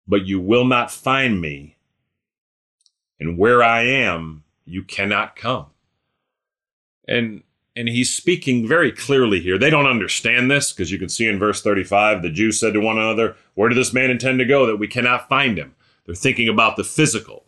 but 0.06 0.26
you 0.26 0.40
will 0.40 0.64
not 0.64 0.90
find 0.90 1.40
me 1.40 1.76
and 3.20 3.36
where 3.36 3.62
I 3.62 3.82
am, 3.82 4.44
you 4.70 4.82
cannot 4.82 5.36
come. 5.36 5.66
And 7.06 7.42
and 7.76 7.88
he's 7.88 8.14
speaking 8.14 8.66
very 8.66 8.90
clearly 8.90 9.40
here. 9.40 9.56
They 9.56 9.70
don't 9.70 9.86
understand 9.86 10.50
this 10.50 10.72
because 10.72 10.90
you 10.90 10.98
can 10.98 11.08
see 11.08 11.26
in 11.26 11.38
verse 11.38 11.62
35 11.62 12.22
the 12.22 12.30
Jews 12.30 12.58
said 12.58 12.74
to 12.74 12.80
one 12.80 12.98
another, 12.98 13.36
Where 13.54 13.68
did 13.68 13.78
this 13.78 13.92
man 13.92 14.10
intend 14.10 14.38
to 14.40 14.44
go 14.44 14.66
that 14.66 14.76
we 14.76 14.88
cannot 14.88 15.28
find 15.28 15.56
him? 15.56 15.74
They're 16.04 16.14
thinking 16.14 16.48
about 16.48 16.76
the 16.76 16.84
physical, 16.84 17.46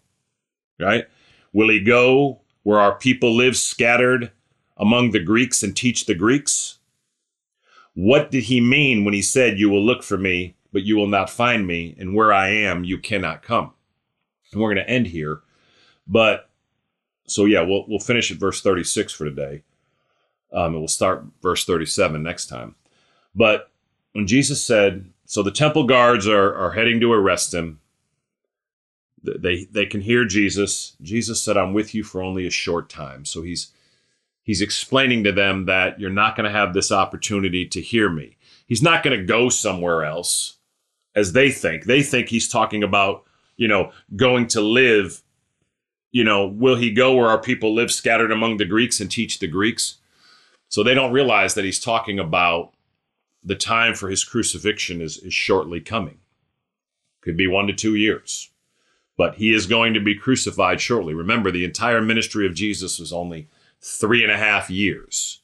right? 0.80 1.06
Will 1.52 1.70
he 1.70 1.80
go 1.80 2.40
where 2.62 2.78
our 2.78 2.96
people 2.96 3.34
live 3.34 3.56
scattered 3.56 4.30
among 4.76 5.10
the 5.10 5.22
Greeks 5.22 5.62
and 5.62 5.76
teach 5.76 6.06
the 6.06 6.14
Greeks? 6.14 6.78
What 7.94 8.30
did 8.30 8.44
he 8.44 8.60
mean 8.60 9.04
when 9.04 9.12
he 9.12 9.22
said, 9.22 9.58
You 9.58 9.68
will 9.68 9.84
look 9.84 10.02
for 10.02 10.16
me, 10.16 10.54
but 10.72 10.84
you 10.84 10.96
will 10.96 11.08
not 11.08 11.30
find 11.30 11.66
me, 11.66 11.94
and 11.98 12.14
where 12.14 12.32
I 12.32 12.48
am, 12.48 12.84
you 12.84 12.96
cannot 12.98 13.42
come? 13.42 13.72
And 14.52 14.60
we're 14.60 14.74
going 14.74 14.86
to 14.86 14.90
end 14.90 15.08
here 15.08 15.42
but 16.06 16.50
so 17.26 17.44
yeah, 17.44 17.62
we'll 17.62 17.84
we'll 17.88 17.98
finish 17.98 18.30
at 18.30 18.38
verse 18.38 18.60
36 18.60 19.12
for 19.12 19.24
today. 19.24 19.62
Um, 20.52 20.72
and 20.72 20.78
we'll 20.78 20.88
start 20.88 21.24
verse 21.40 21.64
37 21.64 22.22
next 22.22 22.46
time. 22.46 22.74
But 23.34 23.70
when 24.12 24.26
Jesus 24.26 24.62
said, 24.62 25.06
so 25.24 25.42
the 25.42 25.50
temple 25.50 25.84
guards 25.84 26.28
are, 26.28 26.54
are 26.54 26.72
heading 26.72 27.00
to 27.00 27.12
arrest 27.12 27.54
him. 27.54 27.80
they 29.22 29.64
they 29.64 29.86
can 29.86 30.02
hear 30.02 30.24
Jesus. 30.24 30.96
Jesus 31.00 31.42
said, 31.42 31.56
"I'm 31.56 31.72
with 31.72 31.94
you 31.94 32.04
for 32.04 32.22
only 32.22 32.46
a 32.46 32.50
short 32.50 32.90
time." 32.90 33.24
So 33.24 33.42
he's 33.42 33.72
he's 34.42 34.60
explaining 34.60 35.24
to 35.24 35.32
them 35.32 35.66
that 35.66 35.98
you're 35.98 36.10
not 36.10 36.36
going 36.36 36.44
to 36.44 36.58
have 36.58 36.74
this 36.74 36.92
opportunity 36.92 37.66
to 37.68 37.80
hear 37.80 38.10
me. 38.10 38.36
He's 38.66 38.82
not 38.82 39.02
going 39.02 39.18
to 39.18 39.24
go 39.24 39.48
somewhere 39.48 40.04
else 40.04 40.58
as 41.14 41.32
they 41.32 41.50
think. 41.50 41.84
They 41.84 42.02
think 42.02 42.28
he's 42.28 42.48
talking 42.48 42.82
about, 42.82 43.24
you 43.56 43.68
know, 43.68 43.92
going 44.16 44.46
to 44.48 44.60
live, 44.60 45.21
you 46.12 46.22
know, 46.22 46.46
will 46.46 46.76
he 46.76 46.92
go 46.92 47.14
where 47.14 47.28
our 47.28 47.40
people 47.40 47.74
live 47.74 47.90
scattered 47.90 48.30
among 48.30 48.58
the 48.58 48.66
Greeks 48.66 49.00
and 49.00 49.10
teach 49.10 49.38
the 49.38 49.48
Greeks? 49.48 49.96
So 50.68 50.82
they 50.82 50.94
don't 50.94 51.12
realize 51.12 51.54
that 51.54 51.64
he's 51.64 51.80
talking 51.80 52.18
about 52.18 52.74
the 53.42 53.56
time 53.56 53.94
for 53.94 54.08
his 54.08 54.22
crucifixion 54.22 55.00
is, 55.00 55.16
is 55.18 55.34
shortly 55.34 55.80
coming. 55.80 56.18
Could 57.22 57.36
be 57.36 57.48
one 57.48 57.66
to 57.66 57.72
two 57.72 57.94
years. 57.94 58.50
But 59.16 59.36
he 59.36 59.52
is 59.52 59.66
going 59.66 59.94
to 59.94 60.00
be 60.00 60.14
crucified 60.14 60.80
shortly. 60.80 61.14
Remember, 61.14 61.50
the 61.50 61.64
entire 61.64 62.00
ministry 62.00 62.46
of 62.46 62.54
Jesus 62.54 62.98
was 62.98 63.12
only 63.12 63.48
three 63.80 64.22
and 64.22 64.32
a 64.32 64.38
half 64.38 64.70
years. 64.70 65.40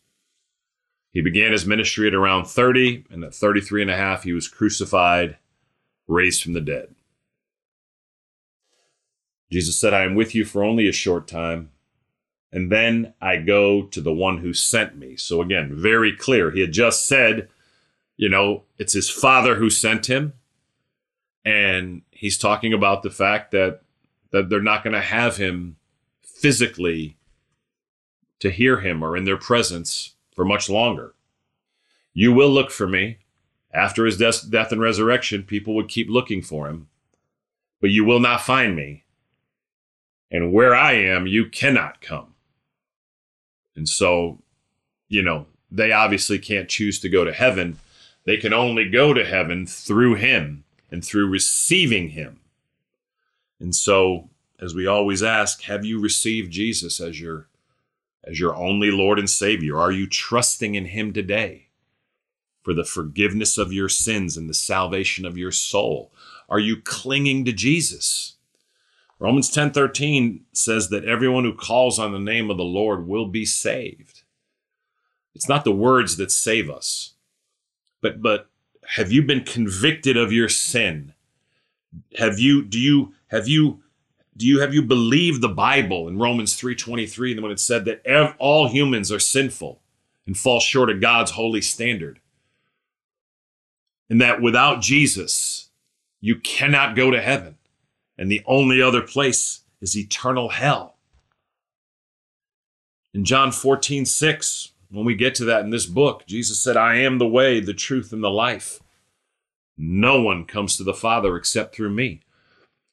He 1.11 1.23
began 1.23 1.53
his 1.53 1.67
ministry 1.67 2.07
at 2.07 2.15
around 2.15 2.45
30, 2.47 3.07
and 3.11 3.25
at 3.25 3.35
33 3.35 3.83
and 3.83 3.91
a 3.91 3.97
half, 3.97 4.25
he 4.25 4.33
was 4.33 4.49
crucified, 4.49 5.37
raised 6.07 6.43
from 6.43 6.53
the 6.53 6.61
dead. 6.61 6.95
Jesus 9.51 9.79
said, 9.79 9.95
I 9.95 10.05
am 10.05 10.15
with 10.15 10.35
you 10.35 10.45
for 10.45 10.63
only 10.63 10.89
a 10.89 10.93
short 10.93 11.27
time, 11.27 11.71
and 12.53 12.71
then 12.71 13.15
I 13.21 13.37
go 13.37 13.83
to 13.83 14.01
the 14.01 14.13
one 14.13 14.39
who 14.39 14.53
sent 14.53 14.97
me. 14.97 15.17
So, 15.17 15.41
again, 15.41 15.71
very 15.75 16.15
clear. 16.15 16.51
He 16.51 16.61
had 16.61 16.73
just 16.73 17.07
said, 17.07 17.49
you 18.17 18.29
know, 18.29 18.65
it's 18.79 18.93
his 18.93 19.09
father 19.09 19.55
who 19.55 19.71
sent 19.71 20.07
him. 20.07 20.35
And 21.45 22.03
he's 22.11 22.37
talking 22.37 22.75
about 22.75 23.03
the 23.03 23.11
fact 23.11 23.53
that 23.53 23.81
that 24.31 24.51
they're 24.51 24.61
not 24.61 24.85
going 24.85 24.93
to 24.95 25.01
have 25.01 25.39
him 25.39 25.77
physically 26.23 27.17
to 28.41 28.51
hear 28.51 28.81
him 28.81 29.03
or 29.03 29.17
in 29.17 29.25
their 29.25 29.39
presence 29.39 30.15
for 30.35 30.45
much 30.45 30.69
longer. 30.69 31.15
You 32.13 32.33
will 32.33 32.51
look 32.51 32.71
for 32.71 32.87
me. 32.87 33.19
After 33.73 34.05
his 34.07 34.17
death, 34.17 34.51
death 34.51 34.73
and 34.73 34.81
resurrection, 34.81 35.43
people 35.43 35.75
would 35.75 35.89
keep 35.89 36.09
looking 36.09 36.43
for 36.43 36.69
him, 36.69 36.89
but 37.81 37.91
you 37.91 38.05
will 38.05 38.21
not 38.21 38.41
find 38.41 38.75
me. 38.75 39.05
And 40.31 40.53
where 40.53 40.75
I 40.75 40.93
am, 40.93 41.27
you 41.27 41.47
cannot 41.47 42.01
come. 42.01 42.35
And 43.75 43.89
so, 43.89 44.39
you 45.09 45.23
know, 45.23 45.47
they 45.71 45.93
obviously 45.93 46.39
can't 46.39 46.69
choose 46.69 47.01
to 47.01 47.09
go 47.09 47.25
to 47.25 47.33
heaven. 47.33 47.79
They 48.25 48.37
can 48.37 48.53
only 48.53 48.89
go 48.89 49.15
to 49.15 49.25
heaven 49.25 49.67
through 49.67 50.17
him 50.17 50.65
and 50.91 51.05
through 51.05 51.29
receiving 51.29 52.11
him. 52.11 52.41
And 53.61 53.75
so, 53.75 54.31
as 54.61 54.75
we 54.75 54.87
always 54.87 55.23
ask, 55.23 55.63
have 55.63 55.85
you 55.85 56.01
received 56.01 56.53
Jesus 56.53 57.01
as 57.01 57.21
your 57.21 57.49
as 58.25 58.39
your 58.39 58.55
only 58.55 58.91
Lord 58.91 59.19
and 59.19 59.31
Savior? 59.31 59.79
Are 59.79 59.93
you 59.93 60.07
trusting 60.07 60.75
in 60.75 60.87
Him 60.87 61.13
today 61.13 61.69
for 62.63 62.75
the 62.75 62.85
forgiveness 62.85 63.57
of 63.57 63.73
your 63.73 63.89
sins 63.89 64.37
and 64.37 64.49
the 64.49 64.55
salvation 64.55 65.25
of 65.25 65.39
your 65.39 65.53
soul? 65.53 66.13
Are 66.49 66.59
you 66.59 66.81
clinging 66.81 67.45
to 67.45 67.53
Jesus? 67.53 68.37
Romans 69.19 69.51
10:13 69.51 70.45
says 70.53 70.91
that 70.91 71.05
everyone 71.05 71.45
who 71.45 71.55
calls 71.55 71.99
on 71.99 72.13
the 72.13 72.19
name 72.19 72.51
of 72.51 72.57
the 72.57 72.65
Lord 72.65 73.07
will 73.07 73.27
be 73.27 73.45
saved. 73.45 74.23
It's 75.35 75.49
not 75.49 75.65
the 75.65 75.73
words 75.73 76.17
that 76.17 76.31
save 76.31 76.71
us. 76.71 77.15
But 78.01 78.23
but 78.23 78.51
have 78.97 79.11
you 79.13 79.23
been 79.23 79.45
convicted 79.45 80.17
of 80.17 80.33
your 80.33 80.49
sin? 80.49 81.15
Have 82.17 82.39
you 82.39 82.65
do 82.65 82.79
you 82.79 83.15
have 83.29 83.49
you 83.49 83.83
do 84.37 84.47
you 84.47 84.61
have 84.61 84.73
you 84.73 84.83
believed 84.83 85.41
the 85.41 85.49
Bible 85.49 86.07
in 86.07 86.19
Romans 86.19 86.55
3:23 86.55 87.41
when 87.41 87.51
it 87.51 87.61
said 87.61 87.85
that 87.87 88.07
ev- 88.07 88.37
all 88.39 88.69
humans 88.69 89.11
are 89.11 89.19
sinful 89.19 89.83
and 90.27 90.39
fall 90.39 90.61
short 90.61 90.91
of 90.91 91.01
God's 91.01 91.33
holy 91.33 91.61
standard? 91.61 92.21
And 94.09 94.21
that 94.23 94.41
without 94.41 94.81
Jesus, 94.81 95.71
you 96.21 96.37
cannot 96.37 96.97
go 96.97 97.11
to 97.11 97.21
heaven. 97.21 97.58
And 98.19 98.31
the 98.31 98.43
only 98.47 98.83
other 98.83 99.01
place 99.01 99.61
is 99.81 99.97
eternal 99.97 100.49
hell. 100.49 100.97
In 103.15 103.25
John 103.25 103.53
14, 103.53 104.05
6, 104.05 104.73
when 104.91 105.05
we 105.05 105.15
get 105.15 105.35
to 105.37 105.45
that 105.47 105.63
in 105.63 105.71
this 105.71 105.87
book, 105.87 106.25
Jesus 106.27 106.61
said, 106.61 106.77
I 106.77 106.97
am 106.97 107.19
the 107.19 107.29
way, 107.29 107.61
the 107.61 107.75
truth, 107.75 108.13
and 108.13 108.23
the 108.23 108.31
life. 108.31 108.81
No 109.77 110.21
one 110.21 110.45
comes 110.45 110.77
to 110.77 110.85
the 110.85 110.95
Father 110.95 111.37
except 111.37 111.75
through 111.75 111.91
me. 111.91 112.21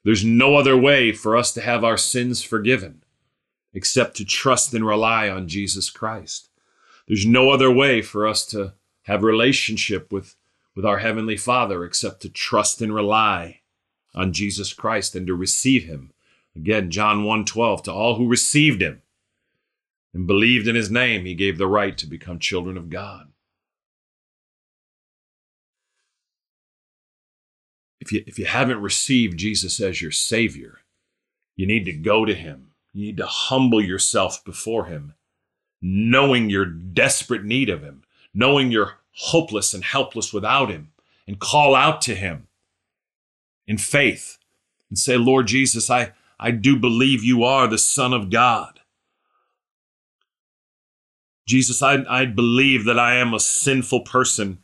There's 0.04 0.24
no 0.24 0.56
other 0.56 0.78
way 0.78 1.12
for 1.12 1.36
us 1.36 1.52
to 1.54 1.62
have 1.62 1.84
our 1.84 1.98
sins 1.98 2.44
forgiven 2.44 3.04
except 3.74 4.16
to 4.18 4.26
trust 4.26 4.74
and 4.74 4.86
rely 4.86 5.28
on 5.28 5.48
Jesus 5.48 5.90
Christ. 5.90 6.50
There's 7.08 7.26
no 7.26 7.50
other 7.50 7.72
way 7.72 8.02
for 8.02 8.28
us 8.28 8.46
to 8.48 8.74
have 9.04 9.24
relationship 9.24 10.12
with, 10.12 10.36
with 10.76 10.86
our 10.86 11.00
Heavenly 11.00 11.38
Father 11.38 11.84
except 11.84 12.22
to 12.22 12.30
trust 12.30 12.82
and 12.82 12.94
rely 12.94 13.62
on 14.16 14.34
Jesus 14.34 14.74
Christ 14.74 15.16
and 15.16 15.28
to 15.28 15.36
receive 15.36 15.84
Him. 15.84 16.12
Again, 16.56 16.90
John 16.90 17.24
1:12, 17.24 17.84
to 17.84 17.94
all 17.94 18.16
who 18.16 18.28
received 18.28 18.82
Him 18.82 19.02
and 20.14 20.26
believed 20.26 20.68
in 20.68 20.76
His 20.76 20.90
name, 20.90 21.26
He 21.26 21.36
gave 21.36 21.58
the 21.58 21.68
right 21.68 21.98
to 21.98 22.08
become 22.08 22.40
children 22.40 22.78
of 22.78 22.90
God. 22.90 23.32
if 28.06 28.12
you 28.12 28.24
if 28.28 28.38
you 28.38 28.46
haven't 28.46 28.82
received 28.82 29.40
Jesus 29.40 29.82
as 29.82 30.02
your 30.02 30.12
savior, 30.12 30.82
you 31.56 31.66
need 31.66 31.86
to 31.86 31.94
go 31.94 32.24
to 32.24 32.36
him. 32.36 32.72
You 32.94 33.08
need 33.08 33.18
to 33.18 33.26
humble 33.26 33.82
yourself 33.82 34.44
before 34.46 34.86
him, 34.86 35.16
knowing 35.82 36.50
your 36.50 36.66
desperate 36.66 37.44
need 37.44 37.68
of 37.68 37.82
him, 37.82 38.04
knowing 38.34 38.72
you're 38.72 38.98
hopeless 39.12 39.74
and 39.74 39.84
helpless 39.84 40.32
without 40.32 40.70
him, 40.70 40.92
and 41.28 41.40
call 41.40 41.74
out 41.74 42.02
to 42.04 42.14
him 42.14 42.48
in 43.68 43.78
faith 43.78 44.38
and 44.90 44.98
say, 44.98 45.18
Lord 45.18 45.48
Jesus, 45.48 45.90
I, 45.90 46.14
I 46.40 46.52
do 46.52 46.78
believe 46.78 47.24
you 47.24 47.44
are 47.44 47.68
the 47.68 47.78
Son 47.78 48.14
of 48.14 48.30
God. 48.30 48.80
Jesus, 51.48 51.82
I, 51.82 52.04
I 52.10 52.26
believe 52.26 52.86
that 52.86 53.00
I 53.00 53.16
am 53.16 53.34
a 53.34 53.40
sinful 53.40 54.02
person 54.02 54.64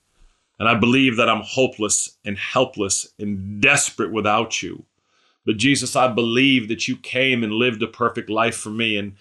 and 0.60 0.68
I 0.70 0.76
believe 0.76 1.18
that 1.18 1.30
I'm 1.30 1.42
hopeless 1.44 2.18
and 2.24 2.38
helpless 2.38 3.14
and 3.18 3.62
desperate 3.62 4.12
without 4.12 4.62
you. 4.62 4.86
But 5.46 5.58
Jesus, 5.58 5.96
I 5.96 6.08
believe 6.08 6.68
that 6.68 6.88
you 6.88 6.98
came 6.98 7.44
and 7.44 7.54
lived 7.54 7.82
a 7.82 7.88
perfect 7.88 8.30
life 8.30 8.56
for 8.56 8.70
me 8.70 8.96
and 8.96 9.16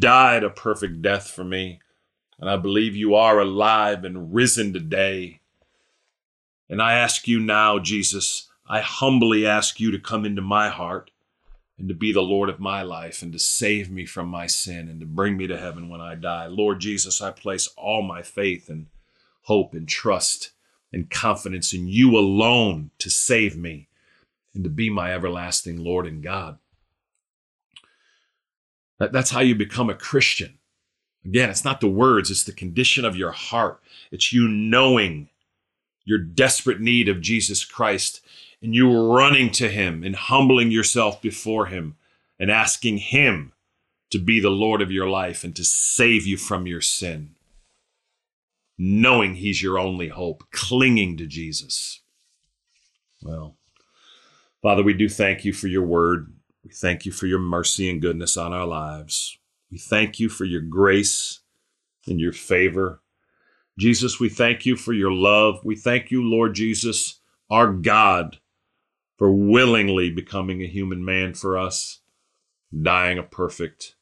died 0.00 0.42
a 0.42 0.50
perfect 0.50 1.00
death 1.00 1.30
for 1.30 1.44
me. 1.44 1.78
And 2.40 2.50
I 2.50 2.56
believe 2.56 2.96
you 2.96 3.14
are 3.14 3.38
alive 3.38 4.04
and 4.04 4.34
risen 4.34 4.72
today. 4.72 5.40
And 6.68 6.82
I 6.82 6.94
ask 6.94 7.28
you 7.28 7.38
now, 7.38 7.78
Jesus, 7.78 8.49
I 8.70 8.82
humbly 8.82 9.44
ask 9.44 9.80
you 9.80 9.90
to 9.90 9.98
come 9.98 10.24
into 10.24 10.42
my 10.42 10.68
heart 10.68 11.10
and 11.76 11.88
to 11.88 11.94
be 11.94 12.12
the 12.12 12.22
Lord 12.22 12.48
of 12.48 12.60
my 12.60 12.82
life 12.82 13.20
and 13.20 13.32
to 13.32 13.38
save 13.38 13.90
me 13.90 14.06
from 14.06 14.28
my 14.28 14.46
sin 14.46 14.88
and 14.88 15.00
to 15.00 15.06
bring 15.06 15.36
me 15.36 15.48
to 15.48 15.58
heaven 15.58 15.88
when 15.88 16.00
I 16.00 16.14
die. 16.14 16.46
Lord 16.46 16.78
Jesus, 16.78 17.20
I 17.20 17.32
place 17.32 17.68
all 17.76 18.00
my 18.00 18.22
faith 18.22 18.68
and 18.68 18.86
hope 19.42 19.74
and 19.74 19.88
trust 19.88 20.52
and 20.92 21.10
confidence 21.10 21.72
in 21.72 21.88
you 21.88 22.16
alone 22.16 22.92
to 22.98 23.10
save 23.10 23.56
me 23.56 23.88
and 24.54 24.62
to 24.62 24.70
be 24.70 24.88
my 24.88 25.12
everlasting 25.12 25.82
Lord 25.82 26.06
and 26.06 26.22
God. 26.22 26.58
That's 28.98 29.30
how 29.30 29.40
you 29.40 29.56
become 29.56 29.90
a 29.90 29.94
Christian. 29.94 30.58
Again, 31.24 31.50
it's 31.50 31.64
not 31.64 31.80
the 31.80 31.88
words, 31.88 32.30
it's 32.30 32.44
the 32.44 32.52
condition 32.52 33.04
of 33.04 33.16
your 33.16 33.32
heart. 33.32 33.80
It's 34.12 34.32
you 34.32 34.46
knowing 34.46 35.28
your 36.04 36.18
desperate 36.18 36.80
need 36.80 37.08
of 37.08 37.20
Jesus 37.20 37.64
Christ 37.64 38.20
and 38.62 38.74
you 38.74 39.12
running 39.12 39.50
to 39.52 39.68
him 39.68 40.02
and 40.02 40.14
humbling 40.14 40.70
yourself 40.70 41.20
before 41.22 41.66
him 41.66 41.96
and 42.38 42.50
asking 42.50 42.98
him 42.98 43.52
to 44.10 44.18
be 44.18 44.40
the 44.40 44.50
Lord 44.50 44.82
of 44.82 44.90
your 44.90 45.08
life 45.08 45.44
and 45.44 45.54
to 45.56 45.64
save 45.64 46.26
you 46.26 46.36
from 46.36 46.66
your 46.66 46.80
sin 46.80 47.34
knowing 48.82 49.34
He's 49.34 49.62
your 49.62 49.78
only 49.78 50.08
hope, 50.08 50.42
clinging 50.52 51.18
to 51.18 51.26
Jesus. 51.26 52.00
Well, 53.22 53.58
Father, 54.62 54.82
we 54.82 54.94
do 54.94 55.06
thank 55.06 55.44
you 55.44 55.52
for 55.52 55.68
your 55.68 55.84
word. 55.84 56.32
We 56.64 56.70
thank 56.70 57.04
you 57.04 57.12
for 57.12 57.26
your 57.26 57.38
mercy 57.38 57.90
and 57.90 58.00
goodness 58.00 58.38
on 58.38 58.54
our 58.54 58.66
lives. 58.66 59.38
We 59.70 59.76
thank 59.76 60.18
you 60.18 60.30
for 60.30 60.46
your 60.46 60.62
grace 60.62 61.40
and 62.06 62.18
your 62.18 62.32
favor. 62.32 63.02
Jesus, 63.78 64.18
we 64.18 64.30
thank 64.30 64.64
you 64.64 64.76
for 64.76 64.94
your 64.94 65.12
love. 65.12 65.60
We 65.62 65.76
thank 65.76 66.10
you, 66.10 66.22
Lord 66.22 66.54
Jesus, 66.54 67.20
our 67.50 67.70
God, 67.70 68.38
for 69.20 69.30
willingly 69.30 70.10
becoming 70.10 70.62
a 70.62 70.66
human 70.66 71.04
man 71.04 71.34
for 71.34 71.56
us, 71.56 72.00
dying 72.82 73.18
a 73.18 73.22
perfect 73.22 73.94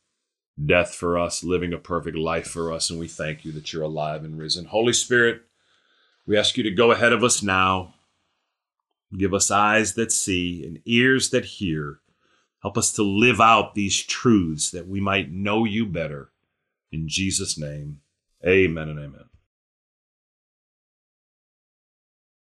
death 0.65 0.95
for 0.95 1.19
us, 1.19 1.43
living 1.43 1.73
a 1.73 1.79
perfect 1.79 2.17
life 2.17 2.47
for 2.47 2.73
us. 2.73 2.89
And 2.89 2.99
we 2.99 3.09
thank 3.09 3.45
you 3.45 3.51
that 3.53 3.73
you're 3.73 3.83
alive 3.83 4.23
and 4.23 4.39
risen. 4.39 4.67
Holy 4.67 4.93
Spirit, 4.93 5.43
we 6.25 6.39
ask 6.39 6.57
you 6.57 6.63
to 6.63 6.71
go 6.71 6.93
ahead 6.93 7.13
of 7.13 7.25
us 7.25 7.43
now. 7.43 7.95
Give 9.17 9.35
us 9.35 9.51
eyes 9.51 9.95
that 9.95 10.13
see 10.13 10.65
and 10.65 10.81
ears 10.87 11.31
that 11.31 11.45
hear 11.45 12.01
Help 12.63 12.77
us 12.77 12.93
to 12.93 13.03
live 13.03 13.41
out 13.41 13.75
these 13.75 14.03
truths 14.03 14.71
that 14.71 14.89
we 14.89 15.01
might 15.01 15.31
know 15.31 15.65
you 15.65 15.87
better. 15.87 16.31
In 16.91 17.09
Jesus' 17.09 17.57
name, 17.57 18.01
amen 18.45 18.89
and 18.89 18.99
amen. 18.99 19.25